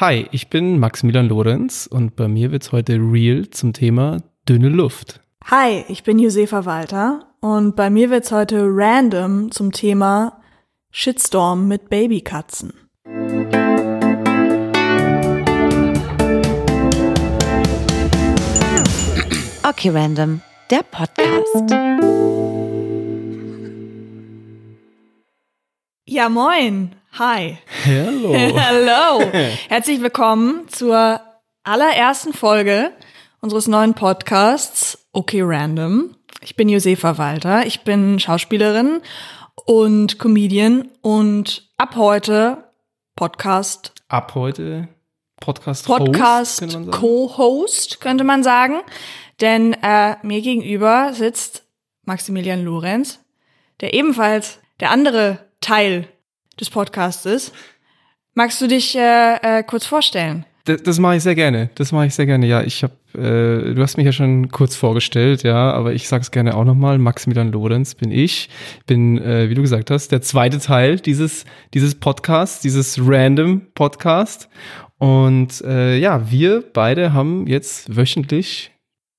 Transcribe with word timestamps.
Hi, 0.00 0.28
ich 0.30 0.48
bin 0.48 0.78
Maximilian 0.78 1.26
Lorenz 1.26 1.88
und 1.88 2.14
bei 2.14 2.28
mir 2.28 2.52
wird's 2.52 2.70
heute 2.70 3.00
real 3.00 3.50
zum 3.50 3.72
Thema 3.72 4.18
dünne 4.48 4.68
Luft. 4.68 5.20
Hi, 5.46 5.84
ich 5.88 6.04
bin 6.04 6.20
Josefa 6.20 6.64
Walter 6.66 7.34
und 7.40 7.74
bei 7.74 7.90
mir 7.90 8.08
wird's 8.08 8.30
heute 8.30 8.62
random 8.62 9.50
zum 9.50 9.72
Thema 9.72 10.40
Shitstorm 10.92 11.66
mit 11.66 11.90
Babykatzen. 11.90 12.74
Okay, 19.64 19.90
Random, 19.90 20.42
der 20.70 20.84
Podcast. 20.84 21.74
Ja, 26.06 26.28
moin. 26.28 26.97
Hi. 27.12 27.58
Hallo. 27.84 28.34
Hallo. 28.56 29.30
Herzlich 29.68 30.00
willkommen 30.00 30.68
zur 30.68 31.20
allerersten 31.64 32.32
Folge 32.32 32.92
unseres 33.40 33.66
neuen 33.66 33.94
Podcasts 33.94 35.08
Okay 35.12 35.42
Random. 35.42 36.14
Ich 36.42 36.54
bin 36.54 36.68
Josefa 36.68 37.18
Walter. 37.18 37.66
Ich 37.66 37.80
bin 37.82 38.20
Schauspielerin 38.20 39.00
und 39.66 40.18
Comedian 40.18 40.90
und 41.00 41.68
ab 41.76 41.96
heute 41.96 42.64
Podcast 43.16 43.94
Ab 44.08 44.34
heute 44.34 44.88
Podcast 45.40 45.86
Podcast. 45.86 46.64
Co-Host 46.92 48.00
könnte 48.00 48.22
man 48.24 48.42
sagen, 48.42 48.80
denn 49.40 49.74
äh, 49.82 50.16
mir 50.22 50.40
gegenüber 50.40 51.12
sitzt 51.14 51.64
Maximilian 52.04 52.64
Lorenz, 52.64 53.20
der 53.80 53.94
ebenfalls 53.94 54.60
der 54.80 54.90
andere 54.90 55.38
Teil 55.60 56.08
des 56.60 56.70
Podcasts 56.70 57.26
ist. 57.26 57.52
Magst 58.34 58.60
du 58.60 58.66
dich 58.68 58.96
äh, 58.96 59.36
äh, 59.42 59.62
kurz 59.62 59.86
vorstellen? 59.86 60.44
Das, 60.64 60.82
das 60.82 60.98
mache 60.98 61.16
ich 61.16 61.22
sehr 61.22 61.34
gerne. 61.34 61.70
Das 61.76 61.92
mache 61.92 62.06
ich 62.06 62.14
sehr 62.14 62.26
gerne. 62.26 62.46
Ja, 62.46 62.62
ich 62.62 62.82
habe, 62.84 62.92
äh, 63.14 63.74
du 63.74 63.82
hast 63.82 63.96
mich 63.96 64.04
ja 64.06 64.12
schon 64.12 64.50
kurz 64.50 64.76
vorgestellt, 64.76 65.42
ja, 65.42 65.72
aber 65.72 65.92
ich 65.94 66.06
sag's 66.08 66.30
gerne 66.30 66.54
auch 66.54 66.64
nochmal. 66.64 66.98
Maximilian 66.98 67.50
Lorenz 67.50 67.94
bin 67.94 68.10
ich. 68.12 68.50
Bin, 68.86 69.18
äh, 69.18 69.48
wie 69.48 69.54
du 69.54 69.62
gesagt 69.62 69.90
hast, 69.90 70.12
der 70.12 70.20
zweite 70.20 70.58
Teil 70.58 71.00
dieses 71.00 71.46
dieses 71.74 71.94
Podcasts, 71.94 72.60
dieses 72.60 72.98
Random 73.02 73.62
Podcast. 73.74 74.48
Und 74.98 75.62
äh, 75.62 75.96
ja, 75.96 76.30
wir 76.30 76.62
beide 76.72 77.12
haben 77.12 77.46
jetzt 77.46 77.96
wöchentlich 77.96 78.72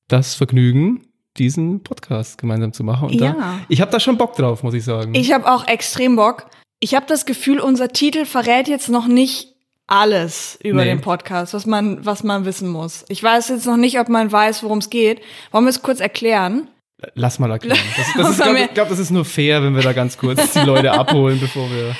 das 0.07 0.35
Vergnügen, 0.35 1.01
diesen 1.37 1.81
Podcast 1.83 2.37
gemeinsam 2.37 2.73
zu 2.73 2.83
machen. 2.83 3.09
Und 3.09 3.15
Ja. 3.15 3.31
da, 3.33 3.59
ich 3.69 3.81
habe 3.81 3.91
da 3.91 3.99
schon 3.99 4.17
Bock 4.17 4.35
drauf, 4.35 4.61
muss 4.61 4.73
ich 4.73 4.83
sagen. 4.83 5.13
Ich 5.15 5.31
habe 5.33 5.49
auch 5.51 5.67
extrem 5.67 6.15
Bock. 6.15 6.47
Ich 6.79 6.95
habe 6.95 7.05
das 7.07 7.25
Gefühl, 7.25 7.59
unser 7.59 7.89
Titel 7.89 8.25
verrät 8.25 8.67
jetzt 8.67 8.89
noch 8.89 9.07
nicht 9.07 9.53
alles 9.87 10.57
über 10.63 10.83
Nee. 10.83 10.89
den 10.91 11.01
Podcast, 11.01 11.53
was 11.53 11.65
man, 11.65 12.05
was 12.05 12.23
man 12.23 12.45
wissen 12.45 12.69
muss. 12.69 13.05
Ich 13.09 13.21
weiß 13.23 13.49
jetzt 13.49 13.65
noch 13.65 13.75
nicht, 13.77 13.99
ob 13.99 14.07
man 14.07 14.31
weiß, 14.31 14.63
worum 14.63 14.77
es 14.77 14.89
geht. 14.89 15.21
Wollen 15.51 15.65
wir 15.65 15.69
es 15.69 15.81
kurz 15.81 15.99
erklären? 15.99 16.67
Lass 17.15 17.39
mal 17.39 17.49
erklären. 17.51 17.79
Das, 17.97 18.07
das 18.15 18.29
ist, 18.31 18.41
glaub, 18.43 18.55
ich 18.55 18.73
glaube, 18.73 18.89
das 18.91 18.99
ist 18.99 19.09
nur 19.11 19.25
fair, 19.25 19.63
wenn 19.63 19.75
wir 19.75 19.81
da 19.81 19.93
ganz 19.93 20.17
kurz 20.17 20.53
die 20.53 20.59
Leute 20.59 20.91
abholen, 20.91 21.39
bevor 21.39 21.69
wir. 21.71 21.95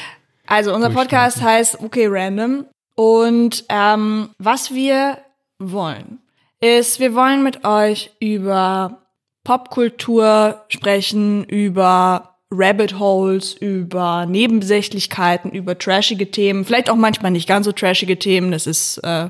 Also 0.46 0.74
unser 0.74 0.90
Podcast 0.90 1.42
heißt 1.42 1.80
Okay 1.82 2.08
Random 2.10 2.66
und 2.96 3.66
ähm, 3.70 4.30
was 4.40 4.74
wir 4.74 5.18
wollen 5.60 6.20
ist, 6.62 7.00
wir 7.00 7.14
wollen 7.16 7.44
mit 7.44 7.64
euch 7.66 8.12
über 8.20 9.02
Popkultur 9.44 10.64
sprechen, 10.70 11.44
über 11.46 12.36
Rabbit 12.52 12.98
Holes, 12.98 13.54
über 13.54 14.26
Nebensächlichkeiten, 14.26 15.52
über 15.52 15.78
trashige 15.78 16.32
Themen, 16.32 16.66
vielleicht 16.66 16.90
auch 16.90 16.96
manchmal 16.96 17.32
nicht 17.32 17.48
ganz 17.48 17.66
so 17.66 17.72
trashige 17.72 18.18
Themen, 18.18 18.52
das 18.52 18.66
ist, 18.66 18.98
äh, 19.00 19.30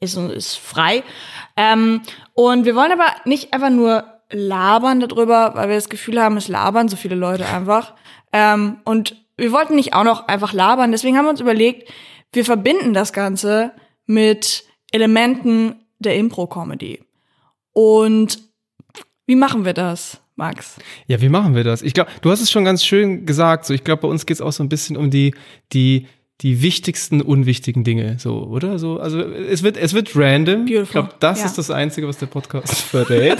ist, 0.00 0.16
ist 0.16 0.56
frei. 0.56 1.02
Ähm, 1.56 2.02
und 2.34 2.66
wir 2.66 2.74
wollen 2.74 2.92
aber 2.92 3.06
nicht 3.24 3.54
einfach 3.54 3.70
nur 3.70 4.04
labern 4.30 5.00
darüber, 5.00 5.54
weil 5.54 5.68
wir 5.68 5.76
das 5.76 5.88
Gefühl 5.88 6.20
haben, 6.20 6.36
es 6.36 6.48
labern 6.48 6.88
so 6.88 6.96
viele 6.96 7.14
Leute 7.14 7.46
einfach. 7.46 7.94
Ähm, 8.32 8.78
und 8.84 9.16
wir 9.36 9.52
wollten 9.52 9.74
nicht 9.74 9.94
auch 9.94 10.04
noch 10.04 10.28
einfach 10.28 10.52
labern, 10.52 10.92
deswegen 10.92 11.16
haben 11.16 11.24
wir 11.24 11.30
uns 11.30 11.40
überlegt, 11.40 11.90
wir 12.32 12.44
verbinden 12.44 12.94
das 12.94 13.12
Ganze 13.12 13.72
mit 14.06 14.64
Elementen 14.90 15.76
der 15.98 16.16
Impro-Comedy. 16.16 17.02
Und 17.72 18.40
wie 19.26 19.36
machen 19.36 19.64
wir 19.64 19.72
das, 19.72 20.21
Max? 20.42 20.76
Ja, 21.06 21.20
wie 21.20 21.28
machen 21.28 21.54
wir 21.54 21.62
das? 21.62 21.82
Ich 21.82 21.94
glaube, 21.94 22.10
du 22.20 22.30
hast 22.32 22.40
es 22.40 22.50
schon 22.50 22.64
ganz 22.64 22.84
schön 22.84 23.26
gesagt. 23.26 23.64
So, 23.64 23.72
ich 23.74 23.84
glaube, 23.84 24.02
bei 24.02 24.08
uns 24.08 24.26
geht 24.26 24.34
es 24.36 24.40
auch 24.40 24.50
so 24.52 24.62
ein 24.64 24.68
bisschen 24.68 24.96
um 24.96 25.08
die, 25.08 25.34
die, 25.72 26.08
die 26.40 26.62
wichtigsten, 26.62 27.20
unwichtigen 27.22 27.84
Dinge, 27.84 28.16
so, 28.18 28.38
oder? 28.48 28.80
So, 28.80 28.98
also 28.98 29.20
es 29.20 29.62
wird, 29.62 29.76
es 29.76 29.94
wird 29.94 30.16
random. 30.16 30.64
Beautiful. 30.64 30.82
Ich 30.82 30.90
glaube, 30.90 31.10
das 31.20 31.38
Ja. 31.40 31.46
ist 31.46 31.58
das 31.58 31.70
Einzige, 31.70 32.08
was 32.08 32.18
der 32.18 32.26
Podcast 32.26 32.74
verrät. 32.82 33.38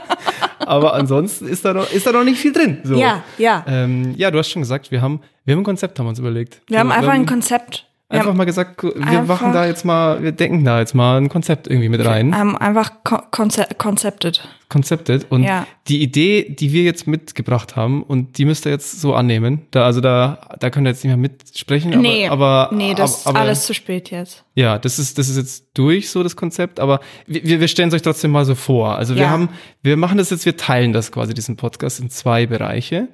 Aber 0.60 0.94
ansonsten 0.94 1.46
ist 1.46 1.64
da 1.64 1.74
noch, 1.74 1.90
ist 1.92 2.06
da 2.06 2.12
noch 2.12 2.24
nicht 2.24 2.38
viel 2.38 2.52
drin. 2.52 2.78
So. 2.84 2.94
Ja, 2.96 3.22
ja. 3.38 3.64
Ähm, 3.66 4.14
ja, 4.16 4.30
du 4.30 4.38
hast 4.38 4.48
schon 4.50 4.62
gesagt, 4.62 4.90
wir 4.90 5.02
haben, 5.02 5.20
wir 5.44 5.52
haben 5.52 5.60
ein 5.60 5.64
Konzept, 5.64 5.98
haben 5.98 6.06
wir 6.06 6.10
uns 6.10 6.18
überlegt. 6.20 6.62
Wir 6.68 6.78
haben 6.78 6.88
So, 6.88 6.94
einfach 6.94 7.12
ein 7.12 7.26
Konzept. 7.26 7.86
Einfach 8.18 8.34
mal 8.34 8.44
gesagt, 8.44 8.82
wir 8.82 8.96
einfach- 9.06 9.40
machen 9.40 9.52
da 9.52 9.66
jetzt 9.66 9.84
mal, 9.84 10.20
wir 10.22 10.32
denken 10.32 10.64
da 10.64 10.80
jetzt 10.80 10.94
mal 10.94 11.16
ein 11.20 11.28
Konzept 11.28 11.68
irgendwie 11.68 11.88
mit 11.88 12.04
rein. 12.04 12.34
haben 12.36 12.56
einfach 12.56 12.90
ko- 13.04 13.22
konze 13.30 13.66
konzeptet. 13.78 14.48
Concepted. 14.68 15.26
Und 15.30 15.42
Ja. 15.44 15.66
die 15.88 16.02
Idee, 16.02 16.48
die 16.50 16.72
wir 16.72 16.82
jetzt 16.82 17.06
mitgebracht 17.06 17.74
haben, 17.76 18.02
und 18.02 18.38
die 18.38 18.44
müsst 18.44 18.66
ihr 18.66 18.72
jetzt 18.72 19.00
so 19.00 19.14
annehmen. 19.14 19.62
Da, 19.70 19.84
also 19.84 20.00
da, 20.00 20.38
da 20.60 20.70
könnt 20.70 20.86
ihr 20.86 20.90
jetzt 20.90 21.04
nicht 21.04 21.10
mehr 21.10 21.16
mitsprechen. 21.16 21.92
Aber, 21.92 22.02
nee, 22.02 22.28
aber, 22.28 22.70
nee, 22.72 22.94
das 22.94 23.26
aber, 23.26 23.38
ist 23.38 23.42
alles 23.44 23.66
zu 23.66 23.74
spät 23.74 24.10
jetzt. 24.10 24.44
Ja, 24.54 24.78
das 24.78 24.98
ist, 24.98 25.18
das 25.18 25.28
ist 25.28 25.36
jetzt 25.36 25.64
durch, 25.74 26.10
so 26.10 26.22
das 26.22 26.34
Konzept, 26.36 26.78
aber 26.80 27.00
wir, 27.26 27.60
wir 27.60 27.68
stellen 27.68 27.88
es 27.88 27.94
euch 27.94 28.02
trotzdem 28.02 28.30
mal 28.32 28.44
so 28.44 28.54
vor. 28.54 28.96
Also 28.96 29.14
wir 29.16 29.22
Ja. 29.22 29.30
haben, 29.30 29.48
wir 29.82 29.96
machen 29.96 30.18
das 30.18 30.30
jetzt, 30.30 30.46
wir 30.46 30.56
teilen 30.56 30.92
das 30.92 31.10
quasi, 31.12 31.32
diesen 31.34 31.56
Podcast 31.56 32.00
in 32.00 32.10
zwei 32.10 32.46
Bereiche. 32.46 33.08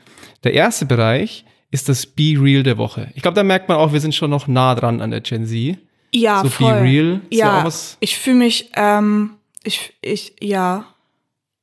Der 0.44 0.52
erste 0.54 0.84
Bereich 0.86 1.44
ist 1.70 1.88
das 1.88 2.06
Be 2.06 2.34
Real 2.38 2.62
der 2.62 2.78
Woche. 2.78 3.10
Ich 3.14 3.22
glaube, 3.22 3.34
da 3.34 3.42
merkt 3.42 3.68
man 3.68 3.78
auch, 3.78 3.92
wir 3.92 4.00
sind 4.00 4.14
schon 4.14 4.30
noch 4.30 4.46
nah 4.46 4.74
dran 4.74 5.00
an 5.00 5.10
der 5.10 5.20
Gen 5.20 5.46
Z. 5.46 5.78
Ja, 6.12 6.42
So 6.42 6.48
voll. 6.48 6.74
Be 6.74 6.80
Real 6.82 7.20
ja 7.30 7.64
Ja, 7.64 7.72
ich 8.00 8.16
fühle 8.16 8.36
mich, 8.36 8.70
ähm, 8.74 9.30
ich, 9.64 9.92
ich, 10.00 10.34
ja. 10.40 10.86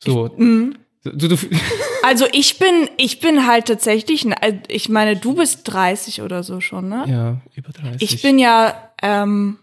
So. 0.03 0.29
mhm. 0.37 0.75
Du, 1.03 1.27
du, 1.27 1.35
Also 2.03 2.25
ich 2.33 2.59
bin, 2.59 2.89
ich 2.97 3.21
bin 3.21 3.47
halt 3.47 3.65
tatsächlich, 3.65 4.25
äh, 4.25 4.59
ich 4.67 4.89
meine, 4.89 5.15
du 5.15 5.35
bist 5.35 5.61
30 5.63 6.21
oder 6.21 6.43
so 6.43 6.59
schon, 6.59 6.89
ne? 6.89 7.05
ja, 7.07 7.41
über 7.55 7.71
30. 7.71 8.01
Ich 8.01 8.21
bin 8.21 8.37
ja 8.39 8.91
ähm, 9.01 9.57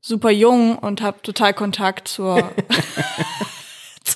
super 0.00 0.30
jung 0.30 0.78
und 0.78 1.02
habe 1.02 1.20
total 1.22 1.52
Kontakt 1.52 2.08
zur, 2.08 2.36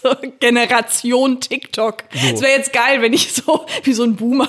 zur 0.02 0.16
Generation 0.40 1.40
TikTok. 1.40 2.04
Es 2.12 2.42
wäre 2.42 2.52
jetzt 2.56 2.72
geil, 2.72 3.00
wenn 3.00 3.12
ich 3.12 3.32
so 3.32 3.64
wie 3.84 3.92
so 3.92 4.02
ein 4.02 4.16
Boomer, 4.16 4.48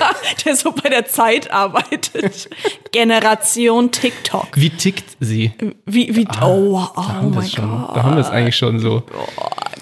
der 0.44 0.56
so 0.56 0.72
bei 0.72 0.88
der 0.88 1.06
Zeit 1.06 1.50
arbeitet. 1.50 2.48
Generation 2.90 3.90
TikTok. 3.90 4.48
Wie 4.54 4.70
tickt 4.70 5.16
sie? 5.20 5.52
Wie, 5.84 6.14
wie, 6.16 6.26
oh, 6.42 6.80
oh 6.80 6.90
Da 6.96 7.08
haben 7.08 7.30
wir 7.32 7.40
mein 7.40 7.48
schon. 7.48 7.70
Gott. 7.70 7.96
Da 7.96 8.02
haben 8.02 8.16
wir 8.16 8.22
es 8.22 8.30
eigentlich 8.30 8.56
schon 8.56 8.78
so. 8.78 9.02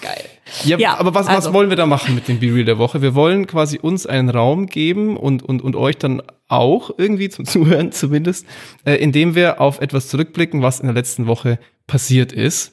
Geil. 0.00 0.24
Ja, 0.64 0.76
Ja, 0.76 0.98
aber 0.98 1.14
was, 1.14 1.26
was 1.26 1.36
also. 1.36 1.54
wollen 1.54 1.70
wir 1.70 1.76
da 1.76 1.86
machen 1.86 2.14
mit 2.14 2.28
dem 2.28 2.38
Be 2.38 2.54
Real 2.54 2.64
der 2.64 2.78
Woche? 2.78 3.00
Wir 3.00 3.14
wollen 3.14 3.46
quasi 3.46 3.78
uns 3.78 4.06
einen 4.06 4.28
Raum 4.28 4.66
geben 4.66 5.16
und, 5.16 5.42
und, 5.42 5.62
und 5.62 5.76
euch 5.76 5.96
dann 5.96 6.22
auch 6.48 6.90
irgendwie 6.98 7.30
zum 7.30 7.46
Zuhören 7.46 7.92
zumindest, 7.92 8.46
äh, 8.84 8.96
indem 8.96 9.34
wir 9.34 9.60
auf 9.60 9.80
etwas 9.80 10.08
zurückblicken, 10.08 10.60
was 10.60 10.80
in 10.80 10.86
der 10.86 10.94
letzten 10.94 11.26
Woche 11.26 11.58
passiert 11.86 12.32
ist. 12.32 12.72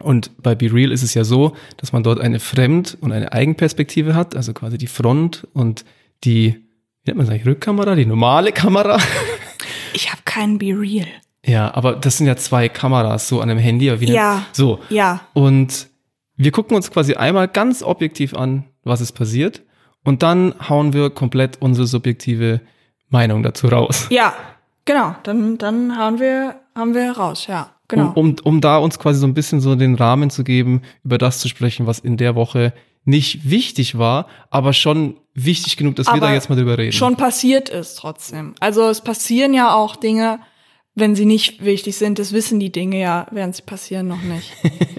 Und 0.00 0.30
bei 0.42 0.54
Be 0.54 0.72
Real 0.72 0.90
ist 0.92 1.02
es 1.02 1.14
ja 1.14 1.24
so, 1.24 1.54
dass 1.76 1.92
man 1.92 2.02
dort 2.02 2.20
eine 2.20 2.40
Fremd- 2.40 2.96
und 3.00 3.12
eine 3.12 3.32
Eigenperspektive 3.32 4.14
hat, 4.14 4.34
also 4.36 4.52
quasi 4.52 4.78
die 4.78 4.86
Front 4.86 5.46
und 5.52 5.84
die, 6.24 6.54
wie 7.02 7.10
nennt 7.10 7.18
man 7.18 7.26
das 7.26 7.34
eigentlich, 7.34 7.46
Rückkamera, 7.46 7.94
die 7.94 8.06
normale 8.06 8.52
Kamera. 8.52 8.98
Ich 9.92 10.08
habe 10.12 10.22
keinen 10.24 10.58
Be 10.58 10.66
Real. 10.66 11.08
Ja, 11.44 11.74
aber 11.74 11.94
das 11.96 12.16
sind 12.18 12.28
ja 12.28 12.36
zwei 12.36 12.68
Kameras 12.68 13.26
so 13.26 13.40
an 13.40 13.50
einem 13.50 13.58
Handy. 13.58 13.86
Wie 14.00 14.04
nennt- 14.04 14.14
Ja. 14.16 14.46
So. 14.52 14.78
Ja. 14.88 15.22
Und 15.32 15.88
wir 16.36 16.52
gucken 16.52 16.76
uns 16.76 16.92
quasi 16.92 17.14
einmal 17.14 17.48
ganz 17.48 17.82
objektiv 17.82 18.34
an, 18.34 18.66
was 18.84 19.00
ist 19.00 19.12
passiert. 19.12 19.62
Und 20.04 20.22
dann 20.22 20.54
hauen 20.68 20.92
wir 20.92 21.10
komplett 21.10 21.60
unsere 21.60 21.88
subjektive 21.88 22.60
Meinung 23.08 23.42
dazu 23.42 23.66
raus. 23.66 24.06
Ja, 24.10 24.32
genau. 24.84 25.16
Dann, 25.24 25.58
dann 25.58 25.96
haben 25.96 26.20
wir, 26.20 26.54
haben 26.76 26.94
wir 26.94 27.10
raus, 27.10 27.48
ja. 27.48 27.70
Genau. 27.90 28.12
Um, 28.14 28.30
um, 28.30 28.36
um 28.44 28.60
da 28.60 28.78
uns 28.78 28.98
quasi 28.98 29.18
so 29.18 29.26
ein 29.26 29.34
bisschen 29.34 29.60
so 29.60 29.74
den 29.74 29.96
Rahmen 29.96 30.30
zu 30.30 30.44
geben, 30.44 30.82
über 31.04 31.18
das 31.18 31.40
zu 31.40 31.48
sprechen, 31.48 31.86
was 31.86 31.98
in 31.98 32.16
der 32.16 32.36
Woche 32.36 32.72
nicht 33.04 33.50
wichtig 33.50 33.98
war, 33.98 34.26
aber 34.50 34.72
schon 34.72 35.16
wichtig 35.34 35.76
genug, 35.76 35.96
dass 35.96 36.06
wir 36.06 36.14
Aber 36.14 36.28
da 36.28 36.32
jetzt 36.32 36.48
mal 36.48 36.56
drüber 36.56 36.78
reden. 36.78 36.92
schon 36.92 37.16
passiert 37.16 37.68
ist 37.68 37.96
trotzdem. 37.96 38.54
Also 38.60 38.88
es 38.88 39.00
passieren 39.00 39.54
ja 39.54 39.74
auch 39.74 39.96
Dinge, 39.96 40.40
wenn 40.94 41.16
sie 41.16 41.24
nicht 41.24 41.64
wichtig 41.64 41.96
sind. 41.96 42.18
Das 42.18 42.32
wissen 42.32 42.60
die 42.60 42.70
Dinge 42.70 43.00
ja, 43.00 43.26
während 43.30 43.56
sie 43.56 43.62
passieren, 43.62 44.06
noch 44.06 44.22
nicht. 44.22 44.52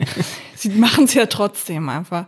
sie 0.55 0.69
machen 0.69 1.05
es 1.05 1.13
ja 1.13 1.27
trotzdem 1.27 1.89
einfach. 1.89 2.25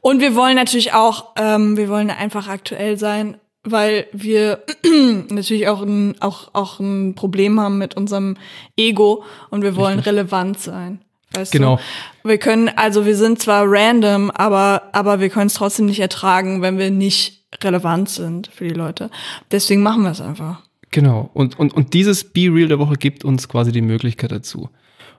Und 0.00 0.20
wir 0.20 0.34
wollen 0.34 0.56
natürlich 0.56 0.92
auch, 0.92 1.32
ähm, 1.36 1.76
wir 1.76 1.88
wollen 1.88 2.10
einfach 2.10 2.48
aktuell 2.48 2.98
sein, 2.98 3.38
weil 3.66 4.06
wir 4.12 4.62
natürlich 5.28 5.68
auch 5.68 5.82
ein, 5.82 6.14
auch, 6.20 6.50
auch 6.54 6.80
ein 6.80 7.14
Problem 7.14 7.60
haben 7.60 7.78
mit 7.78 7.96
unserem 7.96 8.36
Ego 8.76 9.24
und 9.50 9.62
wir 9.62 9.76
wollen 9.76 9.98
Richtig. 9.98 10.12
relevant 10.12 10.58
sein. 10.58 11.00
Weißt 11.32 11.52
Genau. 11.52 11.78
Du? 12.22 12.28
Wir 12.28 12.38
können, 12.38 12.68
also 12.68 13.04
wir 13.04 13.16
sind 13.16 13.40
zwar 13.40 13.64
random, 13.66 14.30
aber, 14.30 14.90
aber 14.92 15.20
wir 15.20 15.28
können 15.28 15.48
es 15.48 15.54
trotzdem 15.54 15.86
nicht 15.86 16.00
ertragen, 16.00 16.62
wenn 16.62 16.78
wir 16.78 16.90
nicht 16.90 17.44
relevant 17.62 18.08
sind 18.08 18.48
für 18.48 18.66
die 18.68 18.74
Leute. 18.74 19.10
Deswegen 19.50 19.82
machen 19.82 20.02
wir 20.02 20.10
es 20.10 20.20
einfach. 20.20 20.62
Genau. 20.90 21.30
Und, 21.34 21.58
und, 21.58 21.74
und 21.74 21.94
dieses 21.94 22.24
Be 22.24 22.48
Real 22.52 22.68
der 22.68 22.78
Woche 22.78 22.94
gibt 22.94 23.24
uns 23.24 23.48
quasi 23.48 23.72
die 23.72 23.82
Möglichkeit 23.82 24.32
dazu. 24.32 24.70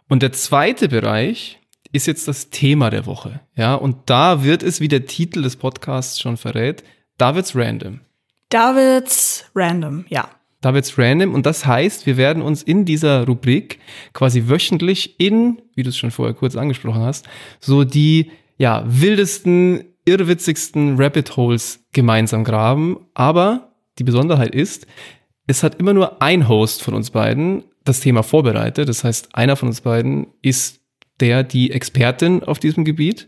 Und 0.09 0.23
der 0.23 0.31
zweite 0.31 0.87
Bereich 0.87 1.59
ist 1.91 2.07
jetzt 2.07 2.27
das 2.27 2.49
Thema 2.49 2.89
der 2.89 3.05
Woche. 3.05 3.41
Ja, 3.55 3.75
und 3.75 3.97
da 4.05 4.43
wird 4.43 4.63
es, 4.63 4.79
wie 4.79 4.87
der 4.87 5.05
Titel 5.05 5.41
des 5.41 5.55
Podcasts 5.55 6.19
schon 6.19 6.37
verrät, 6.37 6.83
da 7.17 7.35
wird's 7.35 7.55
random. 7.55 8.01
Davids 8.49 9.45
random, 9.55 10.05
ja. 10.09 10.29
Da 10.61 10.73
wird's 10.73 10.97
random 10.97 11.35
und 11.35 11.45
das 11.45 11.65
heißt, 11.65 12.07
wir 12.07 12.17
werden 12.17 12.41
uns 12.41 12.63
in 12.63 12.83
dieser 12.83 13.25
Rubrik 13.27 13.79
quasi 14.13 14.47
wöchentlich 14.47 15.19
in, 15.19 15.61
wie 15.75 15.83
du 15.83 15.89
es 15.89 15.97
schon 15.97 16.09
vorher 16.09 16.33
kurz 16.33 16.55
angesprochen 16.55 17.01
hast, 17.01 17.27
so 17.59 17.83
die 17.83 18.31
ja 18.57 18.83
wildesten, 18.87 19.83
irrwitzigsten 20.05 20.99
Rabbit 20.99 21.37
Holes 21.37 21.85
gemeinsam 21.93 22.43
graben. 22.43 22.97
Aber 23.13 23.75
die 23.99 24.03
Besonderheit 24.03 24.55
ist, 24.55 24.87
es 25.45 25.61
hat 25.61 25.79
immer 25.79 25.93
nur 25.93 26.21
ein 26.21 26.47
Host 26.49 26.81
von 26.81 26.95
uns 26.95 27.11
beiden 27.11 27.63
das 27.83 27.99
Thema 27.99 28.23
vorbereitet. 28.23 28.89
Das 28.89 29.03
heißt, 29.03 29.35
einer 29.35 29.55
von 29.55 29.69
uns 29.69 29.81
beiden 29.81 30.27
ist 30.41 30.81
der, 31.19 31.43
die 31.43 31.71
Expertin 31.71 32.43
auf 32.43 32.59
diesem 32.59 32.83
Gebiet 32.83 33.27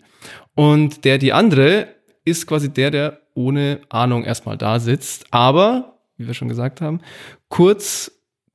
und 0.55 1.05
der, 1.05 1.17
die 1.17 1.31
andere, 1.31 1.87
ist 2.25 2.47
quasi 2.47 2.69
der, 2.69 2.91
der 2.91 3.21
ohne 3.39 3.79
Ahnung 3.89 4.25
erstmal 4.25 4.57
da 4.57 4.79
sitzt, 4.79 5.25
aber, 5.31 5.97
wie 6.17 6.27
wir 6.27 6.33
schon 6.33 6.49
gesagt 6.49 6.81
haben, 6.81 6.99
kurz 7.47 8.11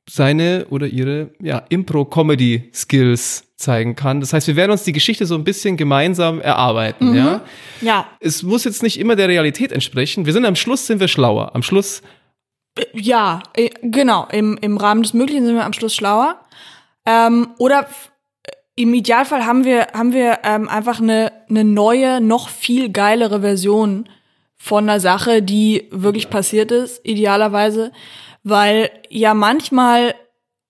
seine 0.08 0.66
oder 0.68 0.86
ihre 0.86 1.30
ja, 1.40 1.62
Impro-Comedy-Skills 1.70 3.54
zeigen 3.56 3.96
kann. 3.96 4.20
Das 4.20 4.32
heißt, 4.34 4.46
wir 4.48 4.56
werden 4.56 4.72
uns 4.72 4.82
die 4.84 4.92
Geschichte 4.92 5.24
so 5.24 5.34
ein 5.34 5.44
bisschen 5.44 5.78
gemeinsam 5.78 6.40
erarbeiten. 6.40 7.14
Ja? 7.14 7.40
Ja, 7.80 8.06
Es 8.20 8.42
muss 8.42 8.64
jetzt 8.64 8.82
nicht 8.82 9.00
immer 9.00 9.16
der 9.16 9.28
Realität 9.28 9.72
entsprechen. 9.72 10.26
Wir 10.26 10.34
sind 10.34 10.44
am 10.44 10.56
Schluss 10.56 10.86
sind 10.86 11.00
wir 11.00 11.08
schlauer. 11.08 11.54
Am 11.54 11.62
Schluss 11.62 12.02
ja, 12.92 13.40
äh, 13.54 13.70
genau. 13.82 14.26
Im, 14.32 14.58
Im 14.60 14.76
Rahmen 14.76 15.02
des 15.04 15.14
Möglichen 15.14 15.46
sind 15.46 15.54
wir 15.54 15.64
am 15.64 15.72
Schluss 15.72 15.94
schlauer. 15.94 16.40
Ähm, 17.06 17.48
oder 17.58 17.82
f- 17.82 18.10
im 18.74 18.92
Idealfall 18.92 19.46
haben 19.46 19.64
wir, 19.64 19.86
haben 19.94 20.12
wir 20.12 20.40
ähm, 20.42 20.68
einfach 20.68 21.00
eine, 21.00 21.32
eine 21.48 21.62
neue, 21.62 22.20
noch 22.20 22.48
viel 22.48 22.90
geilere 22.90 23.40
Version 23.42 24.08
von 24.64 24.88
einer 24.88 24.98
Sache, 24.98 25.42
die 25.42 25.88
wirklich 25.90 26.30
passiert 26.30 26.72
ist, 26.72 27.02
idealerweise. 27.04 27.92
Weil 28.44 28.88
ja 29.10 29.34
manchmal 29.34 30.14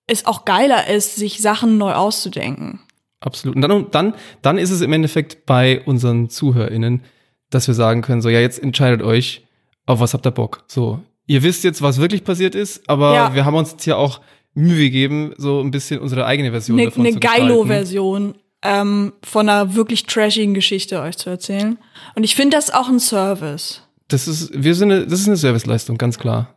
es 0.05 0.25
auch 0.25 0.43
geiler 0.43 0.89
ist, 0.89 1.15
sich 1.15 1.41
Sachen 1.41 1.77
neu 1.77 1.93
auszudenken. 1.93 2.81
Absolut. 3.21 3.55
Und 3.55 3.61
dann, 3.61 3.89
dann, 3.91 4.13
dann 4.41 4.57
ist 4.57 4.71
es 4.71 4.81
im 4.81 4.91
Endeffekt 4.91 5.45
bei 5.45 5.81
unseren 5.85 6.29
ZuhörerInnen, 6.29 7.03
dass 7.49 7.67
wir 7.67 7.73
sagen 7.73 8.01
können, 8.01 8.21
so, 8.21 8.27
ja, 8.27 8.41
jetzt 8.41 8.61
entscheidet 8.61 9.01
euch, 9.01 9.45
auf 9.85 10.01
was 10.01 10.13
habt 10.13 10.27
ihr 10.27 10.31
Bock. 10.31 10.65
So, 10.67 10.99
ihr 11.25 11.41
wisst 11.41 11.63
jetzt, 11.63 11.81
was 11.81 11.97
wirklich 12.01 12.25
passiert 12.25 12.53
ist, 12.53 12.89
aber 12.89 13.13
Ja. 13.13 13.33
wir 13.33 13.45
haben 13.45 13.55
uns 13.55 13.71
jetzt 13.71 13.85
hier 13.85 13.97
auch 13.97 14.19
Mühe 14.53 14.83
gegeben, 14.83 15.33
so 15.37 15.61
ein 15.61 15.71
bisschen 15.71 16.01
unsere 16.01 16.25
eigene 16.25 16.51
Version 16.51 16.77
Eine 16.77 16.89
davon 16.89 17.03
ne 17.03 17.11
zu 17.13 17.19
gestalten. 17.21 17.47
Geilo-Version 17.47 18.35
ähm, 18.61 19.13
von 19.23 19.47
einer 19.47 19.73
wirklich 19.73 20.05
trashigen 20.05 20.53
Geschichte 20.53 20.99
euch 20.99 21.17
zu 21.17 21.29
erzählen. 21.29 21.77
Und 22.15 22.23
ich 22.23 22.35
finde 22.35 22.57
das 22.57 22.73
auch 22.73 22.89
ein 22.89 22.99
Service. 22.99 23.84
Das 24.07 24.27
ist, 24.27 24.51
wir 24.53 24.75
sind 24.75 24.91
eine, 24.91 25.05
das 25.07 25.19
ist 25.21 25.27
eine 25.27 25.35
Serviceleistung, 25.37 25.97
ganz 25.97 26.17
klar. 26.19 26.55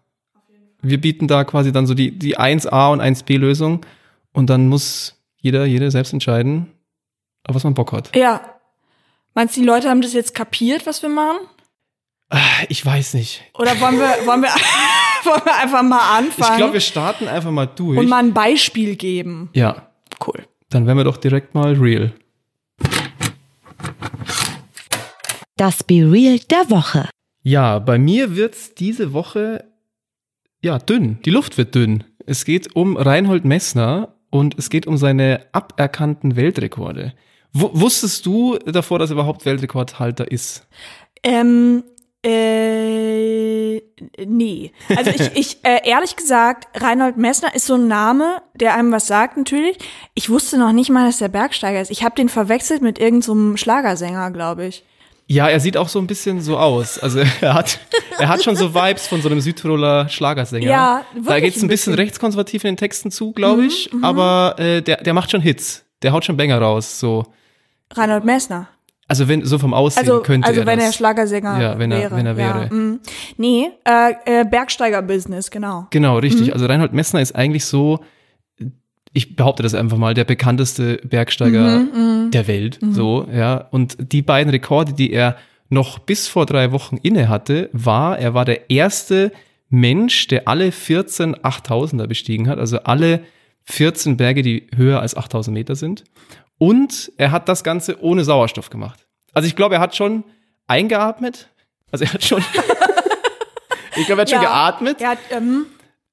Wir 0.82 1.00
bieten 1.00 1.26
da 1.28 1.44
quasi 1.44 1.72
dann 1.72 1.86
so 1.86 1.94
die, 1.94 2.16
die 2.18 2.38
1a 2.38 2.92
und 2.92 3.00
1b-Lösung 3.00 3.84
und 4.32 4.48
dann 4.50 4.68
muss 4.68 5.20
jeder, 5.38 5.64
jede 5.64 5.90
selbst 5.90 6.12
entscheiden, 6.12 6.68
auf 7.46 7.54
was 7.54 7.64
man 7.64 7.74
Bock 7.74 7.92
hat. 7.92 8.14
Ja. 8.14 8.40
Meinst 9.34 9.56
du, 9.56 9.60
die 9.60 9.66
Leute 9.66 9.88
haben 9.88 10.02
das 10.02 10.12
jetzt 10.12 10.34
kapiert, 10.34 10.86
was 10.86 11.02
wir 11.02 11.08
machen? 11.08 11.38
Ich 12.68 12.84
weiß 12.84 13.14
nicht. 13.14 13.42
Oder 13.54 13.80
wollen 13.80 13.98
wir, 13.98 14.26
wollen 14.26 14.42
wir, 14.42 14.48
wollen 15.24 15.44
wir 15.44 15.56
einfach 15.56 15.82
mal 15.82 15.96
Ich 15.98 16.26
anfangen 16.26 16.58
glaube, 16.58 16.72
wir 16.74 16.80
starten 16.80 17.26
einfach 17.26 17.50
mal 17.50 17.66
durch. 17.66 17.98
und 17.98 18.08
mal 18.08 18.18
ein 18.22 18.34
Beispiel 18.34 18.96
geben? 18.96 19.48
ja, 19.54 19.88
Cool. 20.24 20.46
dann 20.70 20.86
wären 20.86 20.96
wir 20.98 21.04
doch 21.04 21.16
direkt 21.16 21.54
mal 21.54 21.72
real. 21.74 22.12
Das 25.56 25.82
Be 25.82 26.08
Real 26.10 26.38
der 26.38 26.70
Woche. 26.70 27.08
Ja, 27.42 27.78
bei 27.78 27.98
mir 27.98 28.36
wird's 28.36 28.74
diese 28.74 29.12
Woche 29.12 29.64
ja 30.60 30.78
dünn. 30.78 31.18
Die 31.24 31.30
Luft 31.30 31.58
wird 31.58 31.74
dünn. 31.74 32.04
Es 32.26 32.44
geht 32.44 32.74
um 32.74 32.96
Reinhold 32.96 33.44
Messner 33.44 34.14
und 34.30 34.58
es 34.58 34.70
geht 34.70 34.86
um 34.86 34.96
seine 34.96 35.46
aberkannten 35.52 36.36
Weltrekorde. 36.36 37.14
W 37.52 37.68
wusstest 37.72 38.26
du 38.26 38.58
davor, 38.58 38.98
dass 38.98 39.10
er 39.10 39.14
überhaupt 39.14 39.46
Weltrekordhalter 39.46 40.30
ist? 40.30 40.66
Ähm, 41.22 41.82
äh, 42.22 43.80
nee. 44.26 44.72
Also 44.94 45.10
ich, 45.10 45.36
ich 45.36 45.64
äh, 45.64 45.88
ehrlich 45.88 46.16
gesagt, 46.16 46.68
Reinhold 46.80 47.16
Messner 47.16 47.54
ist 47.54 47.66
so 47.66 47.74
ein 47.74 47.88
Name, 47.88 48.42
der 48.54 48.74
einem 48.74 48.92
was 48.92 49.06
sagt 49.06 49.36
natürlich. 49.36 49.78
Ich 50.14 50.28
wusste 50.28 50.58
noch 50.58 50.72
nicht 50.72 50.90
mal, 50.90 51.06
dass 51.06 51.18
der 51.18 51.28
Bergsteiger 51.28 51.80
ist. 51.80 51.90
Ich 51.90 52.02
habe 52.02 52.16
den 52.16 52.28
verwechselt 52.28 52.82
mit 52.82 52.98
irgendeinem 52.98 53.56
Schlagersänger, 53.56 54.30
glaube 54.32 54.66
ich. 54.66 54.84
Ja, 55.30 55.46
er 55.48 55.60
sieht 55.60 55.76
auch 55.76 55.88
so 55.88 55.98
ein 55.98 56.06
bisschen 56.06 56.40
so 56.40 56.56
aus. 56.56 56.98
Also 56.98 57.20
er 57.42 57.52
hat, 57.54 57.78
er 58.18 58.28
hat 58.28 58.42
schon 58.42 58.56
so 58.56 58.74
Vibes 58.74 59.06
von 59.06 59.20
so 59.20 59.28
einem 59.28 59.40
Südtiroler 59.42 60.08
Schlagersänger. 60.08 60.66
Ja, 60.66 61.04
Da 61.26 61.38
geht's 61.38 61.58
ein 61.58 61.64
ein 61.66 61.68
bisschen 61.68 61.68
bisschen. 61.68 61.92
Mhm, 61.92 61.98
rechtskonservativ 61.98 62.64
in 62.64 62.70
den 62.72 62.76
Texten 62.78 63.10
zu, 63.10 63.32
glaube 63.32 63.66
ich. 63.66 63.90
aber 64.02 64.54
äh, 64.58 64.80
der, 64.82 64.96
der 65.02 65.12
macht 65.14 65.30
schon 65.30 65.42
Hits. 65.42 65.84
Der 66.02 66.12
haut 66.12 66.24
schon 66.24 66.36
Banger 66.38 66.58
raus. 66.60 66.98
So. 66.98 67.26
Reinhold 67.92 68.24
Messner. 68.24 68.68
Also 69.06 69.26
wenn 69.28 69.44
so 69.44 69.58
vom 69.58 69.72
Aussehen 69.74 70.00
Also, 70.08 70.20
könnte 70.22 70.48
also 70.48 70.60
er 70.60 70.66
wenn 70.66 70.78
das. 70.78 70.88
er 70.88 70.92
Schlagersänger 70.94 71.60
Ja, 71.60 71.78
wenn 71.78 71.90
er- 71.92 71.98
wäre. 72.00 72.16
wenn 72.16 72.26
er 72.26 72.36
wäre. 72.36 72.68
Ja, 72.70 72.74
mm. 72.74 73.00
nee, 73.38 73.70
äh, 73.84 74.40
äh, 74.40 74.44
Bergsteiger-Business, 74.44 75.50
genau. 75.50 75.86
Genau, 75.90 76.14
Mhm. 76.14 76.18
richtig. 76.20 76.52
Also 76.52 76.66
Reinhold 76.66 76.92
Messner 76.92 77.20
ist 77.20 77.34
eigentlich 77.34 77.64
so, 77.64 78.00
ich 79.18 79.34
behaupte 79.36 79.62
das 79.64 79.74
einfach 79.74 79.96
mal, 79.98 80.14
der 80.14 80.24
bekannteste 80.24 81.00
Bergsteiger 81.04 81.80
Mhm, 81.80 82.30
der 82.30 82.46
Welt. 82.46 82.78
So, 82.80 83.26
ja. 83.32 83.66
Und 83.72 83.96
die 84.12 84.22
beiden 84.22 84.50
Rekorde, 84.50 84.92
die 84.92 85.12
er 85.12 85.36
noch 85.68 85.98
bis 85.98 86.28
vor 86.28 86.46
drei 86.46 86.70
Wochen 86.72 86.96
inne 87.02 87.28
hatte, 87.28 87.68
war, 87.72 88.18
er 88.18 88.32
war 88.32 88.44
der 88.44 88.70
erste 88.70 89.32
Mensch, 89.70 90.28
der 90.28 90.46
alle 90.48 90.70
14 90.72 91.34
8000er 91.36 92.06
bestiegen 92.06 92.48
hat, 92.48 92.58
also 92.58 92.78
alle 92.84 93.20
14 93.64 94.16
Berge, 94.16 94.42
die 94.42 94.66
höher 94.74 95.00
als 95.00 95.16
8000 95.16 95.52
Meter 95.52 95.74
sind. 95.74 96.04
Und 96.58 97.12
er 97.18 97.32
hat 97.32 97.48
das 97.48 97.64
Ganze 97.64 98.00
ohne 98.02 98.24
Sauerstoff 98.24 98.70
gemacht. 98.70 99.06
Also 99.34 99.46
ich 99.48 99.56
glaube, 99.56 99.74
er 99.74 99.80
hat 99.80 99.94
schon 99.96 100.24
eingeatmet. 100.68 101.48
Also 101.90 102.04
er 102.04 102.12
hat 102.14 102.24
schon, 102.24 102.42
ich 103.96 104.06
glaube, 104.06 104.20
er 104.20 104.22
hat 104.22 104.30
schon 104.30 104.42
Ja. 104.42 104.48
geatmet. 104.48 105.00
Er 105.00 105.10
hat, 105.10 105.18
ähm, 105.30 105.66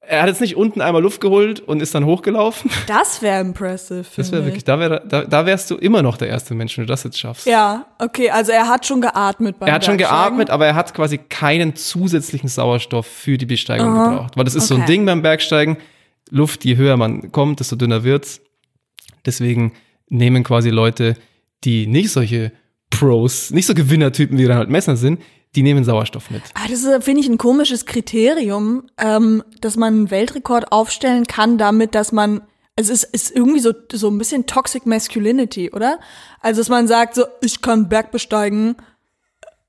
Er 0.08 0.22
hat 0.22 0.28
jetzt 0.30 0.42
nicht 0.42 0.56
unten 0.56 0.82
einmal 0.82 1.02
Luft 1.02 1.20
geholt 1.22 1.60
und 1.60 1.82
ist 1.82 1.96
dann 1.96 2.06
hochgelaufen. 2.06 2.70
das 2.88 3.22
wäre 3.22 3.42
impressive. 3.42 4.06
Das 4.16 4.32
wäre 4.32 4.42
ich. 4.42 4.48
wirklich, 4.48 4.64
da, 4.64 4.80
wär, 4.80 5.00
da, 5.00 5.24
da 5.24 5.46
wärst 5.46 5.72
du 5.72 5.76
immer 5.76 6.02
noch 6.02 6.18
der 6.18 6.28
erste 6.28 6.54
Mensch, 6.54 6.78
wenn 6.78 6.86
du 6.86 6.92
das 6.92 7.04
jetzt 7.04 7.20
schaffst. 7.20 7.46
Ja, 7.46 7.86
okay, 8.00 8.30
also 8.30 8.52
er 8.52 8.68
hat 8.68 8.86
schon 8.86 9.02
geatmet 9.02 9.60
beim 9.60 9.68
Er 9.68 9.76
hat 9.76 9.86
schon 9.86 9.98
geatmet, 9.98 10.50
aber 10.50 10.66
er 10.66 10.76
hat 10.76 10.94
quasi 10.94 11.18
keinen 11.18 11.76
zusätzlichen 11.76 12.50
Sauerstoff 12.50 13.06
für 13.08 13.38
die 13.38 13.46
Besteigung 13.46 13.94
gebraucht. 13.94 14.38
Weil 14.38 14.44
das 14.44 14.56
ist 14.56 14.68
so 14.68 14.76
ein 14.76 14.82
Okay. 14.82 14.92
Ding 14.92 15.06
beim 15.06 15.22
Bergsteigen. 15.22 15.78
Luft, 16.30 16.66
je 16.66 16.76
höher 16.76 16.98
man 16.98 17.32
kommt, 17.32 17.60
desto 17.60 17.76
dünner 17.76 18.04
wird's. 18.04 18.42
Deswegen 19.26 19.74
nehmen 20.10 20.44
quasi 20.44 20.70
Leute, 20.70 21.16
die 21.64 21.88
nicht 21.88 22.12
solche 22.12 22.52
Pros, 22.90 23.52
nicht 23.52 23.66
so 23.66 23.74
Gewinnertypen 23.74 24.38
wie 24.38 24.46
Reinhold 24.46 24.70
Messner 24.70 24.96
sind, 24.96 25.22
die 25.56 25.64
nehmen 25.64 25.84
Sauerstoff 25.84 26.30
mit. 26.30 26.42
Ah, 26.54 26.68
das 26.70 26.84
ist, 26.84 27.04
finde 27.04 27.22
ich, 27.22 27.28
ein 27.28 27.38
komisches 27.38 27.86
Kriterium, 27.86 28.84
ähm, 28.98 29.44
dass 29.62 29.76
man 29.78 29.94
einen 29.94 30.12
Weltrekord 30.12 30.72
aufstellen 30.72 31.26
kann, 31.26 31.58
damit, 31.58 31.96
dass 31.96 32.12
man, 32.12 32.42
also 32.78 32.92
es 32.94 33.04
ist 33.04 33.36
irgendwie 33.36 33.60
so, 33.60 33.74
so 33.92 34.10
ein 34.10 34.18
bisschen 34.18 34.46
Toxic 34.46 34.86
Masculinity, 34.86 35.72
oder? 35.72 36.00
Also, 36.42 36.62
dass 36.62 36.70
man 36.70 36.88
sagt, 36.88 37.16
so, 37.16 37.26
ich 37.42 37.62
kann 37.62 37.90
Berg 37.90 38.12
besteigen 38.12 38.76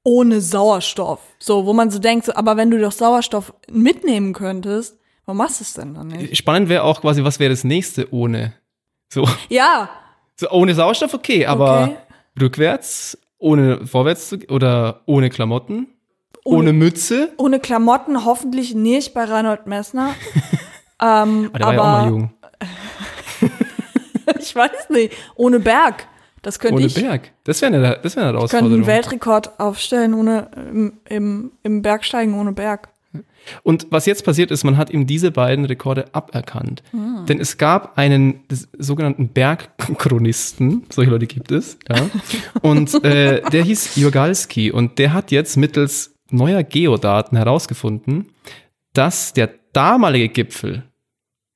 ohne 0.02 0.40
Sauerstoff. 0.40 1.21
So, 1.38 1.66
wo 1.66 1.73
man 1.73 1.90
so 1.90 1.99
denkt, 1.99 2.26
so, 2.26 2.35
aber 2.35 2.57
wenn 2.57 2.71
du 2.71 2.78
doch 2.78 2.93
Sauerstoff 2.93 3.52
mitnehmen 3.71 4.33
könntest, 4.33 4.99
warum 5.25 5.38
machst 5.38 5.61
du 5.61 5.64
es 5.64 5.73
denn 5.75 5.95
dann 5.95 6.09
nicht? 6.09 6.37
Spannend 6.37 6.69
wäre 6.69 6.85
auch 6.85 7.00
quasi, 7.00 7.25
was 7.25 7.40
wäre 7.40 7.50
das 7.50 7.64
nächste 7.64 8.12
ohne? 8.12 8.55
So, 9.09 9.28
Ja, 9.49 9.88
so 10.37 10.50
ohne 10.50 10.75
Sauerstoff, 10.75 11.14
okay, 11.14 11.47
aber 11.47 11.85
Okay. 11.85 11.97
rückwärts, 12.40 13.19
ohne 13.46 13.86
vorwärts 13.86 14.28
zu, 14.28 14.38
oder 14.48 15.02
ohne 15.06 15.30
Klamotten, 15.30 15.86
ohne, 16.44 16.72
Mütze. 16.72 17.32
ohne 17.36 17.60
Klamotten 17.60 18.24
hoffentlich 18.24 18.74
nicht 18.74 19.14
bei 19.14 19.24
Reinhold 19.24 19.66
Messner. 19.68 20.14
ähm, 21.00 21.50
Ah, 21.52 21.58
der 21.58 21.66
war 21.66 21.74
ja 21.74 21.80
auch 21.80 21.84
mal 21.84 22.08
jung. 22.08 22.30
ich 24.40 24.54
weiß 24.54 24.90
nicht, 24.90 25.12
ohne 25.36 25.60
Berg. 25.60 26.06
Das 26.42 26.58
könnte 26.60 26.76
Ohne 26.76 26.86
ich. 26.86 26.94
Berg. 26.94 27.32
Das 27.44 27.60
wäre 27.60 27.74
eine, 27.74 27.98
das 28.02 28.14
wär 28.14 28.22
eine 28.22 28.32
könnte 28.32 28.38
Herausforderung. 28.38 28.72
einen 28.74 28.86
Weltrekord 28.86 29.58
aufstellen 29.58 30.14
ohne 30.14 30.48
im, 30.56 30.92
im, 31.08 31.52
im 31.64 31.82
Bergsteigen 31.82 32.38
ohne 32.38 32.52
Berg. 32.52 32.88
Und 33.62 33.86
was 33.90 34.06
jetzt 34.06 34.24
passiert 34.24 34.50
ist, 34.50 34.64
man 34.64 34.76
hat 34.76 34.90
ihm 34.90 35.06
diese 35.06 35.30
beiden 35.30 35.64
Rekorde 35.64 36.14
aberkannt. 36.14 36.82
Denn 37.28 37.40
es 37.40 37.58
gab 37.58 37.96
einen 37.98 38.40
sogenannten 38.78 39.28
Bergchronisten, 39.28 40.84
solche 40.90 41.10
Leute 41.10 41.26
gibt 41.26 41.52
es, 41.52 41.78
ja. 41.88 42.08
Und 42.62 42.92
äh, 43.04 43.42
der 43.50 43.62
hieß 43.62 43.96
Jogalski 43.96 44.70
und 44.70 44.98
der 44.98 45.12
hat 45.12 45.30
jetzt 45.30 45.56
mittels 45.56 46.16
neuer 46.30 46.62
Geodaten 46.62 47.36
herausgefunden, 47.36 48.26
dass 48.92 49.32
der 49.32 49.50
damalige 49.72 50.28
Gipfel, 50.28 50.84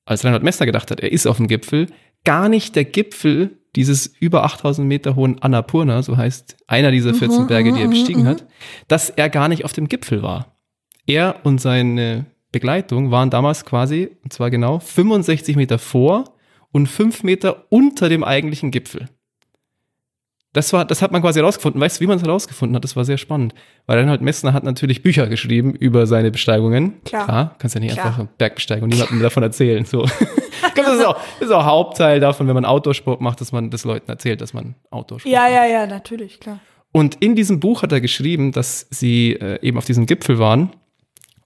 als 0.05 0.23
Reinhard 0.23 0.43
Messner 0.43 0.65
gedacht 0.65 0.91
hat, 0.91 0.99
er 0.99 1.11
ist 1.11 1.27
auf 1.27 1.37
dem 1.37 1.47
Gipfel, 1.47 1.87
gar 2.23 2.49
nicht 2.49 2.75
der 2.75 2.85
Gipfel 2.85 3.57
dieses 3.75 4.07
über 4.07 4.43
8000 4.43 4.87
Meter 4.87 5.15
hohen 5.15 5.41
Annapurna, 5.41 6.03
so 6.03 6.17
heißt 6.17 6.57
einer 6.67 6.91
dieser 6.91 7.13
14 7.13 7.47
Berge, 7.47 7.71
die 7.71 7.81
er 7.81 7.87
bestiegen 7.87 8.27
hat, 8.27 8.45
dass 8.87 9.09
er 9.09 9.29
gar 9.29 9.47
nicht 9.47 9.63
auf 9.63 9.73
dem 9.73 9.87
Gipfel 9.87 10.21
war. 10.21 10.57
Er 11.07 11.37
und 11.43 11.59
seine 11.59 12.25
Begleitung 12.51 13.11
waren 13.11 13.29
damals 13.29 13.65
quasi, 13.65 14.09
und 14.23 14.33
zwar 14.33 14.49
genau 14.49 14.79
65 14.79 15.55
Meter 15.55 15.79
vor 15.79 16.35
und 16.71 16.87
5 16.87 17.23
Meter 17.23 17.65
unter 17.69 18.09
dem 18.09 18.23
eigentlichen 18.23 18.71
Gipfel. 18.71 19.07
Das 20.53 20.73
war, 20.73 20.83
das 20.83 21.01
hat 21.01 21.13
man 21.13 21.21
quasi 21.21 21.39
herausgefunden. 21.39 21.79
Weißt 21.79 21.97
du, 21.97 22.01
wie 22.01 22.07
man 22.07 22.17
es 22.17 22.23
herausgefunden 22.23 22.75
hat? 22.75 22.83
Das 22.83 22.97
war 22.97 23.05
sehr 23.05 23.17
spannend. 23.17 23.53
Weil 23.85 23.99
Reinhold 23.99 24.19
Messner 24.21 24.51
hat 24.51 24.65
natürlich 24.65 25.01
Bücher 25.01 25.27
geschrieben 25.27 25.73
über 25.73 26.05
seine 26.07 26.29
Besteigungen. 26.29 27.01
Klar. 27.05 27.55
kannst 27.57 27.73
ja 27.75 27.79
nicht 27.79 27.93
Klar. 27.93 28.07
einfach 28.07 28.19
einen 28.19 28.29
Berg 28.37 28.55
besteigen 28.55 28.83
und 28.83 28.89
niemandem 28.89 29.19
davon 29.21 29.43
erzählen. 29.43 29.85
So. 29.85 30.05
Das 30.75 30.87
ist 30.95 31.05
auch, 31.05 31.17
das 31.39 31.49
ist 31.49 31.51
auch 31.53 31.65
Hauptteil 31.65 32.19
davon, 32.19 32.47
wenn 32.47 32.53
man 32.53 32.65
Outdoor-Sport 32.65 33.19
macht, 33.19 33.41
dass 33.41 33.51
man 33.51 33.69
das 33.71 33.83
Leuten 33.83 34.09
erzählt, 34.09 34.41
dass 34.41 34.53
man 34.53 34.75
Outdoor-Sport 34.89 35.31
Ja, 35.31 35.41
macht. 35.41 35.51
ja, 35.51 35.65
ja, 35.65 35.87
natürlich, 35.87 36.39
klar. 36.39 36.59
Und 36.91 37.15
in 37.15 37.35
diesem 37.35 37.59
Buch 37.59 37.81
hat 37.81 37.91
er 37.91 37.99
geschrieben, 37.99 38.51
dass 38.51 38.87
sie 38.89 39.33
äh, 39.33 39.59
eben 39.65 39.77
auf 39.77 39.85
diesem 39.85 40.05
Gipfel 40.05 40.37
waren 40.39 40.71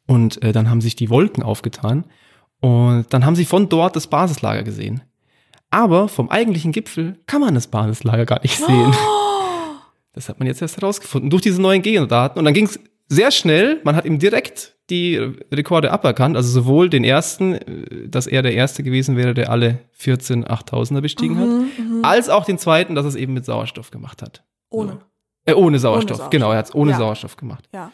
und 0.08 0.42
äh, 0.44 0.52
dann 0.52 0.70
haben 0.70 0.82
sich 0.82 0.96
die 0.96 1.10
Wolken 1.10 1.44
aufgetan 1.44 2.06
und 2.62 3.06
dann 3.10 3.26
haben 3.26 3.36
sie 3.36 3.46
von 3.46 3.70
dort 3.70 3.96
das 3.96 4.08
Basislager 4.08 4.64
gesehen. 4.64 5.02
Aber 5.72 6.08
vom 6.08 6.30
eigentlichen 6.30 6.72
Gipfel 6.72 7.18
kann 7.26 7.42
man 7.42 7.54
das 7.56 7.68
Basislager 7.68 8.26
gar 8.26 8.42
nicht 8.42 8.58
sehen. 8.58 8.94
Das 10.14 10.30
hat 10.30 10.40
man 10.40 10.48
jetzt 10.48 10.62
erst 10.62 10.78
herausgefunden 10.78 11.30
durch 11.30 11.42
diese 11.42 11.62
neuen 11.62 11.82
Geodaten. 11.82 12.40
Und 12.40 12.46
dann 12.46 12.54
ging 12.54 12.66
es 12.66 12.80
sehr 13.10 13.32
schnell. 13.32 13.82
Man 13.84 13.96
hat 13.96 14.06
ihm 14.06 14.18
direkt 14.20 14.78
die 14.90 15.18
Rekorde 15.52 15.92
aberkannt. 15.92 16.38
Also 16.38 16.50
sowohl 16.50 16.90
den 16.90 17.04
ersten, 17.04 17.56
äh, 17.56 18.08
dass 18.08 18.26
er 18.28 18.42
der 18.42 18.54
Erste 18.54 18.84
gewesen 18.84 19.18
wäre, 19.18 19.34
der 19.34 19.50
alle 19.50 19.80
14 19.92 20.46
8000er 20.46 21.02
bestiegen 21.02 21.38
hat, 21.40 21.50
als 22.06 22.30
auch 22.30 22.46
den 22.46 22.58
zweiten, 22.58 22.96
dass 22.96 23.06
er 23.06 23.10
es 23.10 23.16
eben 23.16 23.34
mit 23.34 23.44
Sauerstoff 23.46 23.92
gemacht 23.92 24.22
hat. 24.22 24.44
Ohne. 24.70 25.00
Äh, 25.46 25.54
ohne 25.54 25.78
Sauerstoff, 25.80 26.18
Sauerstoff. 26.18 26.30
genau, 26.30 26.52
er 26.52 26.60
hat 26.60 26.66
es 26.68 26.76
ohne 26.76 26.92
Ja. 26.92 26.98
Sauerstoff 26.98 27.36
gemacht. 27.36 27.68
Ja. 27.74 27.92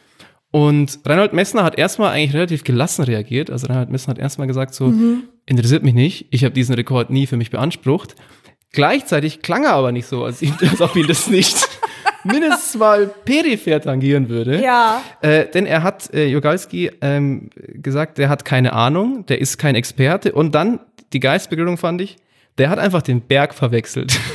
Und 0.51 1.00
Reinhold 1.05 1.31
Messner 1.34 1.63
hat 1.63 1.77
erstmal 1.77 2.12
eigentlich 2.12 2.34
relativ 2.34 2.63
gelassen 2.63 3.03
reagiert. 3.03 3.50
Also 3.50 3.67
Reinhold 3.67 3.89
Messner 3.89 4.12
hat 4.12 4.20
erstmal 4.20 4.48
gesagt 4.48 4.74
so, 4.74 4.88
Mhm. 4.88 5.24
interessiert 5.46 5.84
mich 5.84 5.93
nicht, 5.93 6.27
ich 6.29 6.43
habe 6.43 6.53
diesen 6.53 6.75
Rekord 6.75 7.10
nie 7.10 7.25
für 7.27 7.38
mich 7.38 7.50
beansprucht. 7.51 8.15
Gleichzeitig 8.74 9.41
klang 9.41 9.63
er 9.63 9.74
aber 9.74 9.91
nicht 9.91 10.08
so, 10.08 10.24
als, 10.25 10.41
ihm, 10.41 10.53
als 10.70 10.81
ob 10.81 10.96
ihn 10.96 11.08
das 11.08 11.27
nicht 11.29 11.55
mindestens 12.25 12.77
mal 12.79 13.08
peripher 13.25 13.79
tangieren 13.81 14.27
würde. 14.29 14.62
Ja. 14.62 15.01
Äh, 15.22 15.48
denn 15.48 15.65
er 15.65 15.84
hat, 15.84 16.13
äh, 16.13 16.27
Jogalski, 16.27 16.91
ähm, 17.01 17.50
gesagt, 17.55 18.17
der 18.17 18.27
hat 18.29 18.43
keine 18.46 18.74
Ahnung, 18.74 19.25
der 19.27 19.39
ist 19.41 19.58
kein 19.58 19.75
Experte. 19.75 20.34
Und 20.34 20.53
dann, 20.53 20.79
die 21.13 21.20
Geistbegründung 21.22 21.77
fand 21.77 22.01
ich, 22.01 22.17
der 22.58 22.70
hat 22.70 22.79
einfach 22.79 23.01
den 23.01 23.22
Berg 23.22 23.53
verwechselt. 23.53 24.20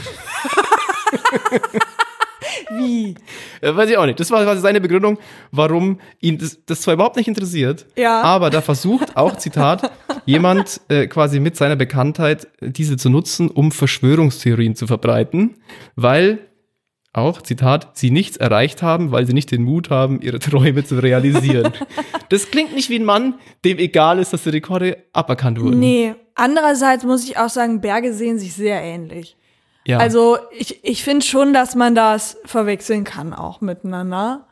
Äh, 3.60 3.74
weiß 3.74 3.90
ich 3.90 3.96
auch 3.96 4.06
nicht. 4.06 4.20
Das 4.20 4.30
war 4.30 4.42
quasi 4.44 4.60
seine 4.60 4.80
Begründung, 4.80 5.18
warum 5.52 6.00
ihn 6.20 6.38
das, 6.38 6.58
das 6.66 6.80
zwar 6.82 6.94
überhaupt 6.94 7.16
nicht 7.16 7.28
interessiert, 7.28 7.86
Ja. 7.96 8.22
aber 8.22 8.50
da 8.50 8.60
versucht 8.60 9.16
auch, 9.16 9.36
Zitat, 9.36 9.90
jemand 10.26 10.80
äh, 10.88 11.06
quasi 11.06 11.40
mit 11.40 11.56
seiner 11.56 11.76
Bekanntheit 11.76 12.48
diese 12.60 12.96
zu 12.96 13.10
nutzen, 13.10 13.48
um 13.50 13.72
Verschwörungstheorien 13.72 14.74
zu 14.76 14.86
verbreiten, 14.86 15.56
weil 15.94 16.38
auch, 17.12 17.40
Zitat, 17.40 17.96
sie 17.96 18.10
nichts 18.10 18.36
erreicht 18.36 18.82
haben, 18.82 19.10
weil 19.10 19.26
sie 19.26 19.32
nicht 19.32 19.50
den 19.50 19.62
Mut 19.62 19.88
haben, 19.88 20.20
ihre 20.20 20.38
Träume 20.38 20.84
zu 20.84 20.96
realisieren. 20.96 21.72
das 22.28 22.50
klingt 22.50 22.74
nicht 22.74 22.90
wie 22.90 22.98
ein 22.98 23.06
Mann, 23.06 23.36
dem 23.64 23.78
egal 23.78 24.18
ist, 24.18 24.34
dass 24.34 24.42
die 24.42 24.50
Rekorde 24.50 24.98
aberkannt 25.14 25.58
wurden. 25.58 25.78
Nee. 25.80 26.14
Andererseits 26.34 27.04
muss 27.04 27.24
ich 27.24 27.38
auch 27.38 27.48
sagen, 27.48 27.80
Berge 27.80 28.12
sehen 28.12 28.38
sich 28.38 28.52
sehr 28.52 28.82
ähnlich. 28.82 29.36
Ja, 29.86 29.98
Also 29.98 30.38
ich, 30.50 30.84
ich 30.84 31.04
finde 31.04 31.24
schon, 31.24 31.52
dass 31.52 31.74
man 31.74 31.94
das 31.94 32.36
verwechseln 32.44 33.04
kann 33.04 33.32
auch 33.32 33.60
miteinander. 33.60 34.46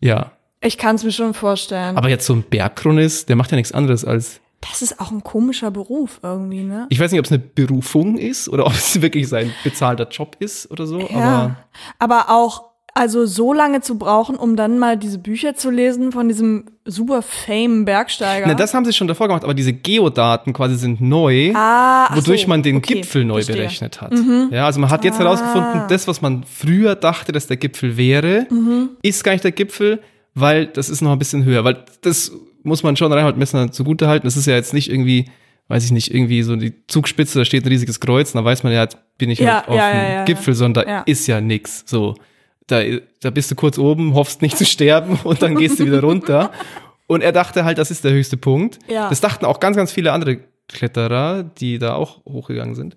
ja. 0.00 0.32
Ich 0.62 0.76
kann 0.76 0.96
es 0.96 1.04
mir 1.04 1.10
schon 1.12 1.32
vorstellen. 1.32 1.96
Aber 1.96 2.10
jetzt 2.10 2.26
so 2.26 2.34
ein 2.34 2.42
Bergchronist, 2.42 3.30
der 3.30 3.36
macht 3.36 3.50
ja 3.50 3.56
nichts 3.56 3.72
anderes 3.72 4.04
als 4.04 4.42
das 4.60 4.82
ist 4.82 5.00
auch 5.00 5.10
ein 5.10 5.24
komischer 5.24 5.70
Beruf 5.70 6.20
irgendwie, 6.22 6.62
ne? 6.62 6.86
Ich 6.90 7.00
weiß 7.00 7.10
nicht, 7.12 7.18
ob 7.18 7.24
es 7.24 7.32
eine 7.32 7.40
Berufung 7.40 8.18
ist 8.18 8.48
oder 8.48 8.66
ob 8.66 8.74
es 8.74 9.00
wirklich 9.00 9.28
sein 9.28 9.52
bezahlter 9.64 10.06
Job 10.08 10.36
ist 10.38 10.70
oder 10.70 10.86
so, 10.86 11.00
aber 11.00 11.18
Ja. 11.18 11.56
Aber 11.98 12.28
auch, 12.28 12.69
also 12.94 13.24
so 13.26 13.52
lange 13.52 13.80
zu 13.80 13.96
brauchen, 13.98 14.36
um 14.36 14.56
dann 14.56 14.78
mal 14.78 14.96
diese 14.96 15.18
Bücher 15.18 15.54
zu 15.54 15.70
lesen 15.70 16.12
von 16.12 16.28
diesem 16.28 16.64
super 16.84 17.22
fame 17.22 17.84
Bergsteiger. 17.84 18.46
Na, 18.46 18.54
das 18.54 18.74
haben 18.74 18.84
sie 18.84 18.92
schon 18.92 19.06
davor 19.08 19.28
gemacht, 19.28 19.44
aber 19.44 19.54
diese 19.54 19.72
Geodaten 19.72 20.52
quasi 20.52 20.76
sind 20.76 21.00
neu, 21.00 21.52
ah, 21.54 22.14
wodurch 22.16 22.42
so, 22.42 22.48
man 22.48 22.62
den 22.62 22.76
okay, 22.76 22.94
Gipfel 22.94 23.24
neu 23.24 23.36
verstehe. 23.42 23.56
Mhm. 23.56 23.58
berechnet 23.60 24.00
hat. 24.00 24.12
Ja, 24.50 24.66
also 24.66 24.80
man 24.80 24.90
hat 24.90 25.04
jetzt 25.04 25.18
herausgefunden, 25.18 25.82
das, 25.88 26.08
was 26.08 26.20
man 26.20 26.44
früher 26.44 26.94
dachte, 26.96 27.32
dass 27.32 27.46
der 27.46 27.56
Gipfel 27.58 27.96
wäre, 27.96 28.46
Mhm. 28.50 28.90
ist 29.02 29.22
gar 29.24 29.32
nicht 29.32 29.44
der 29.44 29.52
Gipfel, 29.52 30.00
weil 30.34 30.66
das 30.66 30.88
ist 30.90 31.00
noch 31.00 31.12
ein 31.12 31.18
bisschen 31.18 31.44
höher, 31.44 31.64
weil 31.64 31.84
das 32.02 32.32
muss 32.62 32.82
man 32.82 32.96
schon 32.96 33.12
Reinhold 33.12 33.36
Messner 33.36 33.72
zugute 33.72 34.06
halten. 34.08 34.26
Das 34.26 34.36
ist 34.36 34.46
ja 34.46 34.54
jetzt 34.54 34.74
nicht 34.74 34.90
irgendwie, 34.90 35.26
weiß 35.68 35.84
ich 35.84 35.92
nicht, 35.92 36.12
irgendwie 36.12 36.42
so 36.42 36.56
die 36.56 36.74
Zugspitze, 36.88 37.38
da 37.38 37.44
steht 37.44 37.64
ein 37.64 37.68
riesiges 37.68 38.00
Kreuz, 38.00 38.34
und 38.34 38.40
da 38.40 38.44
weiß 38.44 38.62
man 38.64 38.72
ja, 38.72 38.82
jetzt 38.82 38.98
bin 39.16 39.30
ich 39.30 39.38
Ja, 39.38 39.56
halt 39.60 39.68
auf 39.68 39.76
ja, 39.76 39.90
dem 39.92 40.12
ja, 40.12 40.24
Gipfel, 40.24 40.54
sondern 40.54 40.84
da 40.84 41.00
ist 41.06 41.26
ja 41.26 41.40
nix. 41.40 41.84
So, 41.86 42.16
da, 42.70 42.80
da 43.20 43.30
bist 43.30 43.50
du 43.50 43.54
kurz 43.54 43.78
oben, 43.78 44.14
hoffst 44.14 44.42
nicht 44.42 44.56
zu 44.56 44.64
sterben 44.64 45.18
und 45.24 45.42
dann 45.42 45.56
gehst 45.56 45.78
du 45.80 45.86
wieder 45.86 46.00
runter. 46.02 46.50
Und 47.06 47.22
er 47.22 47.32
dachte 47.32 47.64
halt, 47.64 47.78
das 47.78 47.90
ist 47.90 48.04
der 48.04 48.12
höchste 48.12 48.36
Punkt. 48.36 48.78
Ja. 48.88 49.08
Das 49.08 49.20
dachten 49.20 49.44
auch 49.44 49.58
ganz, 49.60 49.76
ganz 49.76 49.90
viele 49.92 50.12
andere 50.12 50.38
Kletterer, 50.68 51.42
die 51.42 51.78
da 51.78 51.94
auch 51.94 52.24
hochgegangen 52.24 52.74
sind. 52.76 52.96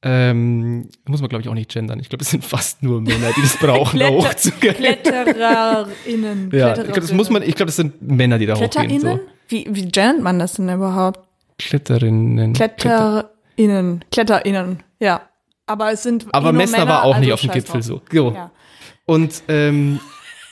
Ähm, 0.00 0.88
muss 1.08 1.20
man, 1.20 1.28
glaube 1.28 1.42
ich, 1.42 1.48
auch 1.48 1.54
nicht 1.54 1.72
gendern. 1.72 1.98
Ich 1.98 2.08
glaube, 2.08 2.22
es 2.22 2.30
sind 2.30 2.44
fast 2.44 2.84
nur 2.84 3.00
Männer, 3.00 3.32
die 3.36 3.42
das 3.42 3.56
brauchen, 3.56 3.98
da 3.98 4.06
Kletter- 4.08 4.28
hochzugehen. 4.28 4.74
KlettererInnen. 4.76 6.50
Ja, 6.52 6.68
ich 6.76 6.84
glaube, 6.84 7.00
das 7.00 7.12
muss 7.12 7.30
man, 7.30 7.42
ich 7.42 7.54
glaube, 7.54 7.66
das 7.66 7.76
sind 7.76 8.00
Männer, 8.00 8.38
die 8.38 8.46
da 8.46 8.54
hochgehen. 8.54 8.70
KletterInnen? 8.70 9.00
So. 9.18 9.20
Wie, 9.48 9.66
wie 9.70 9.86
gendert 9.88 10.22
man 10.22 10.38
das 10.38 10.54
denn 10.54 10.68
überhaupt? 10.68 11.20
Kletterinnen. 11.58 12.52
Kletter- 12.52 13.24
KletterInnen. 13.56 14.04
KletterInnen, 14.12 14.82
ja. 15.00 15.22
Aber 15.66 15.92
es 15.92 16.02
sind. 16.02 16.26
Aber 16.32 16.50
eh 16.50 16.52
Messner 16.52 16.78
Männer, 16.78 16.90
war 16.90 17.04
auch 17.04 17.18
nicht 17.18 17.32
also 17.32 17.34
auf 17.34 17.40
dem 17.40 17.50
Gipfel 17.50 17.80
drauf. 17.80 17.84
so. 17.84 18.00
so. 18.10 18.32
Ja. 18.32 18.50
Und 19.08 19.42
ähm, 19.48 20.00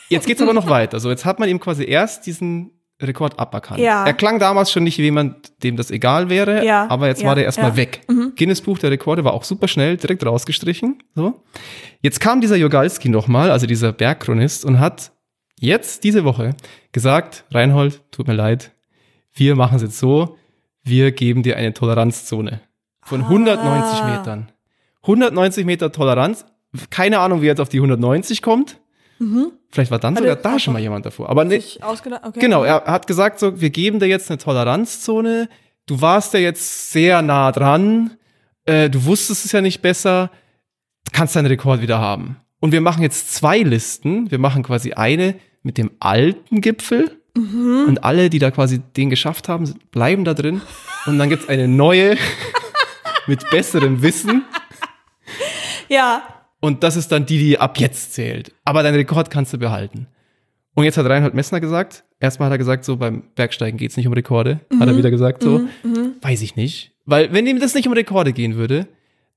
jetzt 0.09 0.27
geht's 0.27 0.41
aber 0.41 0.55
noch 0.55 0.69
weiter. 0.71 0.99
So, 0.99 1.11
jetzt 1.11 1.27
hat 1.27 1.39
man 1.39 1.49
ihm 1.51 1.61
quasi 1.61 1.85
erst 1.85 2.27
diesen 2.27 2.71
Rekord 3.03 3.39
aberkannt. 3.39 3.81
Ja. 3.81 4.07
Er 4.07 4.15
klang 4.15 4.39
damals 4.39 4.73
schon 4.73 4.83
nicht 4.85 4.97
wie 4.97 5.03
jemand, 5.03 5.63
dem 5.63 5.77
das 5.77 5.91
egal 5.91 6.31
wäre, 6.31 6.65
Ja, 6.65 6.89
aber 6.89 7.09
jetzt 7.09 7.21
ja, 7.21 7.29
war 7.29 7.35
der 7.35 7.45
erstmal 7.45 7.67
ja. 7.67 7.73
Mhm. 7.73 7.77
weg. 7.77 8.01
Guinness 8.37 8.63
Buch 8.63 8.79
der 8.79 8.91
Rekorde 8.91 9.23
war 9.25 9.35
auch 9.35 9.45
super 9.45 9.69
schnell, 9.69 9.99
direkt 9.99 10.25
rausgestrichen. 10.25 11.03
So. 11.15 11.43
Jetzt 12.01 12.21
kam 12.21 12.41
dieser 12.41 12.57
Jogalski 12.57 13.11
nochmal, 13.11 13.51
also 13.51 13.67
dieser 13.67 13.93
Bergchronist, 13.93 14.65
und 14.65 14.81
hat 14.81 15.13
jetzt 15.61 16.05
diese 16.05 16.25
Woche 16.25 16.55
gesagt, 16.93 17.45
Reinhold, 17.51 18.01
tut 18.11 18.27
mir 18.27 18.33
leid, 18.35 18.73
wir 19.35 19.55
machen 19.55 19.77
es 19.77 19.83
jetzt 19.83 19.99
so, 19.99 20.39
wir 20.83 21.13
geben 21.13 21.43
dir 21.43 21.59
eine 21.59 21.75
Toleranzzone 21.75 22.63
von 23.03 23.21
190 23.21 24.01
Ah. 24.01 24.17
Metern. 24.17 24.53
190 25.03 25.67
Meter 25.67 25.93
Toleranz, 25.93 26.47
keine 26.90 27.18
Ahnung, 27.21 27.42
wie 27.42 27.47
er 27.47 27.50
jetzt 27.50 27.61
auf 27.61 27.68
die 27.68 27.78
190 27.78 28.42
kommt. 28.42 28.80
Vielleicht 29.71 29.90
war 29.90 29.99
dann 29.99 30.14
Hat 30.14 30.23
sogar 30.23 30.37
da 30.37 30.59
schon 30.59 30.73
mal 30.75 30.83
jemand 30.83 31.06
davor. 31.06 31.30
Aber 31.30 31.45
ne? 31.45 31.56
Okay. 32.23 32.40
Genau, 32.40 32.64
er 32.64 32.85
hat 32.85 33.06
gesagt, 33.06 33.38
so, 33.38 33.61
wir 33.61 33.71
geben 33.71 33.99
dir 33.99 34.06
jetzt 34.06 34.30
eine 34.30 34.38
Toleranzzone. 34.38 35.49
Du 35.87 36.00
warst 36.00 36.35
ja 36.35 36.40
jetzt 36.40 36.92
sehr 36.92 37.23
nah 37.23 37.52
dran. 37.52 38.12
Äh, 38.64 38.90
du 38.90 39.04
wusstest 39.04 39.45
es 39.45 39.52
ja 39.52 39.61
nicht 39.61 39.80
besser. 39.80 40.30
Du 41.04 41.12
kannst 41.12 41.37
deinen 41.37 41.47
Rekord 41.47 41.80
wieder 41.80 41.99
haben. 41.99 42.37
Und 42.61 42.73
wir 42.73 42.80
machen 42.80 43.02
jetzt 43.02 43.35
zwei 43.35 43.61
Listen. 43.61 44.30
Wir 44.30 44.38
machen 44.38 44.62
quasi 44.62 44.92
eine 44.92 45.37
mit 45.62 45.78
dem 45.78 45.90
alten 46.00 46.61
Gipfel. 46.61 47.21
Und 47.87 48.02
alle, 48.02 48.30
die 48.30 48.38
da 48.38 48.50
quasi 48.50 48.80
den 48.97 49.11
geschafft 49.11 49.49
haben, 49.49 49.73
bleiben 49.90 50.25
da 50.25 50.33
drin. 50.33 50.62
Und 51.04 51.18
dann 51.18 51.28
gibt's 51.28 51.49
eine 51.49 51.68
neue 51.68 52.16
mit 53.26 53.49
besserem 53.50 54.02
Wissen. 54.02 54.45
Ja. 55.88 56.36
Und 56.66 56.82
das 56.82 56.96
ist 56.96 57.12
dann 57.12 57.26
die, 57.26 57.38
die 57.38 57.58
ab 57.61 57.78
jetzt 57.78 58.12
zählt. 58.14 58.52
Aber 58.64 58.82
deinen 58.82 58.96
Rekord 58.96 59.30
kannst 59.30 59.52
du 59.52 59.58
behalten. 59.58 60.08
Und 60.75 60.82
jetzt 60.85 60.99
hat 60.99 61.06
Reinhold 61.06 61.32
Messner 61.32 61.61
gesagt, 61.61 62.02
erstmal 62.18 62.46
hat 62.46 62.54
er 62.54 62.58
gesagt, 62.58 62.85
so 62.85 62.96
beim 62.96 63.23
Bergsteigen 63.37 63.78
geht's 63.78 63.96
nicht 63.96 64.08
um 64.08 64.12
Rekorde. 64.12 64.61
Hat 64.80 64.88
er 64.88 64.96
wieder 64.96 65.11
gesagt, 65.11 65.42
so. 65.44 65.61
Weiß 66.23 66.42
ich 66.42 66.56
nicht. 66.56 66.90
Weil 67.04 67.32
wenn 67.32 67.46
ihm 67.46 67.61
das 67.61 67.75
nicht 67.75 67.87
um 67.87 67.92
Rekorde 67.92 68.32
gehen 68.32 68.56
würde, 68.56 68.88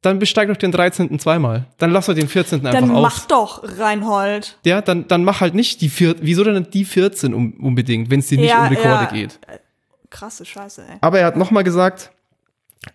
dann 0.01 0.17
besteig 0.17 0.48
doch 0.48 0.57
den 0.57 0.71
13. 0.71 1.19
zweimal. 1.19 1.67
Dann 1.77 1.91
lass 1.91 2.07
doch 2.07 2.15
den 2.15 2.27
14. 2.27 2.65
einfach 2.65 2.79
Dann 2.81 2.89
aus. 2.91 3.01
mach 3.03 3.27
doch, 3.27 3.63
Reinhold. 3.77 4.57
Ja, 4.65 4.81
dann, 4.81 5.07
dann 5.07 5.24
mach 5.24 5.39
halt 5.39 5.53
nicht 5.53 5.81
die 5.81 5.89
vier, 5.89 6.15
wieso 6.21 6.43
denn 6.43 6.67
die 6.74 6.83
14 6.83 7.33
um, 7.36 7.53
unbedingt, 7.59 8.09
wenn 8.09 8.21
es 8.21 8.27
dir 8.27 8.39
nicht 8.39 8.50
Ja, 8.50 8.63
um 8.63 8.69
Rekorde 8.69 9.03
ja. 9.03 9.12
geht? 9.12 9.39
krasse 10.09 10.45
Scheiße, 10.45 10.81
ey. 10.89 10.98
Aber 11.01 11.19
er 11.19 11.27
hat 11.27 11.38
nochmal 11.38 11.63
gesagt, 11.63 12.12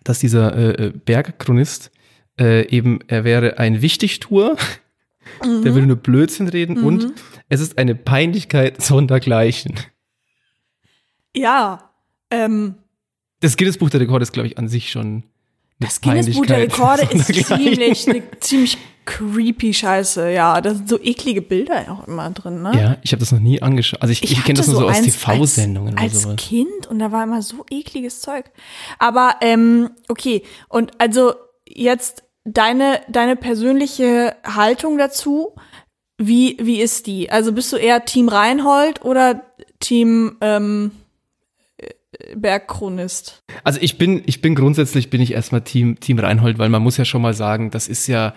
dass 0.03 0.19
dieser 0.19 0.53
äh, 0.55 0.87
äh, 0.87 0.89
Bergchronist 1.05 1.89
äh, 2.39 2.67
eben, 2.69 2.99
er 3.07 3.23
wäre 3.23 3.57
ein 3.59 3.81
Wichtigtuer, 3.81 4.57
der 5.43 5.73
würde 5.73 5.87
nur 5.87 5.95
Blödsinn 5.97 6.47
reden 6.47 6.83
und 6.83 7.13
es 7.49 7.61
ist 7.61 7.77
eine 7.77 7.95
Peinlichkeit 7.95 8.81
sondergleichen. 8.81 9.75
Ja, 11.35 11.91
ähm, 12.31 12.75
Das 13.41 13.57
Guinness-Buch 13.57 13.89
der 13.89 14.01
Rekorde 14.01 14.23
ist, 14.23 14.31
glaube 14.31 14.47
ich, 14.47 14.57
an 14.57 14.67
sich 14.67 14.89
schon 14.89 15.07
eine 15.07 15.23
das 15.79 16.01
Guinness-Buch 16.01 16.45
der 16.45 16.59
Rekorde 16.59 17.03
ist 17.11 17.33
ziemlich, 17.47 18.07
eine 18.07 18.23
ziemlich 18.39 18.77
creepy 19.05 19.73
Scheiße, 19.73 20.31
ja. 20.31 20.59
Da 20.61 20.73
sind 20.73 20.89
so 20.89 20.99
eklige 20.99 21.41
Bilder 21.41 21.91
auch 21.91 22.07
immer 22.07 22.29
drin, 22.31 22.61
ne? 22.61 22.71
Ja, 22.75 22.97
ich 23.03 23.11
habe 23.11 23.19
das 23.19 23.31
noch 23.31 23.39
nie 23.39 23.61
angeschaut. 23.61 24.01
Also 24.01 24.11
ich, 24.11 24.23
ich, 24.23 24.43
kenne 24.43 24.57
das 24.57 24.67
nur 24.67 24.77
so 24.77 24.89
aus 24.89 25.01
TV-Sendungen 25.01 25.97
als, 25.97 26.13
oder 26.13 26.21
sowas. 26.21 26.37
Als 26.37 26.47
Kind 26.47 26.87
und 26.89 26.99
da 26.99 27.11
war 27.11 27.23
immer 27.23 27.41
so 27.41 27.65
ekliges 27.69 28.21
Zeug. 28.21 28.45
Aber 28.99 29.35
ähm, 29.41 29.91
okay, 30.07 30.43
und 30.69 30.91
also 30.99 31.35
jetzt 31.67 32.23
deine 32.45 33.01
deine 33.09 33.35
persönliche 33.35 34.35
Haltung 34.45 34.97
dazu, 34.97 35.55
wie 36.17 36.57
wie 36.61 36.79
ist 36.81 37.07
die? 37.07 37.29
Also 37.29 37.51
bist 37.51 37.73
du 37.73 37.77
eher 37.77 38.05
Team 38.05 38.29
Reinhold 38.29 39.03
oder 39.03 39.43
Team 39.79 40.37
ähm, 40.41 40.91
äh, 41.77 42.35
Bergchronist? 42.35 43.43
Also 43.63 43.79
ich 43.81 43.97
bin, 43.97 44.23
ich 44.25 44.41
bin 44.41 44.55
grundsätzlich 44.55 45.09
bin 45.09 45.21
ich 45.21 45.33
erstmal 45.33 45.61
Team, 45.61 45.99
Team 45.99 46.19
Reinhold, 46.19 46.57
weil 46.57 46.69
man 46.69 46.81
muss 46.81 46.97
ja 46.97 47.05
schon 47.05 47.21
mal 47.21 47.33
sagen, 47.33 47.71
das 47.71 47.87
ist 47.87 48.07
ja, 48.07 48.33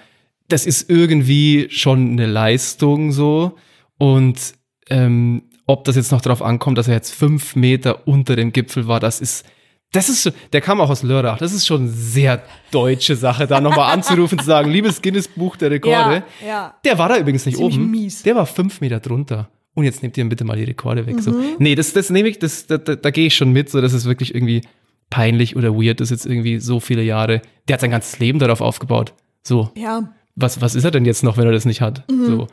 das 0.48 0.66
ist 0.66 0.90
irgendwie 0.90 1.68
schon 1.70 2.12
eine 2.12 2.26
Leistung 2.26 3.12
so. 3.12 3.56
Und 3.98 4.54
ähm, 4.90 5.42
ob 5.66 5.84
das 5.84 5.96
jetzt 5.96 6.12
noch 6.12 6.22
darauf 6.22 6.42
ankommt, 6.42 6.78
dass 6.78 6.88
er 6.88 6.94
jetzt 6.94 7.14
fünf 7.14 7.54
Meter 7.54 8.08
unter 8.08 8.36
dem 8.36 8.52
Gipfel 8.52 8.88
war, 8.88 9.00
das 9.00 9.20
ist, 9.20 9.44
das 9.92 10.08
ist, 10.08 10.22
schon- 10.22 10.32
der 10.52 10.60
kam 10.60 10.80
auch 10.80 10.90
aus 10.90 11.02
Lörrach. 11.02 11.38
Das 11.38 11.52
ist 11.52 11.66
schon 11.66 11.82
eine 11.82 11.90
sehr 11.90 12.42
deutsche 12.70 13.16
Sache, 13.16 13.46
da 13.46 13.60
nochmal 13.60 13.92
anzurufen, 13.94 14.38
zu 14.38 14.44
sagen, 14.44 14.70
liebes 14.70 15.00
Guinness-Buch 15.02 15.56
der 15.56 15.70
Rekorde. 15.70 16.22
Ja, 16.42 16.46
ja. 16.46 16.74
Der 16.84 16.98
war 16.98 17.08
da 17.08 17.16
übrigens 17.18 17.46
nicht 17.46 17.56
Ziemlich 17.56 17.76
oben. 17.76 17.90
mies. 17.90 18.22
Der 18.22 18.36
war 18.36 18.46
fünf 18.46 18.80
Meter 18.80 19.00
drunter. 19.00 19.48
Und 19.74 19.84
jetzt 19.84 20.02
nehmt 20.02 20.16
ihr 20.18 20.28
bitte 20.28 20.44
mal 20.44 20.56
die 20.56 20.64
Rekorde 20.64 21.06
weg. 21.06 21.20
So. 21.20 21.32
Nee, 21.58 21.74
das, 21.76 21.92
das 21.92 22.10
nehme 22.10 22.28
ich, 22.28 22.38
das, 22.40 22.66
da, 22.66 22.78
da, 22.78 22.96
da 22.96 23.10
gehe 23.10 23.26
ich 23.28 23.34
schon 23.36 23.52
mit. 23.52 23.70
So, 23.70 23.80
das 23.80 23.92
ist 23.92 24.06
wirklich 24.06 24.34
irgendwie 24.34 24.62
peinlich 25.08 25.54
oder 25.56 25.72
weird. 25.74 26.00
Ist 26.00 26.10
jetzt 26.10 26.26
irgendwie 26.26 26.58
so 26.58 26.80
viele 26.80 27.02
Jahre. 27.02 27.40
Der 27.68 27.74
hat 27.74 27.80
sein 27.80 27.90
ganzes 27.92 28.18
Leben 28.18 28.38
darauf 28.40 28.60
aufgebaut. 28.60 29.14
So, 29.44 29.70
Ja. 29.76 30.12
was, 30.34 30.60
was 30.60 30.74
ist 30.74 30.84
er 30.84 30.90
denn 30.90 31.04
jetzt 31.04 31.22
noch, 31.22 31.36
wenn 31.36 31.46
er 31.46 31.52
das 31.52 31.64
nicht 31.64 31.80
hat? 31.80 32.02
So. 32.08 32.48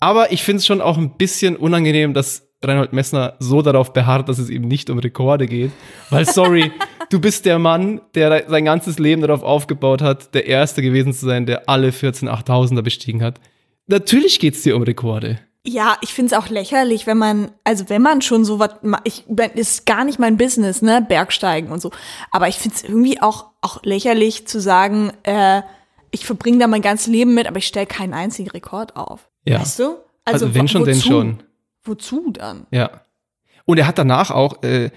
Aber 0.00 0.32
ich 0.32 0.42
finde 0.42 0.58
es 0.58 0.66
schon 0.66 0.80
auch 0.80 0.96
ein 0.98 1.16
bisschen 1.16 1.56
unangenehm, 1.56 2.14
dass 2.14 2.48
Reinhold 2.64 2.92
Messner 2.92 3.34
so 3.38 3.62
darauf 3.62 3.92
beharrt, 3.92 4.28
dass 4.28 4.38
es 4.38 4.50
ihm 4.50 4.62
nicht 4.62 4.90
um 4.90 4.98
Rekorde 4.98 5.46
geht. 5.46 5.72
Weil, 6.10 6.26
sorry, 6.26 6.72
du 7.10 7.20
bist 7.20 7.46
der 7.46 7.58
Mann, 7.58 8.00
der 8.14 8.44
sein 8.48 8.64
ganzes 8.64 8.98
Leben 8.98 9.22
darauf 9.22 9.42
aufgebaut 9.42 10.02
hat, 10.02 10.34
der 10.34 10.46
Erste 10.46 10.82
gewesen 10.82 11.12
zu 11.12 11.26
sein, 11.26 11.46
der 11.46 11.68
alle 11.68 11.92
14 11.92 12.28
8000er 12.28 12.82
bestiegen 12.82 13.22
hat. 13.22 13.40
Natürlich 13.86 14.38
geht 14.40 14.54
es 14.54 14.62
dir 14.62 14.76
um 14.76 14.82
Rekorde. 14.82 15.40
Ja, 15.64 15.96
ich 16.00 16.12
find's 16.12 16.32
auch 16.32 16.48
lächerlich, 16.48 17.06
wenn 17.06 17.18
man, 17.18 17.52
also 17.62 17.88
wenn 17.88 18.02
man 18.02 18.20
schon 18.20 18.44
so 18.44 18.58
was, 18.58 18.70
ich 19.04 19.24
ist 19.54 19.86
gar 19.86 20.04
nicht 20.04 20.18
mein 20.18 20.36
Business, 20.36 20.82
ne, 20.82 21.04
Bergsteigen 21.08 21.70
und 21.70 21.80
so. 21.80 21.92
Aber 22.32 22.48
ich 22.48 22.56
find's 22.56 22.82
irgendwie 22.82 23.22
auch 23.22 23.52
auch 23.60 23.82
lächerlich 23.84 24.46
zu 24.46 24.60
sagen, 24.60 25.12
äh, 25.22 25.62
ich 26.10 26.26
verbringe 26.26 26.58
da 26.58 26.66
mein 26.66 26.82
ganzes 26.82 27.06
Leben 27.06 27.32
mit, 27.34 27.46
aber 27.46 27.58
ich 27.58 27.66
stelle 27.66 27.86
keinen 27.86 28.12
einzigen 28.12 28.50
Rekord 28.50 28.96
auf. 28.96 29.30
Ja. 29.46 29.60
Weißt 29.60 29.78
du? 29.78 29.96
Also, 30.24 30.52
wenn 30.54 30.64
wo- 30.64 30.66
schon, 30.66 30.84
denn 30.84 31.00
schon. 31.00 31.42
Wozu 31.84 32.30
dann? 32.32 32.66
Ja. 32.70 33.02
Und 33.64 33.78
er 33.78 33.86
hat 33.86 33.98
danach 33.98 34.30
auch, 34.30 34.62
äh, 34.62 34.90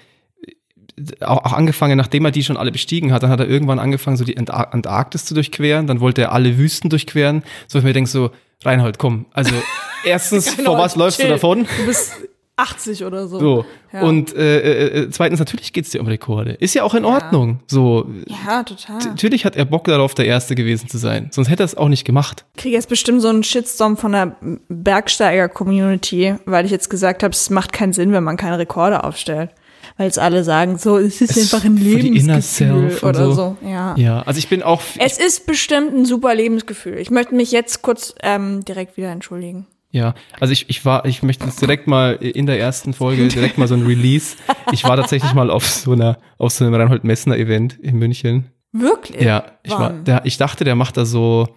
auch, 1.21 1.45
auch 1.45 1.53
angefangen, 1.53 1.97
nachdem 1.97 2.25
er 2.25 2.31
die 2.31 2.43
schon 2.43 2.57
alle 2.57 2.71
bestiegen 2.71 3.11
hat, 3.11 3.23
dann 3.23 3.29
hat 3.29 3.39
er 3.39 3.47
irgendwann 3.47 3.79
angefangen, 3.79 4.17
so 4.17 4.23
die 4.23 4.37
Antar 4.37 4.73
Antarktis 4.73 5.25
zu 5.25 5.33
durchqueren, 5.33 5.87
dann 5.87 5.99
wollte 5.99 6.21
er 6.21 6.31
alle 6.31 6.57
Wüsten 6.57 6.89
durchqueren. 6.89 7.43
So 7.67 7.79
ich 7.79 7.85
mir 7.85 7.93
denke 7.93 8.09
so, 8.09 8.31
Reinhold, 8.63 8.97
komm, 8.97 9.25
also 9.33 9.53
erstens, 10.05 10.49
vor 10.49 10.77
was 10.77 10.95
läufst 10.95 11.19
du 11.19 11.23
Chill. 11.23 11.31
davon? 11.31 11.67
Du 11.77 11.85
bist 11.85 12.13
80 12.57 13.03
oder 13.03 13.27
so. 13.27 13.39
So. 13.39 13.65
Ja. 13.91 14.01
Und 14.03 14.33
äh, 14.35 14.87
äh, 15.03 15.09
zweitens, 15.09 15.39
natürlich 15.39 15.73
geht's 15.73 15.89
dir 15.89 15.99
um 15.99 16.07
Rekorde. 16.07 16.53
Ist 16.53 16.73
ja 16.73 16.83
auch 16.83 16.93
in 16.93 17.03
Ordnung. 17.03 17.59
So. 17.67 18.09
Ja, 18.27 18.63
total. 18.63 18.99
Natürlich 18.99 19.43
hat 19.43 19.55
er 19.57 19.65
Bock 19.65 19.83
darauf, 19.85 20.13
der 20.13 20.25
Erste 20.25 20.55
gewesen 20.55 20.87
zu 20.87 20.97
sein. 20.97 21.29
Sonst 21.31 21.49
hätte 21.49 21.63
er 21.63 21.65
es 21.65 21.75
auch 21.75 21.89
nicht 21.89 22.05
gemacht. 22.05 22.45
Ich 22.55 22.61
kriege 22.61 22.75
jetzt 22.75 22.87
bestimmt 22.87 23.21
so 23.21 23.27
einen 23.27 23.43
Shitstorm 23.43 23.97
von 23.97 24.13
der 24.13 24.37
Bergsteiger-Community, 24.69 26.35
weil 26.45 26.65
ich 26.65 26.71
jetzt 26.71 26.89
gesagt 26.89 27.23
habe, 27.23 27.33
es 27.33 27.49
macht 27.49 27.73
keinen 27.73 27.93
Sinn, 27.93 28.11
wenn 28.13 28.23
man 28.23 28.37
keine 28.37 28.57
Rekorde 28.57 29.03
aufstellt. 29.03 29.49
Weil 29.97 30.07
jetzt 30.07 30.19
alle 30.19 30.43
sagen, 30.43 30.77
so, 30.77 30.97
es 30.97 31.21
ist 31.21 31.37
Es 31.37 31.53
einfach 31.53 31.65
ein 31.65 31.77
Lebensgefühl 31.77 32.97
oder 33.03 33.25
so. 33.25 33.31
so. 33.33 33.57
Ja. 33.67 33.95
Ja, 33.97 34.21
also 34.23 34.39
ich 34.39 34.49
bin 34.49 34.63
auch. 34.63 34.81
Es 34.99 35.17
ist 35.17 35.45
bestimmt 35.45 35.93
ein 35.93 36.05
super 36.05 36.33
Lebensgefühl. 36.35 36.97
Ich 36.97 37.11
möchte 37.11 37.35
mich 37.35 37.51
jetzt 37.51 37.81
kurz 37.81 38.13
ähm, 38.21 38.65
direkt 38.65 38.97
wieder 38.97 39.11
entschuldigen. 39.11 39.67
Ja, 39.95 40.13
also 40.41 40.51
ich, 40.51 40.69
ich 40.69 40.83
war, 40.83 41.05
ich 41.05 41.23
möchte 41.23 41.45
jetzt 41.45 41.61
direkt 41.61 41.87
mal 41.87 42.15
in 42.15 42.45
der 42.47 42.59
ersten 42.59 42.93
Folge 42.93 43.29
direkt 43.29 43.57
mal 43.57 43.65
so 43.69 43.75
ein 43.75 43.85
Release. 43.85 44.35
Ich 44.73 44.83
war 44.83 44.97
tatsächlich 44.97 45.33
mal 45.33 45.49
auf 45.49 45.65
so 45.65 45.93
einer, 45.93 46.17
auf 46.37 46.51
so 46.51 46.65
einem 46.65 46.73
Reinhold 46.73 47.05
Messner 47.05 47.37
Event 47.37 47.79
in 47.79 47.97
München. 47.97 48.51
Wirklich? 48.73 49.21
Ja, 49.21 49.45
ich 49.63 49.71
war, 49.71 49.91
Wann? 49.91 50.03
der, 50.03 50.25
ich 50.25 50.35
dachte, 50.37 50.65
der 50.65 50.75
macht 50.75 50.97
da 50.97 51.05
so, 51.05 51.47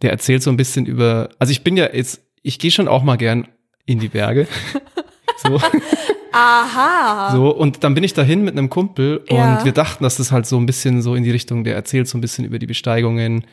der 0.00 0.12
erzählt 0.12 0.44
so 0.44 0.50
ein 0.50 0.56
bisschen 0.56 0.86
über, 0.86 1.30
also 1.40 1.50
ich 1.50 1.64
bin 1.64 1.76
ja 1.76 1.88
jetzt, 1.92 2.20
ich 2.44 2.60
gehe 2.60 2.70
schon 2.70 2.86
auch 2.86 3.02
mal 3.02 3.16
gern 3.16 3.48
in 3.84 3.98
die 3.98 4.06
Berge. 4.08 4.46
So, 5.38 5.60
Aha. 6.32 7.32
so, 7.32 7.50
und 7.52 7.82
dann 7.82 7.94
bin 7.94 8.04
ich 8.04 8.14
dahin 8.14 8.44
mit 8.44 8.56
einem 8.56 8.70
Kumpel 8.70 9.24
Ja. 9.28 9.58
und 9.58 9.64
wir 9.64 9.72
dachten, 9.72 10.04
dass 10.04 10.18
das 10.18 10.30
halt 10.30 10.46
so 10.46 10.56
ein 10.56 10.66
bisschen 10.66 11.02
so 11.02 11.16
in 11.16 11.24
die 11.24 11.32
Richtung, 11.32 11.64
der 11.64 11.74
erzählt 11.74 12.06
so 12.06 12.16
ein 12.16 12.20
bisschen 12.20 12.44
über 12.44 12.60
die 12.60 12.66
Besteigungen 12.66 13.44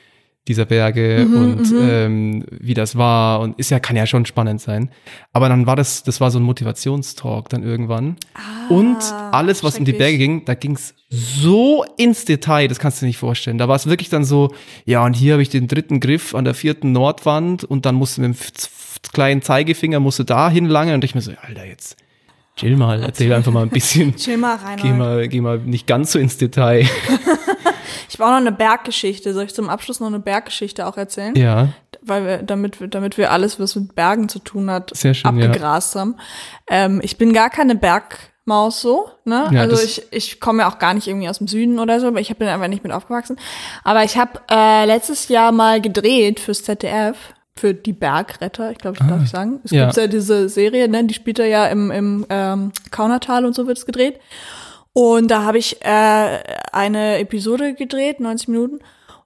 dieser 0.50 0.66
Berge 0.66 1.26
Mhm, 1.26 1.36
und 1.38 1.74
ähm, 1.80 2.46
wie 2.50 2.74
das 2.74 2.98
war 2.98 3.40
und 3.40 3.58
ist 3.58 3.70
ja, 3.72 3.80
kann 3.80 3.96
ja 3.96 4.06
schon 4.06 4.26
spannend 4.26 4.60
sein. 4.60 4.90
Aber 5.32 5.48
dann 5.48 5.66
war 5.66 5.78
das, 5.78 6.04
das 6.04 6.20
war 6.20 6.30
so 6.32 6.40
ein 6.40 6.44
Motivationstalk 6.44 7.48
dann 7.50 7.64
irgendwann. 7.64 8.18
und 8.70 8.98
alles, 9.32 9.64
was 9.64 9.80
um 9.80 9.86
die 9.86 9.96
Ah. 9.96 9.98
Berge 9.98 10.18
ging, 10.18 10.44
da 10.46 10.54
ging's 10.56 10.94
so 11.10 11.86
ins 11.98 12.26
Detail, 12.26 12.68
das 12.68 12.80
kannst 12.80 13.00
du 13.02 13.06
dir 13.06 13.08
nicht 13.08 13.18
vorstellen. 13.18 13.58
Da 13.58 13.68
war 13.68 13.76
es 13.78 13.88
wirklich 13.88 14.10
dann 14.10 14.26
so, 14.26 14.54
ja, 14.86 15.06
und 15.06 15.14
hier 15.14 15.34
habe 15.34 15.42
ich 15.42 15.50
den 15.50 15.68
dritten 15.68 16.00
Griff 16.02 16.36
an 16.36 16.44
der 16.46 16.54
vierten 16.54 16.92
Nordwand 16.92 17.64
und 17.64 17.86
dann 17.86 17.96
musst 17.96 18.18
du 18.18 18.22
mit 18.22 18.36
dem 18.38 18.40
kleinen 19.14 19.42
Zeigefinger 19.42 20.00
musst 20.00 20.20
du 20.20 20.24
da 20.24 20.50
hinlangen 20.50 20.94
und 20.96 21.04
ich 21.04 21.16
mir 21.16 21.22
so, 21.22 21.32
Alter, 21.42 21.66
jetzt 21.66 21.96
chill 22.56 22.76
mal, 22.76 23.02
erzähl 23.02 23.32
einfach 23.32 23.54
mal 23.54 23.64
ein 23.64 23.70
bisschen. 23.70 24.16
Chill 24.18 24.38
mal 24.38 24.56
rein. 24.58 24.78
Geh 24.82 24.92
mal, 24.92 25.28
geh 25.30 25.40
mal 25.40 25.60
nicht 25.60 25.88
ganz 25.88 26.12
so 26.12 26.20
ins 26.20 26.36
Detail. 26.38 26.86
Ich 28.10 28.20
war 28.20 28.28
auch 28.28 28.32
noch 28.32 28.38
eine 28.48 28.52
Berggeschichte. 28.52 29.34
Soll 29.34 29.46
ich 29.46 29.54
zum 29.56 29.70
Abschluss 29.70 30.00
noch 30.00 30.08
eine 30.08 30.20
Berggeschichte 30.20 30.86
auch 30.88 30.98
erzählen? 30.98 31.36
Ja, 31.36 31.70
Weil 32.02 32.26
wir, 32.26 32.38
damit, 32.44 32.80
wir- 32.80 32.88
damit 32.88 33.18
wir 33.18 33.32
alles, 33.32 33.60
was 33.60 33.76
mit 33.76 33.96
Bergen 33.96 34.30
zu 34.30 34.40
tun 34.40 34.70
hat, 34.72 34.92
Sehr 34.96 35.14
schön, 35.14 35.38
ja. 35.40 35.46
abgegrast 35.48 35.96
haben. 35.96 36.16
Ähm, 36.70 37.02
ich 37.04 37.18
bin 37.18 37.34
gar 37.34 37.50
keine 37.50 37.76
Bergmaus 37.76 38.82
so, 38.82 39.10
ne? 39.26 39.48
Ja, 39.52 39.62
also 39.62 39.82
ich, 39.84 40.04
ich 40.12 40.40
komme 40.40 40.64
ja 40.64 40.70
auch 40.72 40.80
gar 40.80 40.94
nicht 40.94 41.08
irgendwie 41.08 41.30
aus 41.30 41.38
dem 41.40 41.48
Süden 41.48 41.78
oder 41.80 42.00
so, 42.00 42.08
aber 42.08 42.20
ich 42.20 42.36
bin 42.38 42.48
einfach 42.48 42.68
nicht 42.68 42.84
mit 42.84 42.94
aufgewachsen. 42.94 43.38
Aber 43.84 44.04
ich 44.04 44.18
habe 44.18 44.40
äh, 44.50 44.86
letztes 44.86 45.28
Jahr 45.28 45.52
mal 45.52 45.82
gedreht 45.82 46.40
fürs 46.40 46.64
ZDF. 46.64 47.18
Für 47.56 47.74
die 47.74 47.92
Bergretter, 47.92 48.72
ich 48.72 48.78
glaube, 48.78 48.98
das 49.00 49.08
darf 49.10 49.22
ich 49.22 49.30
sagen. 49.32 49.60
Es 49.66 49.74
Ah. 49.74 49.76
ja. 49.76 49.86
gibt 49.88 49.98
ja 49.98 50.08
diese 50.08 50.48
Serie, 50.48 50.88
ne? 50.88 51.04
die 51.04 51.14
spielt 51.14 51.40
ja 51.40 51.66
im, 51.68 51.92
im 51.92 52.26
ähm, 52.30 52.72
Kaunertal 52.90 53.44
und 53.46 53.54
so 53.54 53.68
wird 53.68 53.78
es 53.78 53.86
gedreht. 53.86 54.18
Und 54.94 55.30
da 55.30 55.44
habe 55.44 55.58
ich 55.58 55.82
äh, 55.82 56.40
eine 56.72 57.20
Episode 57.20 57.74
gedreht, 57.74 58.20
90 58.20 58.48
Minuten. 58.50 58.80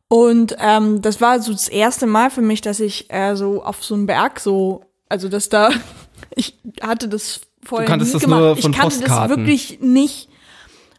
Und 0.08 0.56
ähm, 0.60 1.02
das 1.02 1.22
war 1.22 1.42
so 1.42 1.52
das 1.52 1.68
erste 1.68 2.06
Mal 2.06 2.30
für 2.30 2.42
mich, 2.42 2.62
dass 2.62 2.80
ich 2.80 3.12
äh, 3.12 3.36
so 3.36 3.64
auf 3.64 3.84
so 3.84 3.96
einen 3.96 4.06
Berg 4.06 4.40
so, 4.40 4.84
also 5.10 5.30
dass 5.30 5.50
da, 5.50 5.72
ich 6.36 6.60
hatte 6.82 7.08
das 7.08 7.42
vorher 7.64 7.88
kanntest 7.88 8.14
nie 8.14 8.20
das 8.20 8.24
gemacht. 8.24 8.40
nur 8.42 8.56
von 8.58 8.72
ich 8.72 8.78
kannte 8.78 8.98
Postkarten. 9.00 9.30
das 9.30 9.38
wirklich 9.38 9.80
nicht. 9.82 10.30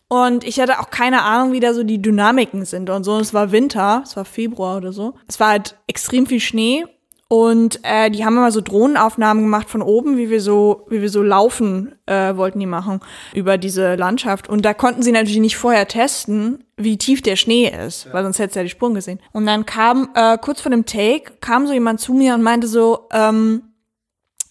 Und 0.09 0.45
ich 0.45 0.61
hatte 0.61 0.81
auch 0.81 0.91
keine 0.91 1.23
Ahnung, 1.23 1.53
wie 1.53 1.61
da 1.61 1.75
so 1.75 1.83
die 1.83 2.01
Dynamiken 2.01 2.65
sind 2.65 2.91
und 2.91 3.05
so. 3.05 3.15
Und 3.15 3.23
es 3.23 3.35
war 3.35 3.53
Winter, 3.53 4.03
es 4.05 4.17
war 4.17 4.25
Februar 4.25 4.77
oder 4.77 4.93
so. 4.93 5.15
Es 5.27 5.41
war 5.41 5.49
halt 5.51 5.77
extrem 5.87 6.27
viel 6.27 6.41
Schnee. 6.41 6.85
Und 7.29 7.81
äh, 7.83 8.11
die 8.11 8.25
haben 8.25 8.37
immer 8.37 8.53
so 8.53 8.61
Drohnenaufnahmen 8.61 9.43
gemacht 9.43 9.71
von 9.71 9.83
oben, 9.83 10.19
wie 10.19 10.29
wir 10.29 10.41
so, 10.41 10.87
wie 10.89 11.01
wir 11.01 11.09
so 11.09 11.23
laufen 11.23 11.95
äh, 12.07 12.37
wollten 12.37 12.61
die 12.61 12.67
machen 12.67 13.01
über 13.33 13.57
diese 13.57 13.95
Landschaft. 13.95 14.49
Und 14.49 14.65
da 14.65 14.75
konnten 14.75 15.03
sie 15.03 15.13
natürlich 15.13 15.41
nicht 15.41 15.57
vorher 15.57 15.89
testen, 15.89 16.65
wie 16.77 16.99
tief 16.99 17.23
der 17.23 17.37
Schnee 17.37 17.69
ist, 17.69 18.13
weil 18.13 18.25
sonst 18.25 18.39
hättest 18.39 18.57
du 18.57 18.61
ja 18.61 18.65
die 18.65 18.71
Spuren 18.71 18.95
gesehen. 18.95 19.21
Und 19.33 19.47
dann 19.47 19.65
kam 19.65 20.11
äh, 20.15 20.37
kurz 20.39 20.61
vor 20.61 20.71
dem 20.71 20.85
Take 20.85 21.33
kam 21.41 21.67
so 21.67 21.73
jemand 21.73 22.01
zu 22.01 22.13
mir 22.13 22.35
und 22.35 22.43
meinte 22.43 22.67
so, 22.67 23.09
ähm, 23.11 23.63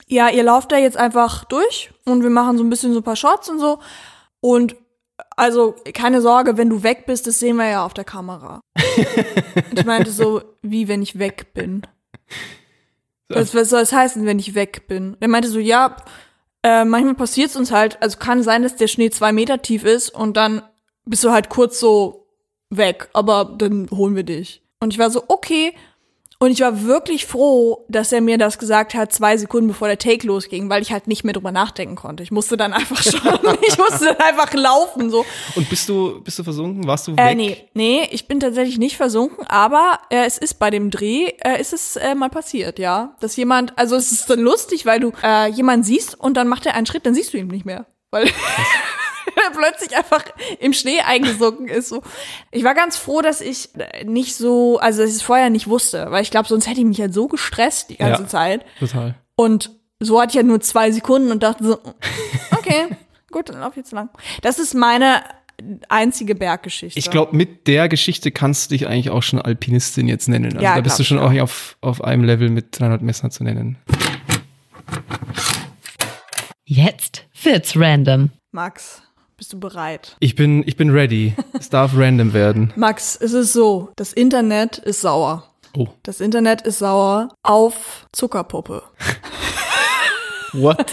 ja, 0.08 0.30
ihr 0.30 0.44
lauft 0.44 0.72
da 0.72 0.78
jetzt 0.78 0.98
einfach 0.98 1.46
durch 1.46 1.92
und 2.06 2.24
wir 2.24 2.30
machen 2.30 2.58
so 2.58 2.64
ein 2.64 2.70
bisschen 2.70 2.94
so 2.94 3.00
ein 3.00 3.04
paar 3.04 3.16
Shots 3.16 3.50
und 3.50 3.60
so. 3.60 3.80
Und 4.42 4.76
also 5.38 5.76
keine 5.94 6.22
Sorge, 6.22 6.58
wenn 6.58 6.70
du 6.70 6.84
weg 6.84 7.06
bist, 7.06 7.28
das 7.28 7.40
sehen 7.40 7.58
wir 7.58 7.70
ja 7.70 7.86
auf 7.86 7.94
der 7.94 8.04
Kamera. 8.04 8.62
Und 9.70 9.80
ich 9.80 9.86
meinte 9.86 10.12
so, 10.12 10.42
wie 10.62 10.88
wenn 10.88 11.02
ich 11.02 11.18
weg 11.20 11.54
bin. 11.54 11.84
Was, 13.36 13.56
was 13.56 13.70
soll 13.70 13.82
es 13.82 13.94
heißen, 13.94 14.26
wenn 14.26 14.40
ich 14.40 14.56
weg 14.56 14.88
bin? 14.88 15.18
Er 15.20 15.28
meinte 15.28 15.50
so, 15.50 15.60
ja, 15.60 15.98
äh, 16.64 16.86
manchmal 16.86 17.16
passiert 17.16 17.50
es 17.50 17.56
uns 17.56 17.72
halt, 17.72 18.02
also 18.02 18.18
kann 18.18 18.44
sein, 18.44 18.64
dass 18.64 18.76
der 18.76 18.88
Schnee 18.88 19.10
zwei 19.10 19.32
Meter 19.32 19.62
tief 19.62 19.84
ist 19.84 20.10
und 20.10 20.38
dann 20.38 20.62
bist 21.06 21.24
du 21.24 21.32
halt 21.32 21.50
kurz 21.50 21.80
so 21.80 22.28
weg, 22.70 23.10
aber 23.14 23.54
dann 23.58 23.90
holen 23.92 24.16
wir 24.16 24.24
dich. 24.24 24.64
Und 24.80 24.94
ich 24.94 25.00
war 25.00 25.10
so, 25.10 25.24
okay. 25.28 25.74
Und 26.44 26.52
ich 26.52 26.60
war 26.60 26.84
wirklich 26.84 27.26
froh, 27.26 27.86
dass 27.88 28.12
er 28.12 28.20
mir 28.20 28.38
das 28.38 28.60
gesagt 28.60 28.96
hat, 28.96 29.14
zwei 29.14 29.38
Sekunden 29.38 29.70
bevor 29.70 29.88
der 29.88 29.98
Take 29.98 30.28
losging, 30.28 30.70
weil 30.70 30.82
ich 30.82 30.92
halt 30.92 31.08
nicht 31.08 31.24
mehr 31.24 31.32
drüber 31.32 31.54
nachdenken 31.54 31.96
konnte. 31.96 32.22
Ich 32.22 32.32
musste 32.32 32.58
dann 32.58 32.74
einfach 32.74 33.02
schon, 33.02 33.40
ich 33.66 33.78
musste 33.78 34.08
dann 34.08 34.18
einfach 34.18 34.54
laufen, 34.54 35.10
so. 35.10 35.26
Und 35.56 35.70
bist 35.70 35.88
du, 35.88 36.20
bist 36.20 36.38
du 36.38 36.44
versunken? 36.44 36.86
Warst 36.86 37.08
du 37.08 37.14
weg? 37.14 37.20
Äh, 37.20 37.36
nee, 37.36 37.58
nee, 37.74 38.10
ich 38.12 38.28
bin 38.28 38.42
tatsächlich 38.42 38.78
nicht 38.78 38.98
versunken, 38.98 39.48
aber 39.48 40.00
äh, 40.10 40.26
es 40.26 40.38
ist 40.38 40.56
bei 40.56 40.70
dem 40.70 40.92
Dreh, 40.92 41.28
äh, 41.46 41.62
ist 41.62 41.72
es 41.72 41.96
äh, 41.96 42.14
mal 42.14 42.30
passiert, 42.30 42.78
ja. 42.78 43.16
Dass 43.22 43.38
jemand, 43.38 43.80
also 43.80 43.96
es 43.96 44.12
ist 44.12 44.30
dann 44.30 44.42
lustig, 44.42 44.86
weil 44.86 45.00
du 45.00 45.14
äh, 45.24 45.50
jemanden 45.50 45.86
siehst 45.86 46.20
und 46.20 46.36
dann 46.36 46.50
macht 46.50 46.66
er 46.66 46.76
einen 46.76 46.86
Schritt, 46.86 47.06
dann 47.06 47.14
siehst 47.14 47.32
du 47.32 47.38
ihn 47.38 47.48
nicht 47.48 47.66
mehr. 47.66 47.86
Weil 48.12 48.30
er 49.46 49.52
plötzlich 49.52 49.96
einfach 49.98 50.24
im 50.60 50.74
Schnee 50.74 51.00
eingesunken 51.02 51.68
ist. 51.68 51.90
So. 51.90 52.02
Ich 52.52 52.64
war 52.64 52.74
ganz 52.76 52.98
froh, 52.98 53.22
dass 53.22 53.42
ich 53.42 53.70
nicht 54.06 54.36
so, 54.36 54.80
also 54.80 55.02
dass 55.02 55.10
ich 55.12 55.18
es 55.18 55.22
vorher 55.22 55.50
nicht 55.50 55.68
wusste, 55.68 56.08
weil 56.10 56.22
ich 56.24 56.32
glaube, 56.32 56.48
sonst 56.48 56.68
hätte 56.68 56.80
ich 56.80 56.86
mich 56.86 57.00
halt 57.02 57.14
so 57.14 57.28
gestresst 57.28 57.90
die 57.90 57.98
ganze 57.98 58.24
Ja. 58.24 58.28
Zeit. 58.28 58.66
Total. 58.80 59.16
Und 59.36 59.72
so 60.00 60.20
hatte 60.22 60.30
ich 60.32 60.36
ja 60.36 60.44
nur 60.44 60.60
zwei 60.62 60.92
Sekunden 60.92 61.32
und 61.32 61.44
dachte 61.44 61.64
so, 61.64 61.80
okay, 62.52 62.88
gut, 63.32 63.50
dann 63.50 63.60
lauf 63.60 63.76
jetzt 63.78 63.92
lang. 63.92 64.10
Das 64.42 64.60
ist 64.60 64.74
meine 64.74 65.24
einzige 65.88 66.36
Berggeschichte. 66.36 66.98
Ich 67.00 67.10
glaube, 67.10 67.36
mit 67.36 67.68
der 67.68 67.88
Geschichte 67.88 68.32
kannst 68.32 68.70
du 68.72 68.76
dich 68.76 68.88
eigentlich 68.88 69.10
auch 69.12 69.24
schon 69.24 69.40
Alpinistin 69.42 70.08
jetzt 70.08 70.28
nennen. 70.28 70.54
Also 70.54 70.64
Ja, 70.64 70.76
da 70.76 70.82
bist 70.82 71.00
du 71.00 71.04
schon 71.04 71.18
ich 71.34 71.40
auch 71.40 71.44
auf, 71.44 71.78
auf 71.82 72.04
einem 72.04 72.24
Level 72.24 72.50
mit 72.50 72.78
300 72.80 73.02
Messner 73.02 73.30
zu 73.30 73.44
nennen. 73.44 73.78
Jetzt 76.66 77.26
wird's 77.44 77.78
random. 77.78 78.32
Max, 78.52 79.02
bist 79.38 79.52
du 79.54 79.60
bereit? 79.60 80.16
Ich 80.20 80.36
bin, 80.36 80.64
ich 80.68 80.76
bin 80.78 80.90
ready. 80.90 81.34
Es 81.60 81.70
darf 81.70 81.92
random 81.96 82.34
werden. 82.34 82.72
Max, 82.76 83.16
es 83.20 83.34
ist 83.34 83.54
so, 83.54 83.90
das 83.96 84.14
Internet 84.14 84.78
ist 84.78 85.02
sauer. 85.02 85.48
Oh. 85.76 85.88
Das 86.04 86.20
Internet 86.22 86.62
ist 86.62 86.80
sauer 86.80 87.30
auf 87.44 88.06
Zuckerpuppe. 88.12 88.84
What? 90.54 90.86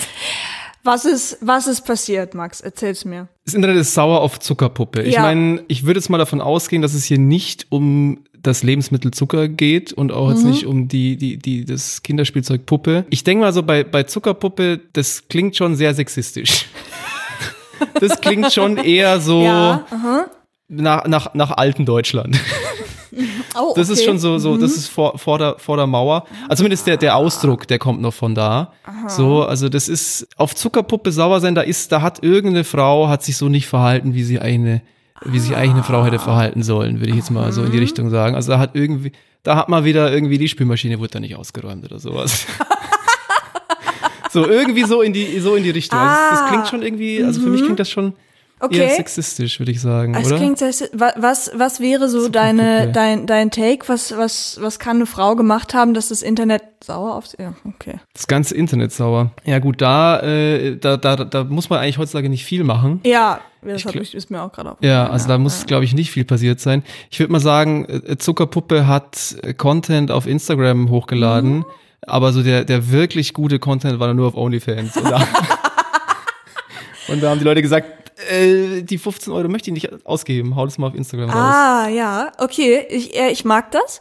Was 0.82 1.04
ist, 1.04 1.36
was 1.42 1.66
ist 1.66 1.82
passiert, 1.84 2.32
Max? 2.34 2.62
Erzähl's 2.62 3.04
mir. 3.04 3.28
Das 3.44 3.52
Internet 3.52 3.76
ist 3.76 3.92
sauer 3.92 4.22
auf 4.22 4.40
Zuckerpuppe. 4.40 5.02
Ich 5.02 5.14
Ja. 5.14 5.22
meine, 5.22 5.62
ich 5.68 5.84
würde 5.84 6.00
jetzt 6.00 6.08
mal 6.08 6.16
davon 6.16 6.40
ausgehen, 6.40 6.80
dass 6.80 6.94
es 6.94 7.04
hier 7.04 7.18
nicht 7.18 7.66
um 7.68 8.24
das 8.42 8.62
Lebensmittel 8.62 9.10
Zucker 9.10 9.48
geht 9.48 9.92
und 9.92 10.12
auch 10.12 10.28
Mhm. 10.30 10.34
jetzt 10.34 10.44
nicht 10.44 10.64
um 10.66 10.88
die, 10.88 11.18
die, 11.18 11.36
die, 11.36 11.66
das 11.66 12.02
Kinderspielzeug 12.02 12.64
Puppe. 12.64 13.04
Ich 13.10 13.22
denke 13.22 13.44
mal 13.44 13.52
so 13.52 13.62
bei, 13.62 13.84
bei 13.84 14.04
Zuckerpuppe, 14.04 14.80
das 14.94 15.28
klingt 15.28 15.54
schon 15.56 15.76
sehr 15.76 15.92
sexistisch. 15.92 16.64
Das 18.00 18.20
klingt 18.20 18.52
schon 18.52 18.76
eher 18.76 19.20
so 19.20 19.42
Ja, 19.42 19.84
aha. 19.90 20.26
nach, 20.68 21.06
nach, 21.06 21.34
nach 21.34 21.50
alten 21.52 21.84
Deutschland. 21.86 22.38
Oh, 23.58 23.72
Das 23.74 23.88
ist 23.88 23.98
okay. 23.98 24.06
schon 24.06 24.18
so, 24.18 24.38
so, 24.38 24.56
das 24.56 24.72
ist 24.72 24.88
vor, 24.88 25.18
vor, 25.18 25.36
der, 25.38 25.56
vor 25.58 25.76
der 25.76 25.86
Mauer. 25.88 26.24
Also 26.48 26.60
zumindest 26.60 26.86
der, 26.86 26.96
der 26.96 27.16
Ausdruck, 27.16 27.66
der 27.66 27.78
kommt 27.78 28.00
noch 28.00 28.14
von 28.14 28.34
da. 28.34 28.72
So, 29.08 29.42
also 29.42 29.68
das 29.68 29.88
ist 29.88 30.28
auf 30.36 30.54
Zuckerpuppe 30.54 31.10
sauer 31.10 31.40
sein, 31.40 31.54
da 31.56 31.62
ist, 31.62 31.90
da 31.90 32.02
hat 32.02 32.22
irgendeine 32.22 32.62
Frau, 32.64 33.08
hat 33.08 33.24
sich 33.24 33.36
so 33.36 33.48
nicht 33.48 33.66
verhalten, 33.66 34.14
wie 34.14 34.22
sie 34.22 34.38
eine, 34.38 34.82
wie 35.24 35.40
sich 35.40 35.56
eigentlich 35.56 35.72
eine 35.72 35.82
Frau 35.82 36.04
hätte 36.04 36.18
verhalten 36.20 36.62
sollen, 36.62 37.00
würde 37.00 37.10
ich 37.10 37.16
jetzt 37.16 37.30
mal 37.30 37.50
so 37.52 37.64
in 37.64 37.72
die 37.72 37.78
Richtung 37.78 38.10
sagen. 38.10 38.36
Also 38.36 38.52
da 38.52 38.58
hat 38.60 38.70
irgendwie, 38.74 39.10
da 39.42 39.56
hat 39.56 39.68
mal 39.68 39.84
wieder 39.84 40.12
irgendwie 40.12 40.38
die 40.38 40.48
Spülmaschine 40.48 40.98
wurde 41.00 41.10
da 41.10 41.20
nicht 41.20 41.34
ausgeräumt 41.34 41.84
oder 41.84 41.98
sowas. 41.98 42.46
so, 44.30 44.46
irgendwie 44.46 44.84
so 44.84 45.02
in 45.02 45.12
die, 45.12 45.40
so 45.40 45.56
in 45.56 45.64
die 45.64 45.70
Richtung. 45.70 45.98
Also 45.98 46.30
das, 46.30 46.40
das 46.40 46.48
klingt 46.48 46.68
schon 46.68 46.82
irgendwie, 46.82 47.22
also 47.22 47.40
für 47.40 47.48
mich 47.48 47.62
klingt 47.62 47.80
das 47.80 47.90
schon 47.90 48.14
eher 48.62 48.66
Okay. 48.84 48.94
sexistisch, 48.96 49.58
würde 49.58 49.72
ich 49.72 49.80
sagen, 49.80 50.14
Es 50.14 50.26
oder? 50.26 50.36
klingt 50.36 50.60
wa- 50.60 51.14
was, 51.16 51.50
was 51.54 51.80
wäre 51.80 52.08
so 52.08 52.28
deine, 52.28 52.92
dein, 52.92 53.26
dein 53.26 53.50
Take? 53.50 53.88
Was, 53.88 54.16
was, 54.16 54.58
was 54.60 54.78
kann 54.78 54.96
eine 54.96 55.06
Frau 55.06 55.34
gemacht 55.36 55.72
haben, 55.74 55.94
dass 55.94 56.08
das 56.08 56.22
Internet 56.22 56.62
sauer 56.84 57.14
auf 57.14 57.26
sie, 57.26 57.36
ja, 57.40 57.54
okay. 57.64 57.94
Das 58.14 58.26
ganze 58.26 58.54
Internet 58.54 58.92
sauer. 58.92 59.30
Ja 59.44 59.58
gut, 59.58 59.80
da, 59.80 60.20
äh, 60.20 60.76
da, 60.76 60.96
da, 60.96 61.16
da 61.16 61.44
muss 61.44 61.70
man 61.70 61.78
eigentlich 61.80 61.98
heutzutage 61.98 62.28
nicht 62.28 62.44
viel 62.44 62.64
machen. 62.64 63.00
Ja, 63.04 63.40
das 63.62 63.82
glaub- 63.82 63.94
ich, 63.96 64.14
ist 64.14 64.30
mir 64.30 64.42
auch 64.42 64.52
gerade 64.52 64.72
auf. 64.72 64.78
Ja, 64.80 65.08
also 65.10 65.28
da 65.28 65.38
muss, 65.38 65.66
glaube 65.66 65.84
ich, 65.84 65.94
nicht 65.94 66.10
viel 66.10 66.24
passiert 66.24 66.60
sein. 66.60 66.82
Ich 67.10 67.18
würde 67.20 67.32
mal 67.32 67.40
sagen, 67.40 67.86
äh, 67.88 68.16
Zuckerpuppe 68.18 68.86
hat 68.86 69.36
äh, 69.42 69.52
Content 69.54 70.10
auf 70.10 70.26
Instagram 70.26 70.88
hochgeladen, 70.90 71.64
aber 72.06 72.32
so 72.32 72.42
der, 72.42 72.64
der 72.64 72.90
wirklich 72.90 73.34
gute 73.34 73.58
Content 73.58 74.00
war 74.00 74.06
dann 74.08 74.16
nur 74.16 74.28
auf 74.28 74.34
OnlyFans. 74.36 74.96
Und 74.96 75.10
da, 75.10 75.20
und 77.08 77.22
da 77.22 77.30
haben 77.30 77.38
die 77.38 77.44
Leute 77.44 77.62
gesagt, 77.62 77.99
äh, 78.30 78.82
die 78.82 78.98
15 78.98 79.32
Euro 79.32 79.48
möchte 79.48 79.70
ich 79.70 79.74
nicht 79.74 80.06
ausgeben, 80.06 80.56
hau 80.56 80.64
das 80.64 80.78
mal 80.78 80.88
auf 80.88 80.94
Instagram 80.94 81.30
raus. 81.30 81.54
Ah, 81.54 81.88
ja, 81.88 82.32
okay, 82.38 82.86
ich, 82.88 83.16
äh, 83.18 83.30
ich 83.30 83.44
mag 83.44 83.70
das. 83.72 84.00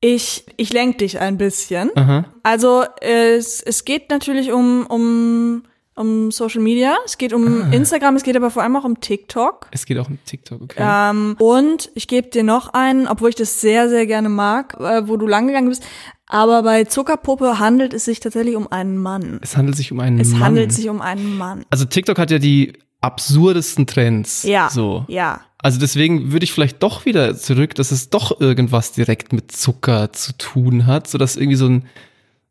Ich, 0.00 0.44
ich 0.58 0.72
lenk 0.72 0.98
dich 0.98 1.18
ein 1.18 1.38
bisschen. 1.38 1.90
Aha. 1.96 2.26
Also 2.42 2.84
es, 3.00 3.62
es 3.62 3.84
geht 3.86 4.10
natürlich 4.10 4.52
um, 4.52 4.84
um, 4.86 5.62
um 5.94 6.30
Social 6.30 6.60
Media, 6.60 6.94
es 7.06 7.16
geht 7.16 7.32
Ah. 7.32 7.36
um 7.36 7.72
Instagram, 7.72 8.16
es 8.16 8.22
geht 8.22 8.36
aber 8.36 8.50
vor 8.50 8.62
allem 8.62 8.76
auch 8.76 8.84
um 8.84 9.00
TikTok. 9.00 9.68
Es 9.70 9.86
geht 9.86 9.98
auch 9.98 10.08
um 10.10 10.18
TikTok, 10.26 10.60
okay. 10.60 10.76
Ähm, 10.78 11.36
und 11.38 11.90
ich 11.94 12.06
gebe 12.06 12.28
dir 12.28 12.42
noch 12.42 12.74
einen, 12.74 13.08
obwohl 13.08 13.30
ich 13.30 13.34
das 13.36 13.62
sehr, 13.62 13.88
sehr 13.88 14.04
gerne 14.06 14.28
mag, 14.28 14.74
äh, 14.78 15.08
wo 15.08 15.16
du 15.16 15.26
lang 15.26 15.46
gegangen 15.46 15.70
bist. 15.70 15.82
Aber 16.26 16.62
bei 16.62 16.84
Zuckerpuppe 16.84 17.58
handelt 17.58 17.94
es 17.94 18.04
sich 18.04 18.20
tatsächlich 18.20 18.56
um 18.56 18.70
einen 18.70 18.98
Mann. 18.98 19.38
Es 19.42 19.56
handelt 19.56 19.76
sich 19.76 19.90
um 19.92 20.00
einen 20.00 20.20
Es 20.20 20.32
Mann. 20.32 20.40
handelt 20.44 20.72
sich 20.72 20.88
um 20.90 21.00
einen 21.00 21.38
Mann. 21.38 21.64
also 21.70 21.86
TikTok 21.86 22.18
hat 22.18 22.30
ja 22.30 22.38
die 22.38 22.74
absurdesten 23.04 23.86
Trends. 23.86 24.42
Ja. 24.42 24.68
So. 24.70 25.04
Ja. 25.08 25.40
Also 25.58 25.78
deswegen 25.80 26.32
würde 26.32 26.44
ich 26.44 26.52
vielleicht 26.52 26.82
doch 26.82 27.04
wieder 27.06 27.36
zurück, 27.36 27.74
dass 27.74 27.90
es 27.90 28.10
doch 28.10 28.40
irgendwas 28.40 28.92
direkt 28.92 29.32
mit 29.32 29.50
Zucker 29.52 30.12
zu 30.12 30.36
tun 30.36 30.86
hat, 30.86 31.06
so 31.08 31.16
dass 31.18 31.36
irgendwie 31.36 31.56
so 31.56 31.66
ein 31.68 31.86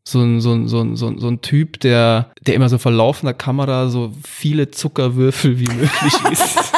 so 0.05 0.19
ein, 0.19 0.41
so 0.41 0.51
ein, 0.51 0.67
so 0.67 0.81
ein, 0.81 0.95
so 0.97 1.07
ein, 1.07 1.17
so 1.19 1.27
ein 1.29 1.39
Typ, 1.41 1.79
der, 1.79 2.31
der 2.45 2.55
immer 2.55 2.67
so 2.67 2.77
vor 2.77 2.91
laufender 2.91 3.33
Kamera 3.33 3.87
so 3.87 4.11
viele 4.27 4.69
Zuckerwürfel 4.69 5.59
wie 5.59 5.67
möglich 5.67 6.13
isst. 6.31 6.73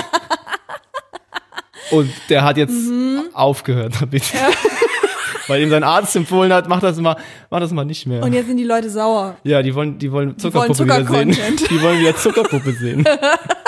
Und 1.92 2.12
der 2.30 2.44
hat 2.44 2.58
jetzt 2.58 2.74
Mhm. 2.74 3.24
aufgehört 3.34 3.94
damit. 4.00 4.24
Weil 5.48 5.62
ihm 5.62 5.70
sein 5.70 5.84
Arzt 5.84 6.16
empfohlen 6.16 6.52
hat, 6.52 6.68
mach 6.68 6.80
das 6.82 6.98
mal, 7.00 7.16
mach 7.52 7.60
das 7.60 7.72
mal 7.72 7.86
nicht 7.86 8.06
mehr. 8.08 8.24
Und 8.24 8.34
jetzt 8.34 8.48
sind 8.48 8.58
die 8.58 8.64
Leute 8.64 8.90
sauer. 8.90 9.38
ja, 9.44 9.62
die 9.62 9.74
wollen, 9.76 9.98
die 10.00 10.12
wollen 10.12 10.38
Zuckerpuppe 10.38 10.80
wollen 10.88 11.30
wieder 11.30 11.34
sehen. 11.34 11.60
Die 11.70 11.82
wollen 11.82 12.00
wieder 12.00 12.16
Zuckerpuppe 12.16 12.74
sehen. 12.74 13.06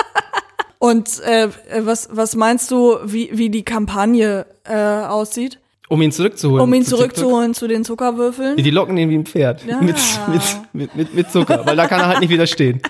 Und 0.78 1.20
äh, 1.24 1.48
was, 1.80 2.08
was 2.12 2.36
meinst 2.36 2.70
du, 2.70 2.96
wie, 3.04 3.30
wie 3.32 3.50
die 3.50 3.64
Kampagne 3.64 4.46
äh, 4.64 4.74
aussieht? 4.76 5.58
Um 5.88 6.02
ihn 6.02 6.12
zurückzuholen. 6.12 6.62
Um 6.62 6.72
ihn 6.74 6.84
zu 6.84 6.96
zurückzuholen 6.96 7.54
zu 7.54 7.66
den 7.66 7.82
Zuckerwürfeln? 7.84 8.56
Die 8.58 8.70
locken 8.70 8.96
ihn 8.98 9.08
wie 9.08 9.16
ein 9.16 9.24
Pferd. 9.26 9.64
Ja. 9.64 9.80
Mit, 9.80 9.96
mit, 10.28 10.42
mit, 10.72 10.94
mit, 10.96 11.14
mit 11.14 11.30
Zucker. 11.30 11.64
Weil 11.64 11.76
da 11.76 11.86
kann 11.86 12.00
er 12.00 12.08
halt 12.08 12.20
nicht 12.20 12.30
widerstehen. 12.30 12.82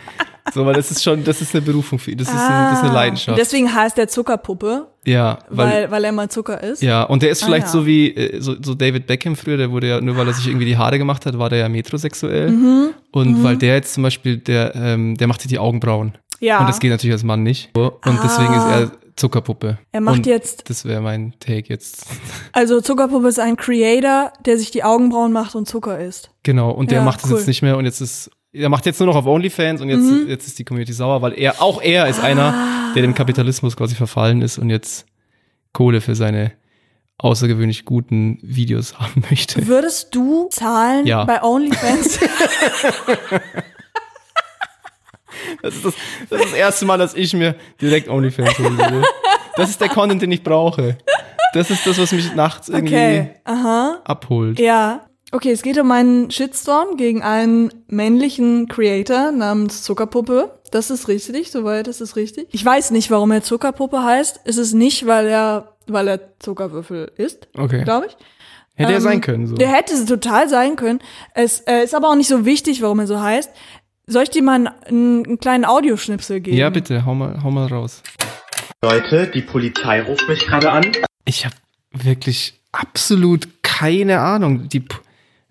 So, 0.53 0.65
weil 0.67 0.75
das 0.75 0.91
ist 0.91 1.03
schon, 1.05 1.23
das 1.25 1.41
ist 1.41 1.55
eine 1.55 1.63
Berufung 1.63 1.99
für 1.99 2.11
ihn. 2.11 2.19
Das 2.19 2.29
ist, 2.29 2.35
ein, 2.35 2.71
das 2.71 2.79
ist 2.79 2.85
eine 2.85 2.91
Ah. 2.91 2.95
Leidenschaft. 2.95 3.39
Deswegen 3.39 3.73
heißt 3.73 3.97
der 3.99 4.09
Zuckerpuppe, 4.09 4.87
ja, 5.05 5.39
weil, 5.51 5.69
weil, 5.69 5.91
weil 5.91 6.05
er 6.07 6.13
mal 6.13 6.29
Zucker 6.31 6.63
ist. 6.63 6.83
ja, 6.83 7.03
und 7.03 7.23
der 7.23 7.31
ist 7.31 7.45
vielleicht 7.45 7.67
ja. 7.67 7.73
so 7.73 7.87
wie 7.87 8.15
äh, 8.15 8.41
so, 8.41 8.55
so 8.61 8.75
David 8.75 9.07
Beckham 9.07 9.37
früher, 9.37 9.59
der 9.59 9.71
wurde 9.71 9.89
ja, 9.89 10.01
nur 10.01 10.17
weil 10.17 10.27
er 10.27 10.33
sich 10.33 10.47
irgendwie 10.47 10.65
die 10.65 10.77
Haare 10.79 10.99
gemacht 10.99 11.27
hat, 11.27 11.39
war 11.39 11.51
der 11.51 11.59
ja 11.59 11.69
metrosexuell. 11.69 12.51
Mhm. 12.51 12.89
Und 13.13 13.45
weil 13.45 13.57
der 13.59 13.75
jetzt 13.75 13.93
zum 13.95 14.03
Beispiel, 14.03 14.39
der, 14.39 14.75
ähm, 14.75 15.17
der 15.19 15.27
macht 15.27 15.43
sich 15.43 15.51
die 15.51 15.59
Augenbrauen. 15.59 16.15
Ja. 16.41 16.61
Und 16.61 16.69
das 16.69 16.79
geht 16.81 16.91
natürlich 16.91 17.13
als 17.15 17.25
Mann 17.25 17.43
nicht. 17.43 17.71
Und 17.77 17.93
deswegen 18.23 18.55
ist 18.55 18.65
er 18.65 18.93
Zuckerpuppe. 19.17 19.79
Er 19.91 20.01
macht 20.01 20.19
und 20.19 20.27
jetzt- 20.27 20.71
Das 20.71 20.85
wäre 20.85 21.01
mein 21.01 21.35
Take 21.41 21.69
jetzt. 21.69 22.07
Also 22.53 22.81
Zuckerpuppe 22.81 23.27
ist 23.29 23.41
ein 23.41 23.57
Creator, 23.57 24.33
der 24.47 24.57
sich 24.59 24.71
die 24.71 24.85
Augenbrauen 24.85 25.33
macht 25.33 25.55
und 25.57 25.67
Zucker 25.69 25.99
isst. 25.99 26.31
Genau, 26.45 26.71
und 26.71 26.91
der 26.93 26.99
Ja, 26.99 27.05
macht 27.05 27.25
es 27.25 27.31
cool. 27.31 27.37
jetzt 27.39 27.47
nicht 27.49 27.63
mehr 27.63 27.77
und 27.77 27.85
jetzt 27.85 28.01
ist, 28.01 28.31
er 28.53 28.69
macht 28.69 28.87
jetzt 28.87 29.01
nur 29.01 29.07
noch 29.09 29.17
auf 29.17 29.27
OnlyFans 29.27 29.81
und 29.81 29.89
jetzt, 29.89 30.03
Mhm. 30.05 30.29
jetzt 30.29 30.47
ist 30.47 30.59
die 30.59 30.65
Community 30.65 30.93
sauer, 30.93 31.21
weil 31.23 31.33
er, 31.39 31.61
auch 31.61 31.83
er 31.83 32.07
ist 32.09 32.21
einer, 32.21 32.55
der 32.95 33.03
dem 33.03 33.15
Kapitalismus 33.15 33.77
quasi 33.77 33.95
verfallen 33.97 34.41
ist 34.43 34.59
und 34.59 34.71
jetzt 34.71 35.07
Kohle 35.73 36.01
für 36.01 36.15
seine 36.15 36.53
außergewöhnlich 37.19 37.85
guten 37.85 38.39
Videos 38.43 38.99
haben 39.01 39.25
möchte. 39.31 39.67
Würdest 39.67 40.15
du 40.15 40.49
zahlen 40.51 41.05
Ja. 41.07 41.25
bei 41.25 41.43
OnlyFans? 41.43 42.21
Das 45.63 45.75
ist 45.75 45.85
das, 45.85 45.95
das 46.31 46.41
ist 46.41 46.51
das 46.53 46.59
erste 46.59 46.85
Mal, 46.87 46.99
dass 46.99 47.15
ich 47.15 47.35
mir 47.35 47.55
direkt 47.81 48.09
OnlyFans 48.09 48.59
holen 48.59 48.79
will. 48.79 49.03
Das 49.57 49.71
ist 49.71 49.81
der 49.81 49.89
Content, 49.89 50.23
den 50.23 50.31
ich 50.33 50.43
brauche. 50.45 50.99
Das 51.55 51.71
ist 51.71 51.87
das, 51.87 51.99
was 51.99 52.13
mich 52.13 52.35
nachts 52.35 52.69
irgendwie 52.69 52.95
Okay, 52.95 53.31
abholt. 54.05 54.61
Ja. 54.61 55.05
Okay, 55.33 55.51
es 55.51 55.61
geht 55.63 55.79
um 55.79 55.91
einen 55.93 56.31
Shitstorm 56.31 56.97
gegen 56.97 57.23
einen 57.23 57.71
männlichen 57.89 58.67
Creator 58.69 59.31
namens 59.33 59.83
Zuckerpuppe. 59.83 60.59
Das 60.71 60.91
ist 60.91 61.09
richtig, 61.09 61.51
soweit 61.51 61.87
ist 61.89 62.01
es 62.01 62.17
richtig. 62.17 62.49
Ich 62.53 62.65
weiß 62.65 62.93
nicht, 62.93 63.11
warum 63.11 63.31
er 63.33 63.43
Zuckerpuppe 63.43 64.03
heißt. 64.03 64.41
Es 64.45 64.57
ist 64.57 64.73
nicht, 64.75 65.07
weil 65.07 65.27
er, 65.27 65.77
weil 65.87 66.09
er 66.09 66.21
Zuckerwürfel 66.39 67.13
isst, 67.17 67.49
Okay. 67.59 67.85
glaube 67.85 68.07
ich. 68.07 68.17
Hätte 68.75 68.93
er 68.93 68.97
Ähm, 68.99 69.03
sein 69.03 69.21
können, 69.21 69.47
so. 69.47 69.57
Der 69.57 69.69
hätte 69.69 69.93
es 69.93 70.05
total 70.07 70.49
sein 70.49 70.77
können. 70.77 71.01
Es 71.35 71.61
äh, 71.61 71.83
ist 71.83 71.95
aber 71.95 72.09
auch 72.11 72.15
nicht 72.15 72.29
so 72.29 72.45
wichtig, 72.47 72.81
warum 72.81 73.01
er 73.01 73.07
so 73.07 73.21
heißt. 73.21 73.51
Soll 74.11 74.23
ich 74.23 74.31
dir 74.31 74.43
mal 74.43 74.55
einen, 74.55 75.27
einen 75.27 75.39
kleinen 75.39 75.67
Audioschnipsel 75.67 76.41
geben? 76.41 76.57
Ja, 76.57 76.71
bitte, 76.71 77.05
hau 77.05 77.15
mal, 77.15 77.43
hau 77.43 77.51
mal 77.51 77.67
raus. 77.67 78.03
Leute, 78.83 79.27
die 79.27 79.43
Polizei 79.43 80.01
ruft 80.01 80.27
mich 80.27 80.47
gerade 80.47 80.71
an. 80.71 80.93
Ich 81.27 81.45
habe 81.45 81.55
wirklich 81.93 82.59
absolut 82.73 83.49
keine 83.63 84.21
Ahnung. 84.21 84.69
Die 84.71 84.81
P 84.81 84.97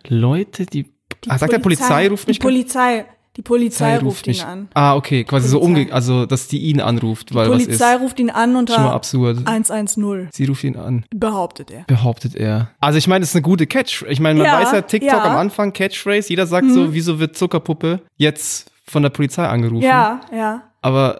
Leute, 0.07 0.65
die, 0.65 0.85
Die 1.23 1.29
ah, 1.29 1.37
sagt 1.37 1.53
der 1.53 1.59
Polizei 1.59 2.07
ruft 2.07 2.27
mich 2.27 2.39
Die 2.39 2.43
Polizei, 2.43 3.05
die 3.37 3.41
Polizei 3.43 3.91
Polizei 3.97 4.05
ruft 4.05 4.27
ihn 4.27 4.31
mich 4.31 4.45
an. 4.45 4.67
Ah, 4.73 4.95
okay, 4.95 5.23
quasi 5.23 5.47
so 5.47 5.59
Polizei. 5.59 5.81
umge, 5.83 5.93
also 5.93 6.25
dass 6.25 6.47
die 6.47 6.59
ihn 6.63 6.81
anruft, 6.81 7.33
weil 7.35 7.45
Die 7.45 7.51
was 7.55 7.63
Polizei 7.65 7.93
ist. 7.95 8.01
ruft 8.01 8.19
ihn 8.19 8.29
an 8.29 8.43
Schon 8.49 8.53
mal 8.53 8.59
unter 8.59 8.93
absurd. 8.93 9.37
110, 9.47 10.29
Sie 10.31 10.45
ruft 10.45 10.63
ihn 10.63 10.75
an, 10.75 11.05
behauptet 11.15 11.71
er. 11.71 11.83
behauptet 11.87 12.35
er. 12.35 12.71
Also 12.79 12.97
ich 12.97 13.07
meine, 13.07 13.21
das 13.21 13.29
ist 13.29 13.35
eine 13.35 13.43
gute 13.43 13.67
Catch. 13.67 14.03
Ich 14.09 14.19
meine, 14.19 14.39
man 14.39 14.47
Ja, 14.47 14.59
weiß 14.59 14.71
ja 14.71 14.81
TikTok 14.81 15.09
ja. 15.11 15.19
Mhm. 15.19 15.31
am 15.31 15.37
Anfang 15.37 15.71
Catchphrase. 15.71 16.29
Jeder 16.29 16.47
sagt 16.47 16.69
so, 16.71 16.93
wieso 16.93 17.19
wird 17.19 17.37
Zuckerpuppe 17.37 18.01
jetzt 18.15 18.71
von 18.83 19.03
der 19.03 19.09
Polizei 19.11 19.45
angerufen? 19.47 19.83
Ja, 19.83 20.19
ja. 20.35 20.63
Aber 20.81 21.19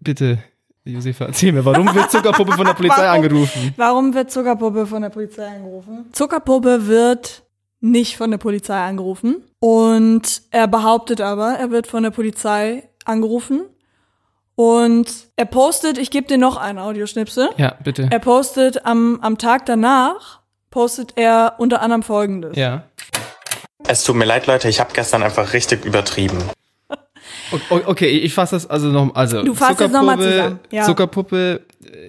bitte, 0.00 0.38
Josefa, 0.84 1.26
erzähl 1.26 1.52
mir, 1.52 1.64
warum 1.64 1.94
wird 1.94 2.10
Zuckerpuppe 2.10 2.52
von 2.52 2.64
der 2.66 2.74
Polizei 2.74 2.96
Warum? 3.06 3.22
angerufen? 3.22 3.74
Warum 3.76 4.14
wird 4.14 4.30
Zuckerpuppe 4.32 4.86
von 4.86 5.02
der 5.02 5.10
Polizei 5.10 5.46
angerufen? 5.46 6.06
Zuckerpuppe 6.12 6.86
wird 6.88 7.41
nicht 7.82 8.16
von 8.16 8.30
der 8.30 8.38
Polizei 8.38 8.78
angerufen. 8.78 9.42
Und 9.58 10.42
er 10.50 10.68
behauptet 10.68 11.20
aber, 11.20 11.54
er 11.54 11.70
wird 11.70 11.86
von 11.86 12.02
der 12.02 12.10
Polizei 12.10 12.88
angerufen. 13.04 13.62
Und 14.54 15.10
er 15.36 15.46
postet, 15.46 15.98
ich 15.98 16.10
gebe 16.10 16.26
dir 16.26 16.38
noch 16.38 16.56
einen 16.56 16.78
Audioschnipsel. 16.78 17.50
Ja, 17.56 17.74
bitte. 17.82 18.08
Er 18.10 18.18
postet 18.20 18.86
am, 18.86 19.18
am 19.20 19.36
Tag 19.36 19.66
danach, 19.66 20.40
postet 20.70 21.14
er 21.16 21.54
unter 21.58 21.82
anderem 21.82 22.02
folgendes. 22.02 22.56
Ja. 22.56 22.84
Es 23.86 24.04
tut 24.04 24.16
mir 24.16 24.24
leid, 24.26 24.46
Leute, 24.46 24.68
ich 24.68 24.78
habe 24.78 24.92
gestern 24.92 25.22
einfach 25.22 25.52
richtig 25.52 25.84
übertrieben. 25.84 26.38
Okay, 27.68 28.06
ich 28.06 28.32
fasse 28.32 28.56
das 28.56 28.70
also 28.70 28.88
noch, 28.88 29.14
also 29.14 29.42
Du 29.42 29.54
fasst 29.54 29.80
es 29.80 29.90
noch 29.90 30.02
mal 30.02 30.18
zusammen, 30.18 30.60
ja. 30.70 30.84
Zuckerpuppe 30.84 31.62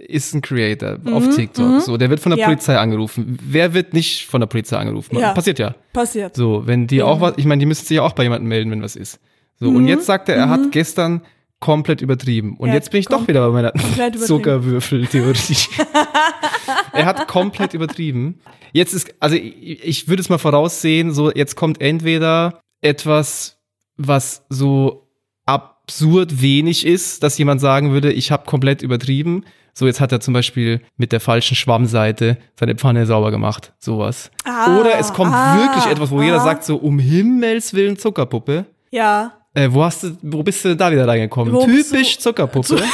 ist 0.08 0.34
ein 0.34 0.42
Creator 0.42 0.98
auf 1.12 1.36
TikTok. 1.36 1.82
So, 1.82 1.98
der 1.98 2.10
wird 2.10 2.20
von 2.20 2.32
der 2.32 2.40
Ja. 2.40 2.46
Polizei 2.48 2.78
angerufen. 2.78 3.38
Wer 3.42 3.74
wird 3.74 3.94
nicht 3.94 4.26
von 4.26 4.40
der 4.42 4.48
Polizei 4.48 4.78
angerufen? 4.78 5.18
Ja. 5.18 5.34
Passiert 5.34 5.60
ja. 5.60 5.76
Passiert. 5.94 6.36
So, 6.36 6.64
wenn 6.66 6.88
die 6.88 7.02
auch 7.04 7.22
was, 7.22 7.34
ich 7.38 7.46
meine, 7.46 7.60
die 7.60 7.66
müssen 7.66 7.86
sich 7.86 7.96
ja 7.98 8.02
auch 8.04 8.14
bei 8.14 8.24
jemandem 8.24 8.48
melden, 8.50 8.72
wenn 8.72 8.82
was 8.82 8.96
ist. 8.96 9.20
So, 9.60 9.70
Mhm. 9.70 9.76
und 9.78 9.88
jetzt 9.88 10.06
sagt 10.06 10.30
er, 10.30 10.36
er 10.36 10.50
hat 10.50 10.72
gestern 10.72 11.22
komplett 11.60 12.02
übertrieben. 12.02 12.58
Und 12.58 12.70
Ja, 12.70 12.74
jetzt 12.76 12.92
bin 12.92 13.00
ich 13.00 13.06
doch 13.08 13.28
wieder 13.28 13.48
bei 13.50 13.54
meiner. 13.54 13.74
Zuckerwürfel-Theorie. 14.18 15.56
er 16.94 17.06
hat 17.06 17.28
komplett 17.28 17.74
übertrieben. 17.74 18.40
Jetzt 18.74 18.94
ist, 18.94 19.14
also 19.20 19.36
ich, 19.36 19.84
ich 19.84 20.08
würde 20.08 20.22
es 20.22 20.30
mal 20.30 20.38
voraussehen, 20.40 21.14
so 21.14 21.32
jetzt 21.32 21.56
kommt 21.56 21.80
entweder 21.82 22.60
etwas, 22.82 23.58
was 23.98 24.44
so 24.50 25.08
absurd 25.46 26.42
wenig 26.42 26.86
ist, 26.86 27.24
dass 27.24 27.38
jemand 27.38 27.62
sagen 27.62 27.92
würde, 27.92 28.12
ich 28.12 28.32
habe 28.32 28.46
komplett 28.46 28.82
übertrieben. 28.82 29.46
So, 29.74 29.88
jetzt 29.88 30.00
hat 30.00 30.12
er 30.12 30.20
zum 30.20 30.34
Beispiel 30.34 30.82
mit 30.98 31.12
der 31.12 31.20
falschen 31.20 31.56
Schwammseite 31.56 32.38
seine 32.56 32.76
Pfanne 32.76 33.06
sauber 33.08 33.32
gemacht. 33.32 33.74
Sowas. 33.80 34.30
Ah, 34.44 34.80
Oder 34.80 35.00
es 35.00 35.12
kommt 35.14 35.34
ah, 35.34 35.58
wirklich 35.58 35.86
etwas, 35.88 36.12
wo 36.12 36.22
jeder 36.22 36.42
ah. 36.42 36.44
sagt, 36.44 36.64
so 36.64 36.78
um 36.78 37.00
Himmels 37.00 37.74
Willen 37.74 37.98
Zuckerpuppe. 37.98 38.66
Ja. 38.92 39.34
Äh, 39.56 39.70
wo 39.72 39.84
hast 39.84 40.04
du, 40.04 40.16
wo 40.22 40.44
bist 40.44 40.64
du 40.64 40.70
denn 40.70 40.78
da 40.78 40.92
wieder 40.92 41.08
reingekommen? 41.08 41.54
Wo 41.54 41.66
Typisch 41.66 42.18
du- 42.18 42.24
Zuckerpuppe. 42.24 42.84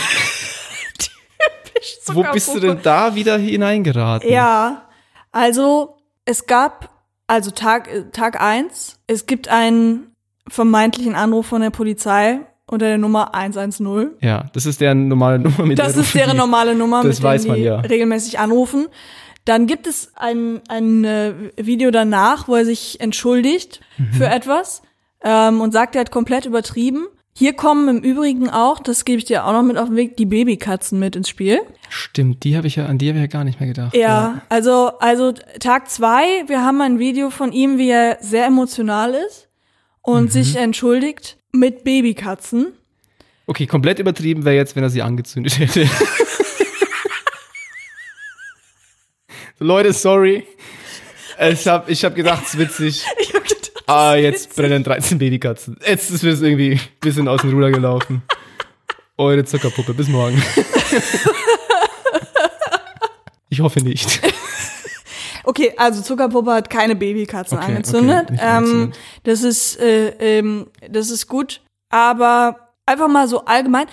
Wo 2.13 2.23
bist 2.31 2.53
du 2.53 2.59
denn 2.59 2.79
da 2.81 3.15
wieder 3.15 3.37
hineingeraten? 3.37 4.29
Ja, 4.29 4.89
also 5.31 5.97
es 6.25 6.45
gab, 6.45 6.89
also 7.27 7.51
Tag, 7.51 7.87
äh, 7.87 8.09
Tag 8.11 8.41
eins. 8.41 8.99
es 9.07 9.25
gibt 9.25 9.47
einen 9.47 10.15
vermeintlichen 10.47 11.15
Anruf 11.15 11.47
von 11.47 11.61
der 11.61 11.69
Polizei 11.69 12.39
unter 12.69 12.85
der 12.87 12.97
Nummer 12.97 13.33
110. 13.35 14.11
Ja, 14.21 14.45
das 14.53 14.65
ist 14.65 14.79
deren 14.81 15.07
normale 15.07 15.39
Nummer 15.45 15.65
mit 15.65 15.79
Das 15.79 15.93
der 15.93 16.01
ist 16.03 16.13
deren 16.15 16.37
normale 16.37 16.75
Nummer, 16.75 17.03
Das 17.03 17.17
mit 17.17 17.23
weiß 17.23 17.47
man 17.47 17.57
die 17.57 17.63
ja. 17.63 17.79
regelmäßig 17.79 18.39
anrufen. 18.39 18.87
Dann 19.45 19.65
gibt 19.67 19.87
es 19.87 20.11
ein, 20.15 20.61
ein 20.67 21.03
äh, 21.05 21.33
Video 21.57 21.91
danach, 21.91 22.47
wo 22.47 22.55
er 22.55 22.65
sich 22.65 22.99
entschuldigt 23.01 23.81
Mhm. 23.97 24.13
für 24.13 24.27
etwas 24.27 24.81
ähm, 25.23 25.59
und 25.61 25.71
sagt, 25.73 25.95
er 25.95 26.01
hat 26.01 26.11
komplett 26.11 26.45
übertrieben. 26.45 27.07
Hier 27.33 27.53
kommen 27.53 27.87
im 27.87 28.03
Übrigen 28.03 28.49
auch, 28.49 28.79
das 28.79 29.05
gebe 29.05 29.17
ich 29.17 29.25
dir 29.25 29.45
auch 29.45 29.53
noch 29.53 29.63
mit 29.63 29.77
auf 29.77 29.87
den 29.87 29.95
Weg, 29.95 30.17
die 30.17 30.25
Babykatzen 30.25 30.99
mit 30.99 31.15
ins 31.15 31.29
Spiel. 31.29 31.59
Stimmt, 31.87 32.43
die 32.43 32.57
habe 32.57 32.67
ich 32.67 32.75
ja, 32.75 32.85
an 32.85 32.97
die 32.97 33.07
habe 33.07 33.17
ich 33.17 33.23
ja 33.23 33.27
gar 33.27 33.43
nicht 33.45 33.59
mehr 33.61 33.69
gedacht. 33.69 33.95
Ja, 33.95 34.41
also, 34.49 34.91
also 34.99 35.31
Tag 35.59 35.89
zwei, 35.89 36.23
wir 36.47 36.63
haben 36.63 36.81
ein 36.81 36.99
Video 36.99 37.29
von 37.29 37.51
ihm, 37.53 37.77
wie 37.77 37.89
er 37.89 38.17
sehr 38.21 38.45
emotional 38.45 39.13
ist 39.13 39.47
und 40.01 40.23
Mhm. 40.25 40.29
sich 40.29 40.55
entschuldigt 40.57 41.37
mit 41.51 41.83
Babykatzen. 41.83 42.73
Okay, 43.45 43.65
komplett 43.67 43.99
übertrieben 43.99 44.45
wäre 44.45 44.55
jetzt, 44.55 44.75
wenn 44.75 44.83
er 44.83 44.89
sie 44.89 45.01
angezündet 45.01 45.57
hätte. 45.59 45.89
Leute, 49.59 49.91
sorry. 49.93 50.45
Ich 51.51 51.67
habe 51.67 51.91
ich 51.91 52.03
hab 52.05 52.15
gedacht, 52.15 52.43
es 52.45 52.53
ist 52.53 52.59
witzig. 52.59 53.05
Ich 53.19 53.33
hab 53.33 53.43
gedacht, 53.43 53.71
Ah, 53.87 54.15
jetzt 54.15 54.55
brennen 54.55 54.83
13 54.83 55.17
Babykatzen. 55.17 55.77
Jetzt 55.85 56.11
ist 56.11 56.23
es 56.23 56.41
irgendwie 56.41 56.73
ein 56.73 56.79
bisschen 56.99 57.27
aus 57.27 57.41
dem 57.41 57.51
Ruder 57.51 57.71
gelaufen. 57.71 58.21
Eure 59.17 59.43
Zuckerpuppe, 59.43 59.93
bis 59.93 60.07
morgen. 60.07 60.41
Ich 63.51 63.61
hoffe 63.61 63.79
nicht. 63.79 64.21
Okay, 65.49 65.73
also 65.77 66.01
Zuckerpuppe 66.03 66.51
hat 66.53 66.69
keine 66.69 66.95
Babykatzen 66.95 67.57
Okay, 67.57 67.67
angezündet. 67.71 68.29
okay, 68.31 68.39
ähm, 68.41 68.91
das 69.23 69.41
ist, 69.43 69.79
äh, 69.79 70.09
ähm, 70.39 70.67
das 70.89 71.09
ist 71.09 71.27
gut. 71.27 71.61
Aber 71.89 72.69
einfach 72.85 73.07
mal 73.07 73.27
so 73.27 73.45
allgemein, 73.45 73.87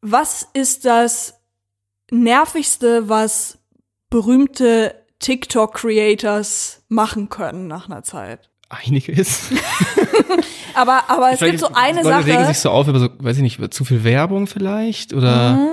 was 0.00 0.48
ist 0.54 0.84
das 0.86 1.34
nervigste, 2.10 3.08
was 3.08 3.58
berühmte 4.08 4.94
TikTok-Creators 5.18 6.82
machen 6.88 7.28
können 7.28 7.66
nach 7.66 7.88
einer 7.88 8.02
Zeit? 8.02 8.50
Einiges. 8.70 9.50
Aber, 10.76 11.08
aber 11.08 11.26
es 11.30 11.38
gibt 11.38 11.60
Vielleicht- 11.60 11.60
so 11.60 11.68
eine 11.72 12.02
Leute 12.02 12.08
Sache. 12.08 12.26
regen 12.26 12.46
sich 12.46 12.58
so 12.58 12.70
auf 12.70 12.88
über 12.88 12.98
so, 12.98 13.08
weiß 13.18 13.36
ich 13.36 13.42
nicht, 13.44 13.58
über 13.58 13.70
zu 13.70 13.84
viel 13.84 14.02
Werbung 14.02 14.48
vielleicht 14.48 15.12
oder 15.14 15.52
Mhm. 15.52 15.68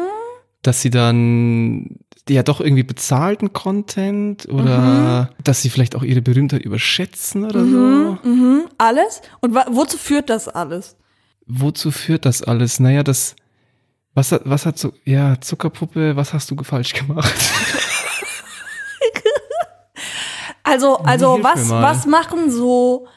dass 0.61 0.81
sie 0.81 0.91
dann 0.91 1.97
ja 2.29 2.43
doch 2.43 2.61
irgendwie 2.61 2.83
bezahlten 2.83 3.53
Content 3.53 4.47
oder 4.49 5.31
dass 5.43 5.61
sie 5.61 5.69
vielleicht 5.69 5.95
auch 5.95 6.03
ihre 6.03 6.21
Berühmtheit 6.21 6.61
überschätzen 6.61 7.45
oder 7.45 7.65
so. 7.65 8.17
Mhm, 8.23 8.63
alles? 8.77 9.21
Und 9.41 9.55
wozu 9.55 9.97
führt 9.97 10.29
das 10.29 10.47
alles? 10.47 10.95
Wozu 11.47 11.91
führt 11.91 12.25
das 12.25 12.43
alles? 12.43 12.79
Naja, 12.79 13.03
das 13.03 13.35
was 14.13 14.31
hat, 14.31 14.41
was 14.45 14.65
hat 14.65 14.77
so, 14.77 14.91
ja, 15.05 15.39
Zuckerpuppe, 15.39 16.15
was 16.15 16.33
hast 16.33 16.51
du 16.51 16.63
falsch 16.63 16.93
gemacht? 16.93 17.33
Also, 20.63 20.97
also 20.97 21.33
hilf 21.33 21.43
was, 21.43 21.69
was 21.69 22.05
machen 22.05 22.49
so, 22.49 23.07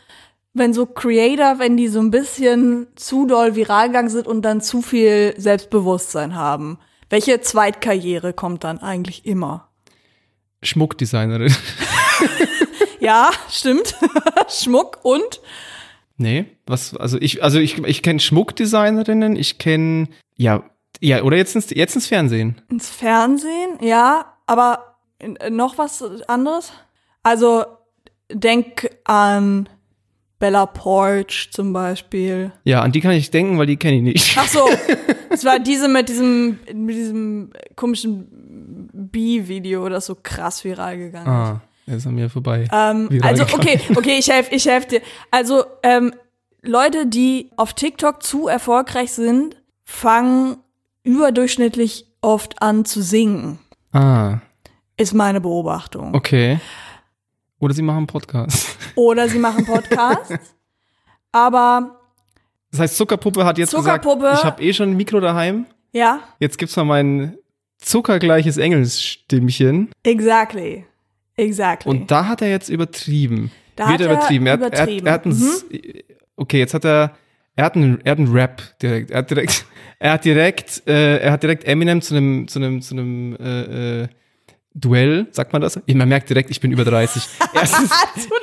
wenn 0.55 0.73
so 0.73 0.87
Creator, 0.87 1.61
wenn 1.61 1.77
die 1.77 1.87
so 1.87 2.01
ein 2.01 2.11
bisschen 2.11 2.89
zu 2.97 3.27
doll 3.27 3.55
viral 3.55 3.89
gegangen 3.89 4.09
sind 4.09 4.27
und 4.27 4.43
dann 4.43 4.61
zu 4.61 4.83
viel 4.83 5.35
Selbstbewusstsein 5.37 6.35
haben? 6.35 6.79
Welche 7.11 7.41
Zweitkarriere 7.41 8.33
kommt 8.33 8.65
dann 8.65 8.79
eigentlich 8.79 9.27
immer? 9.27 9.69
Schmuckdesignerin. 10.63 11.55
Ja, 13.05 13.31
stimmt. 13.51 13.95
Schmuck 14.49 15.01
und? 15.03 15.43
Nee, 16.17 16.47
was, 16.67 16.97
also 16.97 17.19
ich, 17.21 17.43
also 17.45 17.59
ich, 17.59 17.77
ich 17.85 18.03
kenne 18.03 18.19
Schmuckdesignerinnen, 18.19 19.37
ich 19.37 19.59
kenne, 19.59 20.09
ja, 20.37 20.63
ja, 21.01 21.23
oder 21.23 21.37
jetzt 21.37 21.55
ins, 21.55 21.69
jetzt 21.69 21.97
ins 21.97 22.07
Fernsehen. 22.07 22.63
Ins 22.71 22.89
Fernsehen, 22.89 23.79
ja, 23.83 24.39
aber 24.47 24.97
noch 25.51 25.77
was 25.77 26.03
anderes? 26.29 26.73
Also 27.23 27.67
denk 28.33 28.89
an 29.05 29.69
Bella 30.39 30.67
Porch 30.67 31.49
zum 31.53 31.73
Beispiel. 31.73 32.53
Ja, 32.65 32.83
an 32.83 32.93
die 32.93 33.01
kann 33.01 33.13
ich 33.13 33.31
denken, 33.31 33.59
weil 33.59 33.67
die 33.67 33.77
kenne 33.77 33.97
ich 33.97 34.03
nicht. 34.03 34.37
Ach 34.39 34.49
so, 34.49 34.69
es 35.31 35.45
war 35.45 35.59
diese 35.59 35.89
mit 35.89 36.09
diesem, 36.09 36.59
mit 36.75 36.97
diesem 36.97 37.51
komischen 37.77 38.27
B-Video, 38.93 39.89
das 39.89 40.07
so 40.07 40.17
krass 40.21 40.65
viral 40.65 40.99
gegangen 40.99 41.27
ist. 41.27 41.33
Ah, 41.33 41.61
ist 41.87 42.07
an 42.07 42.15
mir 42.15 42.29
vorbei. 42.31 42.69
Ähm, 42.73 43.09
also 43.23 43.45
gegangen. 43.45 43.61
okay, 43.61 43.81
okay, 43.97 44.17
ich 44.19 44.29
helfe 44.31 44.55
ich 44.55 44.67
helf 44.67 44.87
dir. 44.87 45.01
Also 45.31 45.65
ähm, 45.83 46.13
Leute, 46.63 47.07
die 47.07 47.51
auf 47.57 47.75
TikTok 47.75 48.23
zu 48.23 48.49
erfolgreich 48.49 49.13
sind, 49.13 49.57
fangen 49.85 50.57
überdurchschnittlich 51.05 52.07
oft 52.23 52.61
an 52.63 52.85
zu 52.85 53.03
singen. 53.03 53.59
Ah, 53.93 54.39
Ist 54.97 55.15
meine 55.15 55.41
Beobachtung. 55.41 56.15
okay. 56.15 56.59
Oder 57.61 57.75
sie 57.75 57.83
machen 57.83 58.07
Podcast. 58.07 58.77
Oder 58.97 59.29
sie 59.29 59.39
machen 59.39 59.65
Podcasts. 59.65 60.35
aber 61.33 61.99
Das 62.71 62.81
heißt, 62.81 62.97
Zuckerpuppe 62.97 63.45
hat 63.45 63.59
jetzt 63.59 63.71
Zuckerpuppe- 63.75 64.21
gesagt, 64.31 64.39
ich 64.41 64.45
habe 64.45 64.63
eh 64.63 64.73
schon 64.73 64.91
ein 64.91 64.97
Mikro 64.97 65.21
daheim. 65.21 65.67
ja, 65.93 66.21
Jetzt 66.41 66.59
gibt's 66.59 66.77
mal 66.77 66.85
mein 66.85 67.37
zuckergleiches 67.79 68.57
Engelsstimmchen. 68.57 69.91
exactly. 70.03 70.85
Exactly. 71.37 71.91
Und 71.91 72.11
da 72.13 72.27
hat 72.29 72.43
er 72.43 72.49
jetzt 72.51 72.69
übertrieben. 72.69 73.51
Da 73.75 73.89
Wird 73.89 73.95
hat 73.95 74.01
er 74.03 74.07
er 74.07 74.13
übertrieben. 74.15 74.47
Er, 74.47 74.53
hat- 74.53 74.61
übertrieben. 74.61 75.01
Mhm. 75.01 75.07
Er, 75.07 75.13
hat- 75.13 75.27
er 75.27 75.31
hat 75.33 75.39
S- 75.39 75.65
Okay, 76.37 76.59
jetzt 76.59 76.75
hat 76.75 76.85
er 76.85 77.17
Er 77.57 77.65
hat 77.65 77.75
einen, 77.77 78.01
er 78.05 78.13
hat 78.13 78.19
einen 78.19 78.33
Rap 78.33 78.63
direkt. 78.81 79.11
Er 79.11 79.19
hat 79.19 79.31
direkt, 79.31 79.65
er 79.99 80.13
hat 80.13 80.25
direkt, 80.25 80.83
äh, 80.89 81.19
er 81.19 81.33
hat 81.33 81.43
direkt 81.43 81.65
Eminem 81.65 82.01
zu 82.03 82.15
einem, 82.17 82.47
zu 82.49 82.59
einem, 82.61 82.83
zu 82.83 82.95
einem 82.95 83.37
äh, 83.37 84.03
äh, 84.03 84.09
Duell, 84.75 85.29
sagt 85.31 85.53
man 85.53 85.63
das? 85.63 85.81
Man 85.87 86.09
merkt 86.09 86.29
direkt, 86.29 86.51
ich 86.51 86.61
bin 86.61 86.73
über 86.73 86.85
30. 86.85 87.23
Erstens, 87.55 87.91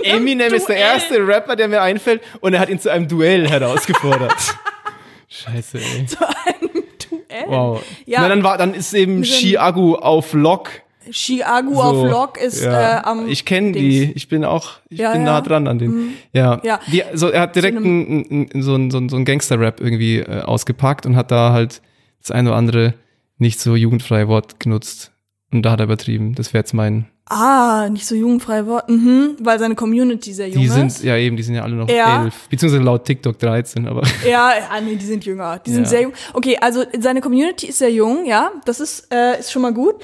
Eminem 0.04 0.54
ist 0.54 0.70
der 0.70 0.78
erste 0.78 1.16
Rapper, 1.28 1.56
der 1.58 1.68
mir 1.68 1.82
einfällt, 1.82 2.22
und 2.40 2.54
er 2.54 2.62
hat 2.62 2.70
ihn 2.70 2.80
zu 2.80 2.90
einem 2.90 3.08
Duell 3.08 3.50
herausgefordert. 3.50 4.34
Scheiße, 5.28 5.78
ey. 5.80 6.06
Zu 6.08 6.18
einem 6.28 6.84
Duell. 7.10 7.44
Wow. 7.48 7.84
Ja. 8.06 8.22
Na, 8.22 8.30
dann 8.30 8.44
war, 8.44 8.58
dann 8.58 8.74
ist 8.74 8.94
eben 8.94 9.16
dem- 9.16 9.24
Chiagu 9.24 9.96
auf 9.96 10.34
Lock. 10.34 10.70
Chiagu 11.10 11.74
So, 11.74 11.82
auf 11.82 12.10
Lock 12.10 12.38
ist 12.40 12.64
ja. 12.64 13.00
äh, 13.00 13.04
am 13.04 13.28
Ich 13.28 13.44
kenne 13.46 13.72
die. 13.72 14.12
Ich 14.14 14.28
bin 14.30 14.46
auch, 14.46 14.74
ich 14.90 15.00
Ja, 15.00 15.12
bin 15.14 15.22
ja. 15.22 15.34
nah 15.34 15.42
dran 15.42 15.68
an 15.68 15.80
den. 15.80 16.14
Ja. 16.32 16.62
Ja. 16.64 16.80
Die, 16.92 17.04
so, 17.14 17.30
er 17.30 17.42
hat 17.42 17.56
direkt 17.56 17.78
Zu 17.78 17.84
ein, 17.84 18.50
so 18.62 18.76
ein, 18.76 18.92
so 18.92 18.98
ein, 19.00 19.10
so 19.10 19.16
ein 19.18 19.26
Gangster-Rap 19.26 19.82
irgendwie 19.82 20.20
äh, 20.20 20.42
ausgepackt 20.44 21.06
und 21.06 21.16
hat 21.16 21.32
da 21.32 21.52
halt 21.54 21.82
das 22.22 22.32
eine 22.32 22.50
oder 22.50 22.58
andere 22.58 22.94
nicht 23.38 23.60
so 23.60 23.76
jugendfreie 23.76 24.28
Wort 24.28 24.60
genutzt. 24.60 25.11
Und 25.54 25.64
da 25.64 25.72
hat 25.72 25.80
er 25.82 25.84
übertrieben. 25.86 26.34
Das 26.36 26.54
wäre 26.54 26.62
jetzt 26.62 26.74
mein. 26.74 27.08
Ah, 27.26 27.88
nicht 27.90 28.06
so 28.06 28.16
jugendfrei 28.16 28.66
Wort. 28.66 28.90
Mhm, 28.90 29.36
weil 29.40 29.60
seine 29.60 29.76
Community 29.76 30.34
sehr 30.34 30.48
jung 30.50 30.60
Die 30.62 30.68
ist. 30.68 30.74
sind, 30.74 31.04
ja 31.04 31.16
eben, 31.18 31.36
die 31.38 31.44
sind 31.44 31.56
ja 31.56 31.64
alle 31.64 31.76
noch 31.76 31.90
Ja. 31.90 32.24
elf. 32.24 32.48
Beziehungsweise 32.50 32.84
laut 32.84 33.06
TikTok 33.06 33.38
13, 33.40 33.88
aber. 33.88 34.02
Ja, 34.26 34.52
ja, 34.58 34.82
nee, 34.82 34.96
die 34.96 35.06
sind 35.06 35.26
jünger. 35.26 35.60
Die 35.60 35.72
sind 35.72 35.84
Ja. 35.84 35.90
sehr 35.90 36.02
jung. 36.04 36.14
Okay, 36.34 36.58
also 36.60 36.84
seine 37.00 37.22
Community 37.22 37.68
ist 37.68 37.78
sehr 37.80 37.92
jung, 37.92 38.26
ja. 38.26 38.52
Das 38.66 38.80
ist, 38.80 39.14
äh, 39.14 39.40
ist 39.40 39.52
schon 39.52 39.62
mal 39.62 39.74
gut. 39.74 39.96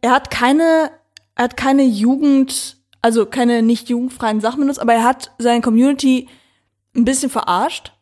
Er 0.00 0.10
hat 0.12 0.30
keine, 0.30 0.90
er 1.34 1.44
hat 1.44 1.56
keine 1.56 1.84
Jugend, 1.84 2.76
also 3.02 3.26
keine 3.26 3.62
nicht 3.62 3.88
jugendfreien 3.88 4.40
Sachen 4.40 4.60
benutzt, 4.60 4.80
aber 4.80 4.94
er 4.94 5.04
hat 5.04 5.32
seine 5.38 5.60
Community 5.60 6.28
ein 6.96 7.04
bisschen 7.04 7.30
verarscht. 7.30 7.92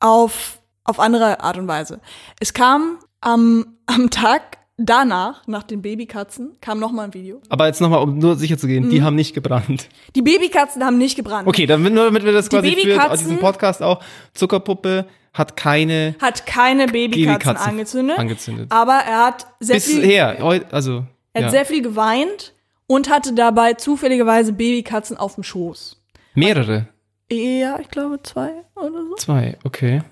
Auf, 0.00 0.58
auf 0.84 0.98
andere 0.98 1.40
Art 1.40 1.56
und 1.58 1.68
Weise. 1.68 2.00
Es 2.40 2.52
kam 2.54 2.98
am, 3.20 3.76
am 3.86 4.10
Tag 4.10 4.58
danach, 4.86 5.46
nach 5.46 5.62
den 5.62 5.82
Babykatzen, 5.82 6.56
kam 6.60 6.78
noch 6.78 6.92
mal 6.92 7.04
ein 7.04 7.14
Video. 7.14 7.40
Aber 7.48 7.66
jetzt 7.66 7.80
nochmal, 7.80 8.00
um 8.02 8.18
nur 8.18 8.36
sicher 8.36 8.56
zu 8.58 8.66
gehen, 8.66 8.86
Mhm. 8.86 8.90
die 8.90 9.02
haben 9.02 9.16
nicht 9.16 9.34
gebrannt. 9.34 9.88
Die 10.14 10.22
Babykatzen 10.22 10.84
haben 10.84 10.98
nicht 10.98 11.16
gebrannt. 11.16 11.46
Okay, 11.48 11.66
dann 11.66 11.82
nur 11.82 12.04
damit 12.04 12.24
wir 12.24 12.32
das 12.32 12.48
Die 12.48 12.56
quasi 12.56 12.70
für 12.74 13.08
diesen 13.16 13.38
Podcast 13.38 13.82
auch. 13.82 14.02
Zuckerpuppe 14.34 15.06
hat 15.32 15.56
keine 15.56 16.14
Hat 16.20 16.44
keine 16.46 16.86
Babykatzen, 16.86 17.26
Babykatzen 17.38 17.70
angezündet, 17.70 18.18
angezündet. 18.18 18.66
aber 18.70 18.94
er 18.94 19.26
hat 19.26 19.46
sehr 19.60 19.80
viel 19.80 20.00
Bisher, 20.00 20.38
heu- 20.40 20.60
also. 20.70 21.04
Er 21.32 21.44
hat 21.44 21.46
ja. 21.46 21.50
sehr 21.50 21.64
viel 21.64 21.80
geweint 21.82 22.52
und 22.86 23.08
hatte 23.08 23.32
dabei 23.32 23.72
zufälligerweise 23.74 24.52
Babykatzen 24.52 25.16
auf 25.16 25.36
dem 25.36 25.44
Schoß. 25.44 26.02
Mehrere. 26.34 26.88
Ja, 27.30 27.78
ich 27.80 27.88
glaube 27.88 28.20
zwei 28.22 28.50
oder 28.76 29.02
so. 29.08 29.14
Zwei, 29.16 29.56
okay. 29.64 30.02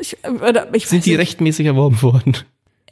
Ich, 0.00 0.16
oder, 0.24 0.74
ich 0.74 0.86
Sind 0.86 1.04
die 1.04 1.10
nicht. 1.10 1.18
rechtmäßig 1.18 1.66
erworben 1.66 2.00
worden? 2.00 2.34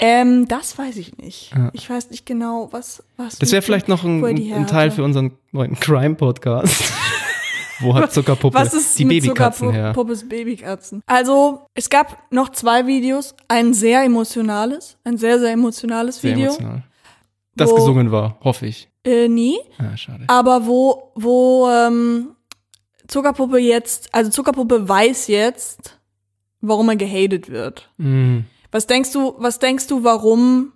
Ähm, 0.00 0.48
das 0.48 0.76
weiß 0.78 0.96
ich 0.96 1.16
nicht. 1.18 1.52
Ja. 1.54 1.70
Ich 1.72 1.88
weiß 1.88 2.10
nicht 2.10 2.24
genau, 2.26 2.68
was. 2.72 3.02
was 3.16 3.38
Das 3.38 3.52
wäre 3.52 3.62
vielleicht 3.62 3.88
noch 3.88 4.02
ein, 4.02 4.24
ein 4.24 4.66
Teil 4.66 4.88
her 4.88 4.92
für 4.92 5.04
unseren 5.04 5.32
neuen 5.52 5.78
Crime-Podcast. 5.78 6.82
Wo 7.80 7.94
hat 7.94 8.12
Zuckerpuppe 8.12 8.54
Was 8.54 8.74
ist 8.74 8.98
die 8.98 9.04
mit 9.06 9.22
Babykatzen 9.22 9.70
her? 9.72 9.88
Zuckerpuppes 9.92 10.28
Babykatzen? 10.28 11.02
Also, 11.06 11.66
es 11.74 11.88
gab 11.88 12.18
noch 12.30 12.50
zwei 12.50 12.86
Videos. 12.86 13.34
Ein 13.48 13.72
sehr 13.72 14.02
emotionales, 14.04 14.98
ein 15.04 15.16
sehr, 15.16 15.38
sehr 15.38 15.52
emotionales 15.52 16.20
Sehr 16.20 16.32
Video. 16.36 16.46
emotional. 16.48 16.82
Das 17.56 17.70
Wo- 17.70 17.76
gesungen 17.76 18.10
war, 18.12 18.38
hoffe 18.42 18.66
ich. 18.66 18.88
Äh, 19.04 19.28
nie. 19.28 19.58
Ah, 19.78 19.96
schade. 19.96 20.24
Aber 20.28 20.66
wo, 20.66 21.10
wo 21.14 21.68
ähm, 21.70 22.28
Zuckerpuppe 23.08 23.58
jetzt, 23.58 24.14
also 24.14 24.30
Zuckerpuppe 24.30 24.86
weiß 24.88 25.26
jetzt, 25.28 25.98
warum 26.60 26.90
er 26.90 26.96
gehatet 26.96 27.48
wird. 27.50 27.90
Mm. 27.96 28.40
Was 28.72 28.86
denkst 28.86 29.12
du, 29.12 29.34
was 29.38 29.58
denkst 29.58 29.86
du, 29.88 30.04
warum, 30.04 30.72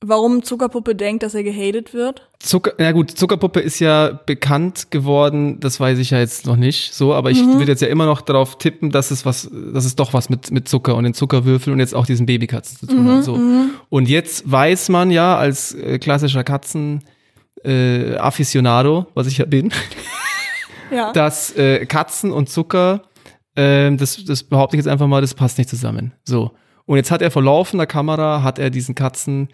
warum 0.00 0.42
Zuckerpuppe 0.42 0.94
denkt, 0.94 1.22
dass 1.22 1.34
er 1.34 1.42
gehatet 1.42 1.92
wird? 1.92 2.28
Zucker, 2.38 2.72
na 2.78 2.92
gut, 2.92 3.10
Zuckerpuppe 3.10 3.60
ist 3.60 3.78
ja 3.78 4.18
bekannt 4.26 4.90
geworden, 4.90 5.60
das 5.60 5.78
weiß 5.80 5.98
ich 5.98 6.10
ja 6.10 6.18
jetzt 6.18 6.46
noch 6.46 6.56
nicht 6.56 6.94
so, 6.94 7.12
aber 7.14 7.30
ich 7.30 7.42
Mhm. 7.42 7.58
würde 7.58 7.72
jetzt 7.72 7.82
ja 7.82 7.88
immer 7.88 8.06
noch 8.06 8.20
darauf 8.22 8.56
tippen, 8.58 8.90
dass 8.90 9.10
es 9.10 9.26
was, 9.26 9.50
dass 9.74 9.84
es 9.84 9.96
doch 9.96 10.12
was 10.14 10.28
mit, 10.30 10.50
mit 10.50 10.68
Zucker 10.68 10.94
und 10.96 11.04
den 11.04 11.14
Zuckerwürfeln 11.14 11.74
und 11.74 11.80
jetzt 11.80 11.94
auch 11.94 12.06
diesen 12.06 12.24
Babykatzen 12.26 12.78
zu 12.78 12.86
tun 12.86 13.04
Mhm, 13.04 13.10
hat. 13.18 13.24
So. 13.24 13.38
Und 13.90 14.08
jetzt 14.08 14.50
weiß 14.50 14.88
man 14.90 15.10
ja 15.10 15.36
als 15.36 15.74
äh, 15.74 15.98
klassischer 15.98 16.44
Katzen 16.44 17.04
äh, 17.64 18.16
Aficionado, 18.16 19.06
was 19.14 19.26
ich 19.26 19.38
ja 19.38 19.44
bin, 19.44 19.72
Ja. 20.90 21.12
dass 21.12 21.54
äh, 21.56 21.84
Katzen 21.84 22.30
und 22.30 22.48
Zucker, 22.48 23.02
ähm, 23.56 23.96
das, 23.98 24.24
das 24.24 24.44
behaupte 24.44 24.76
ich 24.76 24.78
jetzt 24.78 24.88
einfach 24.88 25.06
mal, 25.08 25.20
das 25.20 25.34
passt 25.34 25.58
nicht 25.58 25.68
zusammen. 25.68 26.12
So. 26.24 26.52
Und 26.86 26.96
jetzt 26.96 27.10
hat 27.10 27.20
er 27.22 27.30
vor 27.30 27.42
laufender 27.42 27.86
Kamera, 27.86 28.42
hat 28.42 28.58
er 28.58 28.70
diesen 28.70 28.94
Katzen 28.94 29.48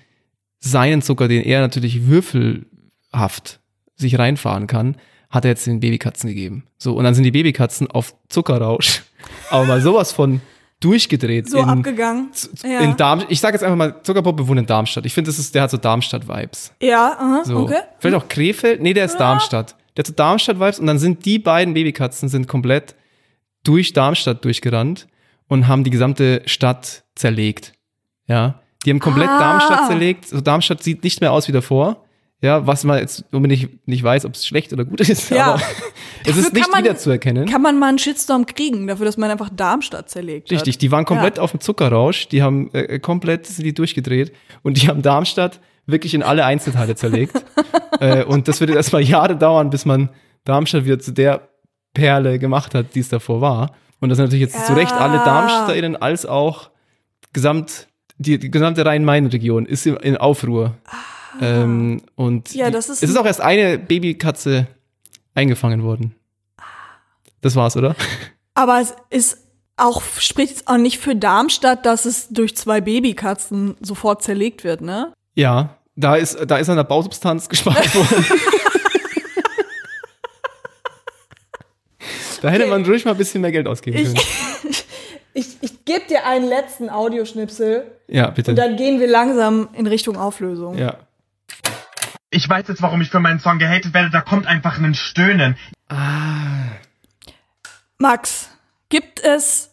seinen 0.61 1.03
Zucker, 1.03 1.29
den 1.29 1.43
er 1.43 1.61
natürlich 1.61 2.07
würfelhaft 2.07 3.61
sich 3.97 4.19
reinfahren 4.19 4.67
kann, 4.67 4.97
hat 5.31 5.45
er 5.45 5.51
jetzt 5.51 5.67
den 5.67 5.81
Babykatzen 5.81 6.29
gegeben. 6.29 6.65
So, 6.79 6.95
und 6.95 7.05
dann 7.05 7.15
sind 7.15 7.25
die 7.25 7.31
Babykatzen 7.31 7.91
auf 7.91 8.15
Zuckerrausch, 8.29 9.03
aber 9.51 9.65
mal 9.65 9.81
sowas 9.81 10.13
von 10.13 10.41
durchgedreht. 10.81 11.49
so 11.49 11.59
in, 11.59 11.69
abgegangen. 11.69 12.31
Ja. 12.65 12.81
in 12.81 12.97
Darm, 12.97 13.23
ich 13.29 13.41
sage 13.41 13.55
jetzt 13.55 13.63
einfach 13.63 13.77
mal, 13.77 14.03
Zuckerpuppe 14.03 14.47
wohnt 14.49 14.59
in 14.59 14.67
Darmstadt. 14.67 15.07
Ich 15.07 15.15
finde, 15.15 15.31
das 15.31 15.39
ist, 15.39 15.55
der 15.55 15.63
hat 15.63 15.71
so 15.71 15.77
Darmstadt-Vibes. 15.77 16.73
Ja, 16.83 17.17
aha, 17.19 17.43
So. 17.45 17.59
okay. 17.61 17.79
Vielleicht 18.01 18.17
auch 18.17 18.29
Krefeld? 18.29 18.83
Nee, 18.83 18.93
der 18.93 19.05
ist 19.07 19.17
Darmstadt. 19.17 19.77
Der 19.97 20.03
hat 20.03 20.07
so 20.09 20.13
Darmstadt-Vibes 20.13 20.81
und 20.81 20.87
dann 20.87 20.99
sind 20.99 21.25
die 21.25 21.39
beiden 21.39 21.75
Babykatzen 21.75 22.29
sind 22.29 22.49
komplett 22.49 22.95
durch 23.63 23.93
Darmstadt 23.93 24.45
durchgerannt 24.45 25.07
und 25.53 25.69
haben 25.69 25.85
die 25.85 25.91
gesamte 25.91 26.41
Stadt 26.47 27.05
zerlegt. 27.15 27.73
Ja. 28.27 28.61
Die 28.85 28.91
haben 28.91 29.01
komplett 29.01 29.29
Ah. 29.29 29.39
Darmstadt 29.39 29.87
zerlegt. 29.87 30.27
So 30.29 30.41
Darmstadt 30.41 30.83
sieht 30.83 31.05
nicht 31.05 31.21
mehr 31.21 31.31
aus 31.33 31.47
wie 31.47 31.53
davor. 31.53 32.05
Ja, 32.41 32.67
was 32.67 32.83
man 32.85 32.99
jetzt 32.99 33.25
unbedingt 33.33 33.87
nicht 33.87 34.03
weiß, 34.03 34.25
ob 34.25 34.35
es 34.35 34.47
schlecht 34.47 34.73
oder 34.73 34.85
gut 34.85 35.01
ist, 35.01 35.31
Ja. 35.31 35.53
aber 35.55 35.63
es 36.27 36.37
ist 36.37 36.53
nicht 36.55 36.69
man- 36.73 36.83
wiederzuerkennen. 36.83 37.47
Kann 37.49 37.63
man 37.63 37.79
mal 37.79 37.91
einen 37.91 37.99
Shitstorm 37.99 38.47
kriegen, 38.47 38.87
dafür, 38.89 39.05
dass 39.07 39.17
man 39.17 39.31
einfach 39.31 39.51
Darmstadt 39.55 40.09
zerlegt 40.11 40.49
hat. 40.49 40.57
Richtig, 40.57 40.79
die 40.79 40.91
waren 40.91 41.05
komplett 41.05 41.37
Ja. 41.37 41.43
auf 41.45 41.51
dem 41.53 41.61
Zuckerrausch, 41.61 42.27
die 42.29 42.43
haben 42.43 42.71
äh, 42.73 42.99
komplett 42.99 43.47
sind 43.47 43.65
die 43.65 43.75
durchgedreht 43.75 44.33
und 44.63 44.81
die 44.83 44.89
haben 44.89 45.03
Darmstadt 45.03 45.61
wirklich 45.87 46.15
in 46.15 46.23
alle 46.25 46.45
Einzelteile 46.45 46.97
zerlegt. 46.97 47.45
äh, 48.01 48.25
und 48.25 48.49
das 48.49 48.59
wird 48.61 48.71
jetzt 48.71 48.77
erstmal 48.79 49.03
Jahre 49.03 49.37
dauern, 49.37 49.71
bis 49.71 49.85
man 49.85 50.09
Darmstadt 50.45 50.85
wieder 50.85 50.99
zu 50.99 51.13
der 51.13 51.49
Perle 51.95 52.39
gemacht 52.41 52.75
hat, 52.75 52.95
die 52.97 53.01
es 53.01 53.09
davor 53.11 53.41
war. 53.41 53.75
Und 54.03 54.09
das 54.11 54.17
sind 54.17 54.27
natürlich 54.27 54.53
jetzt 54.53 54.67
zu 54.67 54.75
Recht 54.75 54.93
alle 54.93 55.15
Ja. 55.17 55.25
DarmstädterInnen 55.25 55.97
als 55.97 56.27
auch 56.27 56.71
gesamt, 57.33 57.87
die, 58.19 58.39
die 58.39 58.51
gesamte 58.51 58.85
Rhein-Main-Region 58.85 59.65
ist 59.65 59.87
in, 59.87 60.17
Aufruhr. 60.19 60.75
Ähm, 61.41 62.03
und 62.15 62.51
Ah. 62.51 62.55
Ja, 62.55 62.71
die- 62.71 62.77
ist 62.77 62.89
es 62.91 63.03
ist 63.03 63.17
auch 63.17 63.25
erst 63.25 63.41
eine 63.41 63.79
Babykatze 63.79 64.67
eingefangen 65.35 65.83
worden. 65.83 66.15
Das 67.41 67.57
war's, 67.57 67.77
oder? 67.77 67.95
Aber 68.55 68.81
es 68.81 68.95
ist 69.09 69.39
auch, 69.77 70.03
spricht 70.19 70.51
jetzt 70.51 70.69
auch 70.69 70.77
nicht 70.77 70.99
für 70.99 71.17
Darmstadt, 71.17 71.87
dass 71.87 72.05
es 72.05 72.29
durch 72.29 72.57
zwei 72.57 72.81
Babykatzen 72.81 73.77
sofort 73.81 74.23
zerlegt 74.23 74.65
wird, 74.65 74.81
ne? 74.83 75.13
Ja, 75.35 75.79
da 75.97 76.17
ist, 76.17 76.39
da 76.47 76.59
ist 76.59 76.69
an 76.69 76.77
der 76.77 76.85
Bausubstanz 76.85 77.49
gespart 77.49 77.95
worden. 77.95 78.25
Da 82.43 82.51
hätte 82.51 82.65
Okay. 82.65 82.71
man 82.71 82.85
ruhig 82.85 83.05
mal 83.05 83.13
ein 83.13 83.17
bisschen 83.17 83.41
mehr 83.41 83.53
Geld 83.53 83.67
ausgeben 83.67 83.97
Ich, 83.99 84.05
können. 84.05 84.75
ich, 85.35 85.47
ich 85.63 85.85
gebe 85.85 86.07
dir 86.09 86.27
einen 86.27 86.47
letzten 86.49 86.91
Audioschnipsel 86.91 87.91
Ja, 88.09 88.31
bitte. 88.31 88.51
und 88.51 88.57
dann 88.57 88.77
gehen 88.77 89.01
wir 89.01 89.07
langsam 89.09 89.69
in 89.75 89.87
Richtung 89.87 90.17
Auflösung. 90.17 90.77
ja. 90.77 90.97
Ich 92.35 92.49
weiß 92.49 92.67
jetzt, 92.69 92.81
warum 92.81 93.03
ich 93.03 93.11
für 93.11 93.21
meinen 93.21 93.41
Song 93.41 93.59
gehatet 93.59 93.93
werde. 93.93 94.09
Da 94.09 94.23
kommt 94.23 94.47
einfach 94.47 94.79
ein 94.79 94.95
Stöhnen. 94.95 95.55
Max, 97.99 98.49
gibt 98.89 99.21
es 99.23 99.72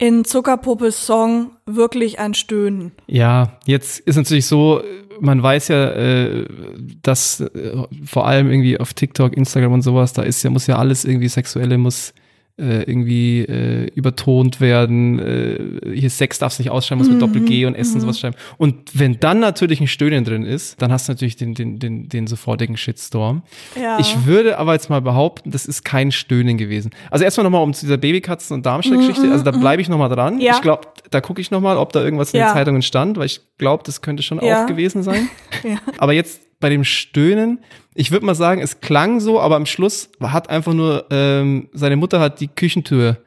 in 0.00 0.24
Zuckerpuppes 0.24 1.06
Song 1.06 1.50
wirklich 1.66 2.18
ein 2.18 2.32
Stöhnen? 2.34 2.92
Ja, 3.06 3.58
jetzt 3.66 4.00
ist 4.00 4.16
natürlich 4.16 4.46
so, 4.46 4.82
man 5.20 5.42
weiß 5.42 5.68
ja, 5.68 5.90
äh, 5.90 6.46
dass 7.02 7.40
äh, 7.40 7.76
vor 8.06 8.26
allem 8.26 8.50
irgendwie 8.50 8.80
auf 8.80 8.94
TikTok, 8.94 9.36
Instagram 9.36 9.74
und 9.74 9.82
sowas, 9.82 10.14
da 10.14 10.22
ist 10.22 10.42
ja, 10.42 10.48
muss 10.48 10.66
ja 10.66 10.78
alles 10.78 11.04
irgendwie 11.04 11.28
sexuelle, 11.28 11.76
muss 11.76 12.14
äh, 12.60 12.82
irgendwie 12.82 13.40
äh, 13.40 13.86
übertont 13.94 14.60
werden. 14.60 15.18
Äh, 15.18 15.94
hier 15.94 16.10
Sex 16.10 16.38
darf 16.38 16.52
es 16.52 16.58
nicht 16.58 16.70
ausschreiben, 16.70 16.98
muss 17.04 17.10
mit 17.12 17.20
Doppel-G 17.20 17.64
und 17.66 17.74
S 17.74 17.94
und 17.94 18.00
sowas 18.00 18.20
schreiben. 18.20 18.36
Und 18.58 18.76
wenn 18.98 19.18
dann 19.20 19.40
natürlich 19.40 19.80
ein 19.80 19.88
Stöhnen 19.88 20.24
drin 20.24 20.44
ist, 20.44 20.80
dann 20.82 20.92
hast 20.92 21.08
du 21.08 21.12
natürlich 21.12 21.36
den, 21.36 21.54
den, 21.54 21.78
den, 21.78 22.08
den 22.08 22.26
sofortigen 22.26 22.76
Shitstorm. 22.76 23.42
Ja. 23.80 23.98
Ich 23.98 24.26
würde 24.26 24.58
aber 24.58 24.74
jetzt 24.74 24.90
mal 24.90 25.00
behaupten, 25.00 25.50
das 25.50 25.66
ist 25.66 25.84
kein 25.84 26.12
Stöhnen 26.12 26.58
gewesen. 26.58 26.90
Also 27.10 27.24
erstmal 27.24 27.44
nochmal 27.44 27.62
um 27.62 27.72
zu 27.72 27.86
dieser 27.86 27.96
Babykatzen- 27.98 28.52
und 28.54 28.66
Darmstadt-Geschichte, 28.66 29.30
also 29.32 29.44
da 29.44 29.50
bleibe 29.52 29.82
ich 29.82 29.88
nochmal 29.88 30.08
dran. 30.10 30.34
Mhm, 30.36 30.40
Ja. 30.40 30.54
Ich 30.54 30.60
glaube, 30.62 30.88
da 31.10 31.20
gucke 31.20 31.40
ich 31.40 31.50
nochmal, 31.50 31.76
ob 31.76 31.92
da 31.92 32.02
irgendwas 32.04 32.32
in 32.34 32.40
Ja. 32.40 32.48
den 32.50 32.54
Zeitungen 32.54 32.82
stand, 32.82 33.16
weil 33.16 33.26
ich 33.26 33.40
glaube, 33.58 33.82
das 33.86 34.02
könnte 34.02 34.22
schon 34.22 34.38
auch 34.40 34.66
gewesen 34.66 35.02
sein. 35.02 35.28
Ja. 35.64 35.76
Aber 35.98 36.12
jetzt 36.12 36.40
bei 36.60 36.68
dem 36.68 36.84
Stöhnen, 36.84 37.60
ich 37.94 38.10
würde 38.10 38.26
mal 38.26 38.34
sagen, 38.34 38.60
es 38.60 38.80
klang 38.80 39.18
so, 39.20 39.40
aber 39.40 39.56
am 39.56 39.66
Schluss 39.66 40.10
hat 40.20 40.48
einfach 40.50 40.74
nur, 40.74 41.06
ähm, 41.10 41.68
seine 41.72 41.96
Mutter 41.96 42.20
hat 42.20 42.40
die 42.40 42.48
Küchentür 42.48 43.18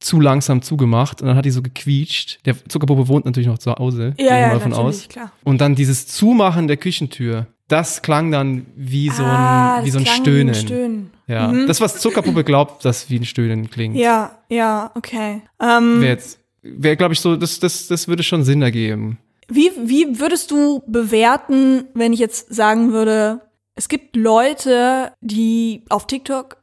zu 0.00 0.20
langsam 0.20 0.60
zugemacht 0.60 1.22
und 1.22 1.28
dann 1.28 1.36
hat 1.36 1.44
die 1.46 1.50
so 1.50 1.62
gequietscht. 1.62 2.40
Der 2.44 2.56
Zuckerpuppe 2.68 3.08
wohnt 3.08 3.24
natürlich 3.24 3.46
noch 3.46 3.58
zu 3.58 3.72
Hause, 3.72 4.12
Ja, 4.18 4.38
ja, 4.38 4.48
mal 4.48 4.60
von 4.60 4.72
natürlich, 4.72 4.96
aus. 5.04 5.08
klar. 5.08 5.32
Und 5.44 5.60
dann 5.60 5.74
dieses 5.74 6.06
Zumachen 6.08 6.66
der 6.68 6.76
Küchentür, 6.76 7.46
das 7.68 8.02
klang 8.02 8.30
dann 8.30 8.66
wie 8.76 9.08
so 9.08 9.22
ein, 9.22 9.28
Ah, 9.30 9.80
wie 9.84 9.90
so 9.90 9.98
ein 9.98 10.04
Stöhnen. 10.06 10.48
Ein 10.50 10.54
Stöhnen. 10.54 11.10
Ja, 11.26 11.50
das, 11.66 11.80
was 11.80 12.00
Zuckerpuppe 12.00 12.44
glaubt, 12.44 12.84
dass 12.84 13.08
wie 13.08 13.18
ein 13.18 13.24
Stöhnen 13.24 13.70
klingt. 13.70 13.96
Ja, 13.96 14.32
ja, 14.50 14.90
okay. 14.94 15.40
Ähm, 15.62 16.02
Wäre 16.02 16.12
jetzt, 16.12 16.38
wäre, 16.60 16.96
glaube 16.98 17.14
ich, 17.14 17.20
so, 17.20 17.36
das, 17.36 17.58
das, 17.60 17.86
das 17.86 18.06
würde 18.08 18.22
schon 18.22 18.44
Sinn 18.44 18.60
ergeben. 18.60 19.16
Wie, 19.48 19.70
wie 19.76 20.20
würdest 20.20 20.50
du 20.50 20.82
bewerten, 20.86 21.88
wenn 21.94 22.12
ich 22.12 22.20
jetzt 22.20 22.54
sagen 22.54 22.92
würde, 22.92 23.40
es 23.74 23.88
gibt 23.88 24.16
Leute, 24.16 25.12
die 25.20 25.84
auf 25.88 26.06
TikTok, 26.06 26.56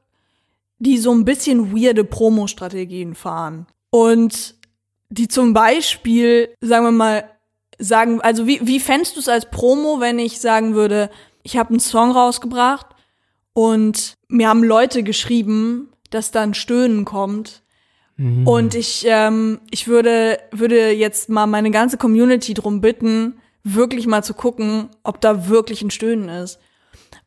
die 0.79 0.97
so 0.97 1.11
ein 1.11 1.25
bisschen 1.25 1.75
weirde 1.75 2.03
Promo-Strategien 2.03 3.13
fahren 3.13 3.67
und 3.91 4.55
die 5.09 5.27
zum 5.27 5.53
Beispiel, 5.53 6.55
sagen 6.61 6.85
wir 6.85 6.91
mal, 6.91 7.29
sagen, 7.77 8.21
also 8.21 8.47
wie, 8.47 8.65
wie 8.65 8.79
fändest 8.79 9.15
du 9.15 9.19
es 9.19 9.27
als 9.27 9.49
Promo, 9.49 9.99
wenn 9.99 10.19
ich 10.19 10.39
sagen 10.39 10.73
würde, 10.73 11.09
ich 11.43 11.57
habe 11.57 11.69
einen 11.69 11.79
Song 11.79 12.11
rausgebracht 12.11 12.87
und 13.53 14.15
mir 14.27 14.47
haben 14.47 14.63
Leute 14.63 15.03
geschrieben, 15.03 15.91
dass 16.09 16.31
da 16.31 16.41
ein 16.41 16.53
Stöhnen 16.53 17.05
kommt 17.05 17.61
und 18.17 18.75
ich, 18.75 19.05
ähm, 19.07 19.59
ich 19.71 19.87
würde, 19.87 20.39
würde 20.51 20.91
jetzt 20.91 21.29
mal 21.29 21.47
meine 21.47 21.71
ganze 21.71 21.97
Community 21.97 22.53
drum 22.53 22.79
bitten, 22.79 23.39
wirklich 23.63 24.05
mal 24.05 24.23
zu 24.23 24.33
gucken, 24.33 24.89
ob 25.03 25.21
da 25.21 25.49
wirklich 25.49 25.81
ein 25.81 25.91
Stöhnen 25.91 26.29
ist. 26.29 26.59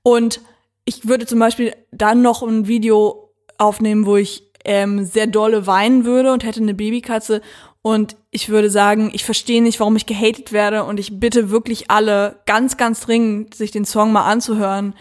Und 0.02 0.40
ich 0.84 1.08
würde 1.08 1.26
zum 1.26 1.38
Beispiel 1.38 1.74
dann 1.90 2.22
noch 2.22 2.42
ein 2.42 2.68
Video 2.68 3.32
aufnehmen, 3.58 4.06
wo 4.06 4.16
ich 4.16 4.52
ähm, 4.64 5.04
sehr 5.04 5.26
dolle 5.26 5.66
weinen 5.66 6.04
würde 6.04 6.32
und 6.32 6.44
hätte 6.44 6.60
eine 6.60 6.74
Babykatze. 6.74 7.40
Und 7.82 8.16
ich 8.30 8.48
würde 8.48 8.70
sagen, 8.70 9.10
ich 9.12 9.24
verstehe 9.24 9.62
nicht, 9.62 9.80
warum 9.80 9.96
ich 9.96 10.06
gehatet 10.06 10.52
werde. 10.52 10.84
Und 10.84 10.98
ich 10.98 11.20
bitte 11.20 11.50
wirklich 11.50 11.90
alle 11.90 12.40
ganz, 12.46 12.76
ganz 12.76 13.00
dringend, 13.00 13.54
sich 13.54 13.70
den 13.72 13.84
Song 13.84 14.12
mal 14.12 14.26
anzuhören, 14.26 14.94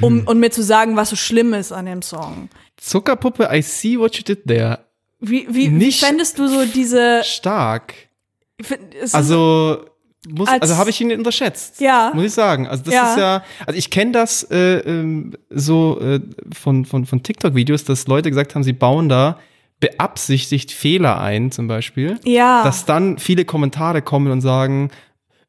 um 0.00 0.26
und 0.26 0.40
mir 0.40 0.50
zu 0.50 0.62
sagen, 0.62 0.96
was 0.96 1.10
so 1.10 1.16
schlimm 1.16 1.54
ist 1.54 1.72
an 1.72 1.86
dem 1.86 2.02
Song. 2.02 2.48
Zuckerpuppe, 2.76 3.48
I 3.52 3.62
see 3.62 3.98
what 3.98 4.16
you 4.16 4.22
did 4.22 4.46
there. 4.46 4.80
Wie, 5.24 5.46
wie, 5.48 5.54
wie 5.54 5.68
Nicht- 5.68 6.04
fändest 6.04 6.38
du 6.38 6.48
so 6.48 6.64
diese. 6.66 7.22
Stark. 7.24 7.94
Also, 9.12 9.84
muss, 10.28 10.48
Als- 10.48 10.62
also 10.62 10.76
habe 10.76 10.90
ich 10.90 11.00
ihn 11.00 11.12
unterschätzt. 11.12 11.80
Ja. 11.80 12.12
Muss 12.14 12.24
ich 12.26 12.32
sagen. 12.32 12.66
Also 12.68 12.84
das 12.84 12.94
Ja. 12.94 13.10
ist 13.10 13.18
ja, 13.18 13.42
also 13.66 13.78
ich 13.78 13.90
kenne 13.90 14.12
das 14.12 14.44
äh, 14.50 14.78
ähm, 14.78 15.32
so 15.50 15.98
äh, 16.00 16.20
von, 16.52 16.84
von, 16.84 17.06
von 17.06 17.22
TikTok-Videos, 17.22 17.84
dass 17.84 18.06
Leute 18.06 18.30
gesagt 18.30 18.54
haben, 18.54 18.62
sie 18.62 18.72
bauen 18.72 19.08
da 19.08 19.38
beabsichtigt 19.80 20.70
Fehler 20.70 21.20
ein, 21.20 21.50
zum 21.50 21.66
Beispiel. 21.66 22.20
ja. 22.24 22.62
Dass 22.62 22.84
dann 22.84 23.18
viele 23.18 23.44
Kommentare 23.44 24.00
kommen 24.00 24.30
und 24.30 24.40
sagen, 24.40 24.90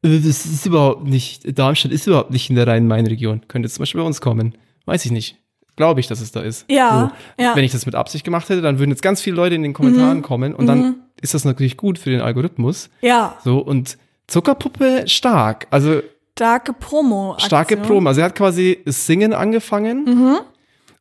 äh, 0.03 0.17
das 0.19 0.45
ist 0.45 0.65
überhaupt 0.65 1.03
nicht, 1.05 1.57
Darmstadt 1.59 1.91
ist 1.91 2.07
überhaupt 2.07 2.31
nicht 2.31 2.49
in 2.49 2.55
der 2.55 2.65
Rhein-Main-Region. 2.65 3.41
Könnte 3.47 3.69
zum 3.69 3.83
Beispiel 3.83 4.01
bei 4.01 4.07
uns 4.07 4.21
kommen. 4.21 4.55
Weiß 4.85 5.05
ich 5.05 5.11
nicht. 5.11 5.37
Glaube 5.75 5.99
ich, 5.99 6.07
dass 6.07 6.21
es 6.21 6.31
da 6.31 6.41
ist. 6.41 6.65
Ja, 6.69 7.11
So. 7.37 7.43
ja. 7.43 7.55
Wenn 7.55 7.63
ich 7.63 7.71
das 7.71 7.85
mit 7.85 7.95
Absicht 7.95 8.23
gemacht 8.23 8.47
hätte, 8.49 8.61
dann 8.61 8.77
würden 8.79 8.91
jetzt 8.91 9.01
ganz 9.01 9.21
viele 9.21 9.35
Leute 9.35 9.55
in 9.55 9.63
den 9.63 9.73
Kommentaren 9.73 10.19
Mhm. 10.19 10.21
kommen 10.21 10.53
und 10.55 10.67
dann 10.67 10.97
ist 11.21 11.33
das 11.33 11.45
natürlich 11.45 11.77
gut 11.77 11.97
für 11.97 12.09
den 12.11 12.21
Algorithmus. 12.21 12.89
ja, 13.01 13.37
So, 13.43 13.57
und 13.59 13.97
Zuckerpuppe 14.27 15.03
stark. 15.07 15.67
Also 15.71 16.01
starke 16.37 16.73
Promo. 16.73 17.35
starke 17.39 17.77
Promo. 17.77 18.07
Also 18.09 18.21
er 18.21 18.25
hat 18.25 18.35
quasi 18.35 18.79
das 18.85 19.05
Singen 19.05 19.33
angefangen 19.33 20.03
Mhm. 20.05 20.37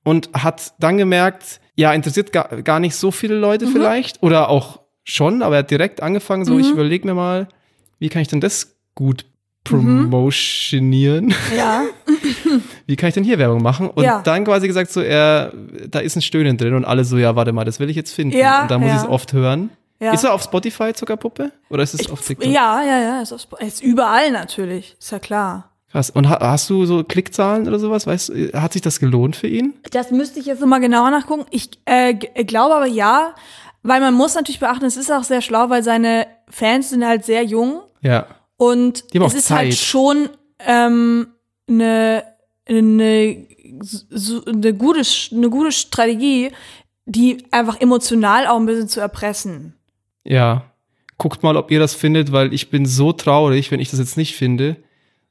und 0.05 0.31
hat 0.35 0.73
dann 0.79 0.97
gemerkt, 0.99 1.61
ja, 1.77 1.93
interessiert 1.93 2.33
gar, 2.33 2.49
gar 2.63 2.81
nicht 2.81 2.95
so 2.97 3.11
viele 3.11 3.35
Leute 3.37 3.67
Mhm. 3.67 3.71
vielleicht. 3.73 4.23
Oder 4.23 4.49
auch 4.49 4.81
schon, 5.05 5.43
aber 5.43 5.57
er 5.57 5.59
hat 5.61 5.71
direkt 5.71 6.03
angefangen, 6.03 6.45
so, 6.45 6.59
ich 6.59 6.71
überlege 6.71 7.07
mir 7.07 7.15
mal, 7.15 7.49
wie 7.99 8.09
kann 8.09 8.23
ich 8.23 8.29
denn 8.29 8.41
das 8.41 8.77
gut 8.95 9.25
Mhm. 9.71 10.11
promotionieren? 10.11 11.35
Ja, 11.57 11.85
Wie 12.87 12.97
kann 12.97 13.09
ich 13.09 13.15
denn 13.15 13.25
hier 13.25 13.39
Werbung 13.39 13.63
machen? 13.63 13.89
Und 13.91 14.05
Ja. 14.05 14.21
dann 14.23 14.45
quasi 14.45 14.67
gesagt, 14.67 14.91
so, 14.91 15.01
er, 15.01 15.53
da 15.89 15.99
ist 16.01 16.17
ein 16.17 16.23
Stöhnen 16.23 16.57
drin 16.57 16.75
und 16.75 16.85
alle 16.85 17.05
so, 17.05 17.17
ja, 17.19 17.37
warte 17.37 17.53
mal, 17.53 17.65
das 17.65 17.81
will 17.81 17.91
ich 17.91 17.97
jetzt 17.97 18.13
finden. 18.15 18.37
Ja, 18.37 18.63
und 18.63 18.71
da 18.71 18.79
muss 18.79 18.89
ja. 18.89 18.97
ich 18.97 19.03
es 19.03 19.09
oft 19.09 19.33
hören. 19.33 19.71
ja. 20.01 20.13
Ist 20.13 20.25
er 20.25 20.33
auf 20.35 20.43
Spotify, 20.43 20.93
Zuckerpuppe? 20.93 21.53
Oder 21.71 21.83
ist 21.83 21.95
es 21.95 22.11
auf 22.11 22.21
TikTok? 22.27 22.51
Ja, 22.51 22.83
ja, 22.83 22.99
ja, 23.01 23.23
ist, 23.23 23.33
auf 23.33 23.41
Sp- 23.43 23.61
ist 23.65 23.83
überall 23.83 24.31
natürlich, 24.33 24.97
ist 24.99 25.13
ja 25.13 25.19
klar. 25.19 25.71
Krass. 25.93 26.09
Und 26.11 26.29
ha 26.31 26.39
hast 26.41 26.71
du 26.71 26.87
so 26.87 27.05
Klickzahlen 27.05 27.69
oder 27.69 27.79
sowas? 27.79 28.07
Weißt 28.07 28.33
hat 28.55 28.73
sich 28.73 28.81
das 28.83 28.99
gelohnt 28.99 29.37
für 29.37 29.47
ihn? 29.47 29.75
Das 29.91 30.11
müsste 30.11 30.41
ich 30.41 30.47
jetzt 30.47 30.61
nochmal 30.61 30.81
genauer 30.81 31.11
nachgucken. 31.11 31.45
Ich 31.51 31.69
äh, 31.85 32.15
glaube 32.15 32.75
aber 32.75 32.87
ja, 32.87 33.35
weil 33.83 34.01
man 34.01 34.15
muss 34.15 34.35
natürlich 34.35 34.59
beachten, 34.61 34.87
es 34.87 34.97
ist 34.97 35.13
auch 35.13 35.23
sehr 35.25 35.43
schlau, 35.43 35.69
weil 35.69 35.83
seine 35.83 36.27
Fans 36.49 36.89
sind 36.91 37.05
halt 37.07 37.25
sehr 37.27 37.45
jung 37.45 37.83
Ja. 38.01 38.25
und 38.57 39.05
es 39.13 39.35
ist 39.35 39.47
Zeit. 39.49 39.59
halt 39.59 39.75
schon 39.75 40.31
ähm, 40.67 41.27
eine 41.69 42.23
eine 42.69 43.47
so, 43.81 44.45
eine 44.45 44.75
gute 44.75 45.03
eine 45.33 45.51
gute 45.51 45.73
Strategie, 45.73 46.51
die 47.07 47.45
einfach 47.51 47.81
emotional 47.81 48.47
auch 48.47 48.59
ein 48.59 48.67
bisschen 48.67 48.89
zu 48.89 49.01
erpressen. 49.01 49.75
Ja. 50.25 50.65
Guckt 51.19 51.43
mal, 51.43 51.57
ob 51.57 51.71
ihr 51.71 51.79
das 51.79 51.95
findet, 51.95 52.33
weil 52.33 52.53
ich 52.53 52.71
bin 52.71 52.85
so 52.87 53.13
traurig, 53.13 53.71
wenn 53.71 53.81
ich 53.81 53.91
das 53.91 54.01
jetzt 54.01 54.17
nicht 54.17 54.35
finde. 54.37 54.77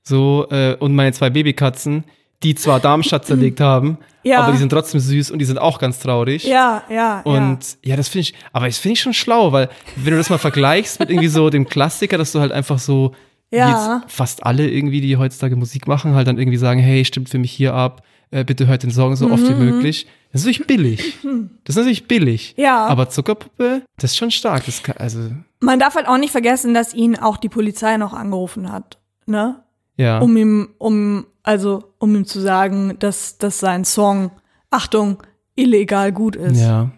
So, 0.04 0.48
äh, 0.50 0.76
und 0.80 0.96
meine 0.96 1.12
zwei 1.14 1.30
Babykatzen, 1.30 2.04
die 2.44 2.56
zwar 2.56 2.80
Darmstadt 2.80 3.26
zerlegt 3.28 3.60
haben, 3.60 3.98
Ja. 4.24 4.42
aber 4.42 4.52
die 4.54 4.58
sind 4.58 4.70
trotzdem 4.70 5.00
süß 5.00 5.32
und 5.32 5.40
die 5.40 5.46
sind 5.46 5.58
auch 5.58 5.80
ganz 5.80 6.00
traurig. 6.00 6.44
Ja, 6.46 6.84
ja, 6.90 7.22
Und 7.22 7.78
ja, 7.84 7.96
das 7.96 8.08
finde 8.10 8.22
ich, 8.22 8.34
aber 8.54 8.66
das 8.68 8.78
finde 8.78 8.94
ich 8.94 9.02
schon 9.02 9.14
schlau, 9.14 9.52
weil 9.52 9.70
wenn 9.98 10.12
du 10.12 10.18
das 10.18 10.30
mal 10.30 10.38
vergleichst 10.38 11.00
mit 11.00 11.10
irgendwie 11.10 11.28
so 11.28 11.50
dem 11.50 11.68
Klassiker, 11.68 12.18
dass 12.18 12.32
du 12.32 12.40
halt 12.40 12.52
einfach 12.52 12.80
so, 12.80 13.14
Ja. 13.52 14.02
jetzt 14.04 14.14
fast 14.16 14.46
alle 14.46 14.70
irgendwie, 14.70 15.02
die 15.02 15.18
heutzutage 15.18 15.56
Musik 15.56 15.88
machen, 15.88 16.16
halt 16.16 16.28
dann 16.28 16.38
irgendwie 16.40 16.58
sagen, 16.58 16.80
hey, 16.80 17.04
stimmt 17.06 17.28
für 17.30 17.38
mich 17.38 17.52
hier 17.52 17.74
ab, 17.74 18.02
äh, 18.32 18.44
bitte 18.46 18.66
hört 18.68 18.84
den 18.84 18.92
Song 18.92 19.16
so 19.18 19.30
oft 19.30 19.48
wie 19.48 19.54
Mhm. 19.54 19.60
möglich. 19.72 20.08
Das 20.32 20.42
ist 20.42 20.48
natürlich 20.48 20.68
billig. 20.68 21.18
Das 21.66 21.76
ist 21.76 21.82
natürlich 21.82 22.08
billig. 22.08 22.54
Ja. 22.58 22.86
Aber 22.88 23.10
Zuckerpuppe, 23.10 23.84
das 23.98 24.12
ist 24.12 24.18
schon 24.18 24.32
stark. 24.32 24.66
Das 24.66 24.82
kann, 24.84 24.96
also, 24.98 25.32
Man 25.60 25.80
darf 25.80 25.96
halt 25.96 26.08
auch 26.08 26.18
nicht 26.18 26.32
vergessen, 26.32 26.74
dass 26.74 26.94
ihn 26.94 27.16
auch 27.18 27.38
die 27.38 27.50
Polizei 27.50 27.98
noch 27.98 28.14
angerufen 28.14 28.72
hat, 28.72 28.98
ne? 29.26 29.64
ja. 29.98 30.20
Um 30.20 30.36
ihm, 30.38 30.70
um, 30.80 31.26
also, 31.44 31.94
um 32.00 32.16
ihm 32.16 32.26
zu 32.26 32.40
sagen, 32.40 32.96
dass, 33.00 33.38
dass 33.38 33.60
sein 33.60 33.84
Song, 33.86 34.32
Achtung, 34.70 35.22
illegal 35.56 36.12
gut 36.14 36.36
ist. 36.38 36.60
ja. 36.60 36.90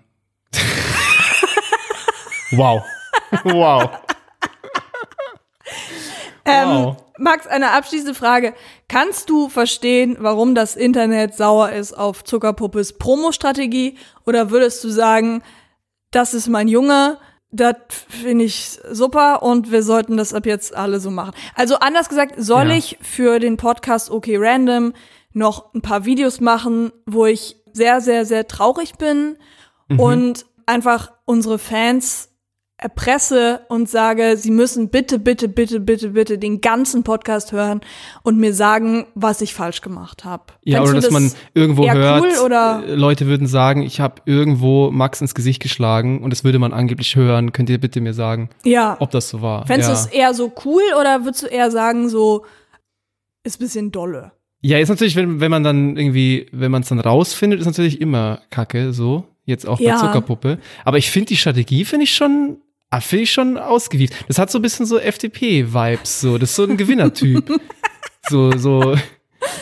wow. 2.51 2.83
wow. 3.43 3.89
Ähm, 6.45 6.67
Wow. 6.69 6.97
Max, 7.17 7.47
eine 7.47 7.71
abschließende 7.71 8.15
Frage. 8.15 8.53
Kannst 8.87 9.29
du 9.29 9.47
verstehen, 9.47 10.17
warum 10.19 10.55
das 10.55 10.75
Internet 10.75 11.35
sauer 11.35 11.71
ist 11.71 11.93
auf 11.93 12.23
Zuckerpuppes 12.23 12.97
Promo-Strategie? 12.97 13.97
Oder 14.25 14.49
würdest 14.49 14.83
du 14.83 14.89
sagen, 14.89 15.41
das 16.11 16.33
ist 16.33 16.47
mein 16.49 16.67
Junge, 16.67 17.17
das 17.51 17.75
finde 18.09 18.45
ich 18.45 18.79
super 18.91 19.43
und 19.43 19.71
wir 19.71 19.83
sollten 19.83 20.17
das 20.17 20.33
ab 20.33 20.45
jetzt 20.47 20.75
alle 20.75 20.99
so 20.99 21.11
machen? 21.11 21.33
Also 21.55 21.75
anders 21.75 22.09
gesagt, 22.09 22.33
soll 22.37 22.69
Ja. 22.69 22.75
ich 22.75 22.97
für 23.01 23.39
den 23.39 23.57
Podcast 23.57 24.09
OK 24.11 24.25
Random 24.29 24.93
noch 25.33 25.73
ein 25.73 25.81
paar 25.81 26.05
Videos 26.05 26.41
machen, 26.41 26.91
wo 27.05 27.25
ich 27.27 27.55
sehr, 27.73 28.01
sehr, 28.01 28.25
sehr 28.25 28.47
traurig 28.47 28.93
bin 28.97 29.37
Mhm. 29.89 29.99
und 29.99 30.45
einfach 30.65 31.11
unsere 31.25 31.59
Fans 31.59 32.29
erpresse 32.83 33.61
und 33.69 33.89
sage, 33.89 34.35
sie 34.37 34.51
müssen 34.51 34.89
bitte, 34.89 35.17
bitte, 35.17 35.47
bitte, 35.47 35.79
bitte, 35.79 36.09
bitte 36.09 36.37
den 36.37 36.59
ganzen 36.59 37.03
Podcast 37.03 37.51
hören 37.53 37.81
und 38.23 38.37
mir 38.37 38.53
sagen, 38.53 39.05
was 39.15 39.41
ich 39.41 39.53
falsch 39.53 39.81
gemacht 39.81 40.25
habe. 40.25 40.43
Ja, 40.63 40.81
oder 40.83 40.93
dass 40.95 41.09
man 41.09 41.31
irgendwo 41.53 41.89
hört, 41.89 42.21
cool 42.21 42.45
oder- 42.45 42.83
äh, 42.85 42.95
Leute 42.95 43.25
würden 43.27 43.47
sagen, 43.47 43.81
ich 43.83 43.99
habe 44.01 44.21
irgendwo 44.25 44.91
Max 44.91 45.21
ins 45.21 45.33
Gesicht 45.33 45.61
geschlagen 45.61 46.21
und 46.21 46.29
das 46.31 46.43
würde 46.43 46.59
man 46.59 46.73
angeblich 46.73 47.15
hören. 47.15 47.53
Könnt 47.53 47.69
ihr 47.69 47.79
bitte 47.79 48.01
mir 48.01 48.13
sagen, 48.13 48.49
Ja. 48.65 48.97
ob 48.99 49.11
das 49.11 49.29
so 49.29 49.41
war? 49.41 49.65
Fändest 49.65 49.89
ja. 49.89 49.95
du 49.95 49.99
es 50.01 50.05
eher 50.07 50.33
so 50.33 50.51
cool 50.65 50.83
oder 50.99 51.23
würdest 51.23 51.43
du 51.43 51.47
eher 51.47 51.71
sagen, 51.71 52.09
so, 52.09 52.45
ist 53.43 53.59
ein 53.59 53.63
bisschen 53.63 53.91
dolle? 53.91 54.33
ja, 54.65 54.77
ist 54.79 54.87
natürlich, 54.89 55.15
wenn, 55.17 55.41
wenn 55.41 55.51
man 55.51 55.63
dann 55.63 55.97
irgendwie, 55.97 56.47
wenn 56.53 56.71
man 56.71 56.83
es 56.83 56.89
dann 56.89 56.99
rausfindet, 56.99 57.59
ist 57.59 57.65
natürlich 57.65 57.99
immer 57.99 58.39
Kacke, 58.49 58.93
so. 58.93 59.25
Jetzt 59.45 59.67
auch 59.67 59.77
Ja. 59.81 59.95
bei 59.95 59.99
Zuckerpuppe. 60.07 60.57
Aber 60.85 60.97
ich 60.97 61.11
finde 61.11 61.27
die 61.27 61.35
Strategie, 61.35 61.83
finde 61.83 62.05
ich 62.05 62.15
schon, 62.15 62.61
ah, 62.97 62.99
finde 63.01 63.23
ich 63.23 63.31
schon 63.31 63.57
ausgewieft. 63.57 64.13
Das 64.27 64.37
hat 64.37 64.51
so 64.51 64.59
ein 64.59 64.61
bisschen 64.61 64.85
so 64.85 64.97
FDP-Vibes, 64.99 66.21
so. 66.21 66.37
Das 66.37 66.49
ist 66.49 66.55
so 66.55 66.63
ein 66.63 66.77
Gewinnertyp. 66.77 67.59
so, 68.29 68.51
so, 68.57 68.95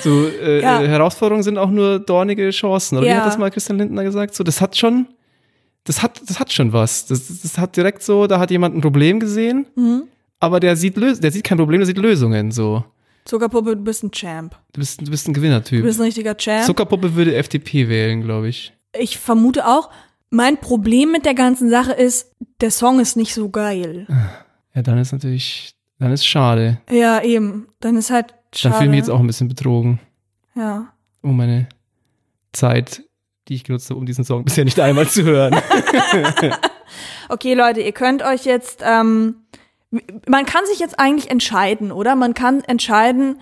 so, 0.03 0.27
äh, 0.27 0.61
Ja. 0.61 0.81
äh, 0.81 0.87
Herausforderungen 0.87 1.43
sind 1.43 1.57
auch 1.57 1.69
nur 1.69 1.99
dornige 1.99 2.49
Chancen. 2.51 2.97
Oder 2.97 3.07
wie 3.07 3.11
Ja. 3.11 3.17
hat 3.17 3.27
das 3.27 3.37
mal 3.37 3.49
Christian 3.51 3.77
Lindner 3.77 4.03
gesagt? 4.03 4.35
So, 4.35 4.43
das 4.43 4.61
hat 4.61 4.75
schon, 4.77 5.07
das 5.85 6.01
hat, 6.03 6.21
das 6.27 6.39
hat 6.39 6.51
schon 6.51 6.73
was. 6.73 7.05
Das, 7.07 7.27
das, 7.27 7.41
das 7.41 7.57
hat 7.57 7.75
direkt 7.75 8.03
so, 8.03 8.27
da 8.27 8.39
hat 8.39 8.51
jemand 8.51 8.75
ein 8.75 8.81
Problem 8.81 9.19
gesehen, 9.19 9.65
Mhm. 9.75 10.03
aber 10.39 10.59
der 10.59 10.75
sieht, 10.75 10.95
der 10.97 11.31
sieht 11.31 11.43
kein 11.43 11.57
Problem, 11.57 11.79
der 11.79 11.87
sieht 11.87 11.97
Lösungen, 11.97 12.51
so. 12.51 12.83
Zuckerpuppe, 13.25 13.75
du 13.75 13.83
bist 13.83 14.03
ein 14.03 14.11
Champ. 14.11 14.55
Du 14.73 14.79
bist, 14.79 14.99
du 14.99 15.09
bist 15.11 15.27
ein 15.27 15.33
Gewinnertyp. 15.33 15.79
Du 15.81 15.85
bist 15.85 15.99
ein 15.99 16.05
richtiger 16.05 16.35
Champ. 16.35 16.65
Zuckerpuppe 16.65 17.13
würde 17.15 17.35
FDP 17.35 17.87
wählen, 17.87 18.21
glaube 18.23 18.47
ich. 18.49 18.73
ich 18.99 19.17
vermute 19.19 19.67
auch, 19.67 19.89
Mein 20.31 20.59
Problem 20.59 21.11
mit 21.11 21.25
der 21.25 21.33
ganzen 21.33 21.69
Sache 21.69 21.91
ist, 21.91 22.33
der 22.61 22.71
Song 22.71 22.99
ist 22.99 23.17
nicht 23.17 23.33
so 23.33 23.49
geil. 23.49 24.07
Ja, 24.73 24.81
dann 24.81 24.97
ist 24.97 25.11
natürlich, 25.11 25.75
dann 25.99 26.11
ist 26.11 26.25
schade. 26.25 26.79
Ja, 26.89 27.21
eben. 27.21 27.67
Dann 27.81 27.97
ist 27.97 28.09
halt 28.09 28.33
schade. 28.55 28.71
Dann 28.71 28.73
fühle 28.73 28.85
ich 28.85 28.89
mich 28.91 28.97
jetzt 28.99 29.09
auch 29.09 29.19
ein 29.19 29.27
bisschen 29.27 29.49
betrogen. 29.49 29.99
Ja. 30.55 30.93
Um 31.21 31.35
meine 31.35 31.67
Zeit, 32.53 33.03
die 33.49 33.55
ich 33.55 33.65
genutzt 33.65 33.89
habe, 33.89 33.99
um 33.99 34.05
diesen 34.05 34.23
Song 34.23 34.43
bisher 34.45 34.63
nicht 34.63 34.79
einmal 34.79 35.07
zu 35.07 35.23
hören. 35.23 35.55
Okay, 37.29 37.53
Leute, 37.53 37.79
ihr 37.79 37.93
könnt 37.93 38.23
euch 38.23 38.43
jetzt, 38.43 38.81
ähm, 38.83 39.35
man 40.27 40.45
kann 40.45 40.65
sich 40.65 40.79
jetzt 40.79 40.99
eigentlich 40.99 41.31
entscheiden, 41.31 41.93
oder? 41.93 42.15
Man 42.17 42.33
kann 42.33 42.61
entscheiden, 42.61 43.39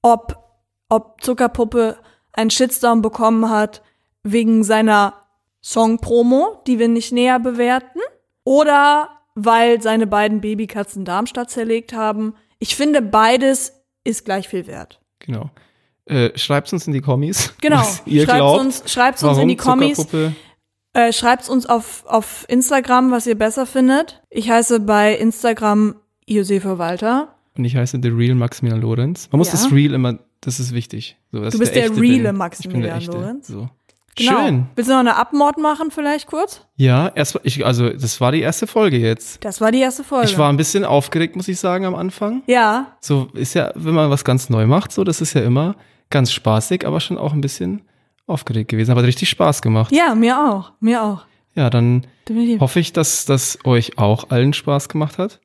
ob, 0.00 0.42
ob 0.88 1.20
Zuckerpuppe 1.20 1.98
einen 2.32 2.48
Shitstorm 2.48 3.02
bekommen 3.02 3.50
hat 3.50 3.82
wegen 4.22 4.64
seiner 4.64 5.25
Song-Promo, 5.70 6.62
die 6.66 6.78
wir 6.78 6.88
nicht 6.88 7.12
näher 7.12 7.40
bewerten, 7.40 7.98
oder 8.44 9.08
weil 9.34 9.82
seine 9.82 10.06
beiden 10.06 10.40
Babykatzen 10.40 11.04
Darmstadt 11.04 11.50
zerlegt 11.50 11.92
haben. 11.92 12.34
Ich 12.58 12.76
finde, 12.76 13.02
beides 13.02 13.72
ist 14.04 14.24
gleich 14.24 14.48
viel 14.48 14.66
wert. 14.66 15.00
genau. 15.18 15.50
Äh, 16.08 16.38
schreibt 16.38 16.72
uns 16.72 16.86
in 16.86 16.92
die 16.92 17.00
Kommis. 17.00 17.52
Genau. 17.60 17.82
Ihr 18.04 18.22
schreibt 18.26 18.36
glaubt, 18.38 18.60
uns, 18.60 18.82
schreibt's 18.86 19.24
uns 19.24 19.38
in 19.38 19.48
die 19.48 19.56
Kommis. 19.56 20.06
Äh, 20.92 21.12
schreibt's 21.12 21.48
uns 21.48 21.66
auf, 21.66 22.04
auf 22.06 22.44
Instagram, 22.48 23.10
was 23.10 23.26
ihr 23.26 23.34
besser 23.36 23.66
findet. 23.66 24.22
Ich 24.30 24.48
heiße 24.48 24.78
bei 24.78 25.16
Instagram 25.16 25.96
Josefa 26.28 26.78
Walter. 26.78 27.34
Und 27.58 27.64
ich 27.64 27.74
heiße 27.74 27.98
The 28.00 28.08
Real 28.10 28.36
Maximilian 28.36 28.80
Lorenz. 28.82 29.28
Man 29.32 29.38
muss 29.38 29.48
Ja. 29.48 29.54
das 29.54 29.72
Real 29.72 29.94
immer, 29.94 30.20
das 30.42 30.60
ist 30.60 30.72
wichtig. 30.72 31.16
So, 31.32 31.40
dass 31.40 31.54
Du 31.54 31.58
bist 31.58 31.74
der 31.74 31.86
Echte 31.86 32.00
reale 32.00 32.22
der 32.22 32.32
Maximilian. 32.34 33.04
Lorenz. 33.06 33.48
So. 33.48 33.68
Genau. 34.16 34.40
Schön. 34.46 34.66
Willst 34.74 34.88
du 34.90 34.94
noch 34.94 35.00
eine 35.00 35.16
Abmord 35.16 35.58
machen, 35.58 35.90
vielleicht 35.90 36.26
kurz? 36.26 36.62
Ja, 36.76 37.08
erst, 37.14 37.38
ich, 37.42 37.66
also 37.66 37.90
das 37.90 38.20
war 38.20 38.32
die 38.32 38.40
erste 38.40 38.66
Folge 38.66 38.96
jetzt. 38.98 39.44
Das 39.44 39.60
war 39.60 39.70
die 39.70 39.80
erste 39.80 40.04
Folge. 40.04 40.26
Ich 40.26 40.38
war 40.38 40.48
ein 40.48 40.56
bisschen 40.56 40.84
aufgeregt, 40.84 41.36
muss 41.36 41.48
ich 41.48 41.60
sagen, 41.60 41.84
am 41.84 41.94
Anfang. 41.94 42.42
ja, 42.46 42.96
So 43.00 43.28
ist 43.34 43.54
ja, 43.54 43.72
wenn 43.74 43.94
man 43.94 44.08
was 44.10 44.24
ganz 44.24 44.48
neu 44.48 44.66
macht, 44.66 44.90
so, 44.92 45.04
das 45.04 45.20
ist 45.20 45.34
ja 45.34 45.42
immer 45.42 45.76
ganz 46.08 46.32
spaßig, 46.32 46.86
aber 46.86 47.00
schon 47.00 47.18
auch 47.18 47.32
ein 47.34 47.40
bisschen 47.42 47.82
aufgeregt 48.26 48.70
gewesen. 48.70 48.90
Aber 48.92 49.02
hat 49.02 49.06
richtig 49.06 49.28
Spaß 49.28 49.60
gemacht. 49.62 49.92
ja, 49.92 50.14
mir 50.14 50.38
auch, 50.38 50.72
mir 50.80 51.02
auch. 51.02 51.26
Ja, 51.54 51.70
dann 51.70 52.06
Definitiv. 52.28 52.60
hoffe 52.60 52.80
ich, 52.80 52.92
dass 52.92 53.24
das 53.26 53.58
euch 53.64 53.98
auch 53.98 54.30
allen 54.30 54.52
Spaß 54.52 54.88
gemacht 54.88 55.18
hat. 55.18 55.40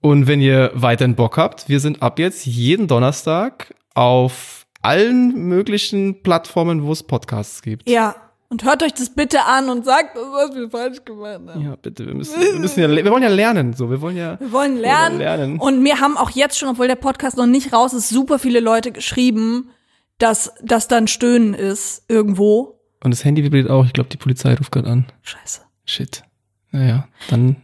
Und 0.00 0.26
wenn 0.26 0.40
ihr 0.40 0.70
weiterhin 0.74 1.14
Bock 1.16 1.38
habt, 1.38 1.68
wir 1.68 1.80
sind 1.80 2.02
ab 2.02 2.18
jetzt 2.18 2.44
jeden 2.46 2.86
Donnerstag 2.86 3.74
auf 3.94 4.65
allen 4.86 5.34
möglichen 5.48 6.22
Plattformen, 6.22 6.84
wo 6.84 6.92
es 6.92 7.02
Podcasts 7.02 7.62
gibt. 7.62 7.88
Ja, 7.88 8.14
und 8.48 8.64
hört 8.64 8.82
euch 8.82 8.94
das 8.94 9.10
bitte 9.10 9.44
an 9.44 9.68
und 9.68 9.84
sagt, 9.84 10.16
das, 10.16 10.22
was 10.24 10.54
wir 10.54 10.70
falsch 10.70 11.04
gemacht 11.04 11.40
haben. 11.48 11.60
Ja, 11.60 11.74
bitte, 11.76 12.06
wir 12.06 12.14
müssen, 12.14 12.40
wir 12.40 12.58
müssen 12.60 12.80
ja, 12.80 12.88
wir 12.88 13.10
wollen 13.10 13.22
ja 13.22 13.28
lernen, 13.28 13.72
so, 13.72 13.90
wir 13.90 14.00
wollen 14.00 14.16
ja, 14.16 14.38
Wir 14.38 14.52
wollen 14.52 14.76
lernen. 14.76 15.18
lernen. 15.18 15.58
Und 15.58 15.82
mir 15.82 16.00
haben 16.00 16.16
auch 16.16 16.30
jetzt 16.30 16.56
schon, 16.56 16.68
obwohl 16.68 16.86
der 16.86 16.94
Podcast 16.94 17.36
noch 17.36 17.46
nicht 17.46 17.72
raus 17.72 17.92
ist, 17.92 18.08
super 18.08 18.38
viele 18.38 18.60
Leute 18.60 18.92
geschrieben, 18.92 19.70
dass 20.18 20.52
das 20.62 20.86
dann 20.86 21.08
Stöhnen 21.08 21.54
ist 21.54 22.04
irgendwo. 22.08 22.80
Und 23.02 23.10
das 23.10 23.24
Handy 23.24 23.42
vibriert 23.42 23.68
auch, 23.68 23.84
ich 23.84 23.92
glaube, 23.92 24.08
die 24.10 24.16
Polizei 24.16 24.54
ruft 24.54 24.70
gerade 24.70 24.88
an. 24.88 25.06
Scheiße. 25.22 25.62
Shit. 25.84 26.22
Naja, 26.70 27.08
dann 27.28 27.56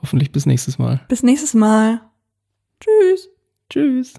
hoffentlich 0.00 0.30
bis 0.30 0.46
nächstes 0.46 0.78
Mal. 0.78 1.00
Bis 1.08 1.22
nächstes 1.22 1.54
Mal. 1.54 2.00
Tschüss. 2.80 3.28
Tschüss. 3.70 4.14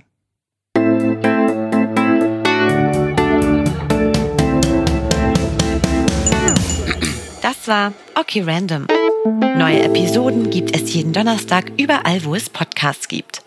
Das 7.46 7.68
war 7.68 7.94
Okay 8.16 8.42
Random. 8.42 8.88
Neue 9.56 9.84
Episoden 9.84 10.50
gibt 10.50 10.76
es 10.76 10.92
jeden 10.96 11.14
Donnerstag 11.14 11.72
überall, 11.78 12.26
wo 12.26 12.34
es 12.34 12.50
Podcasts 12.50 13.08
gibt. 13.08 13.45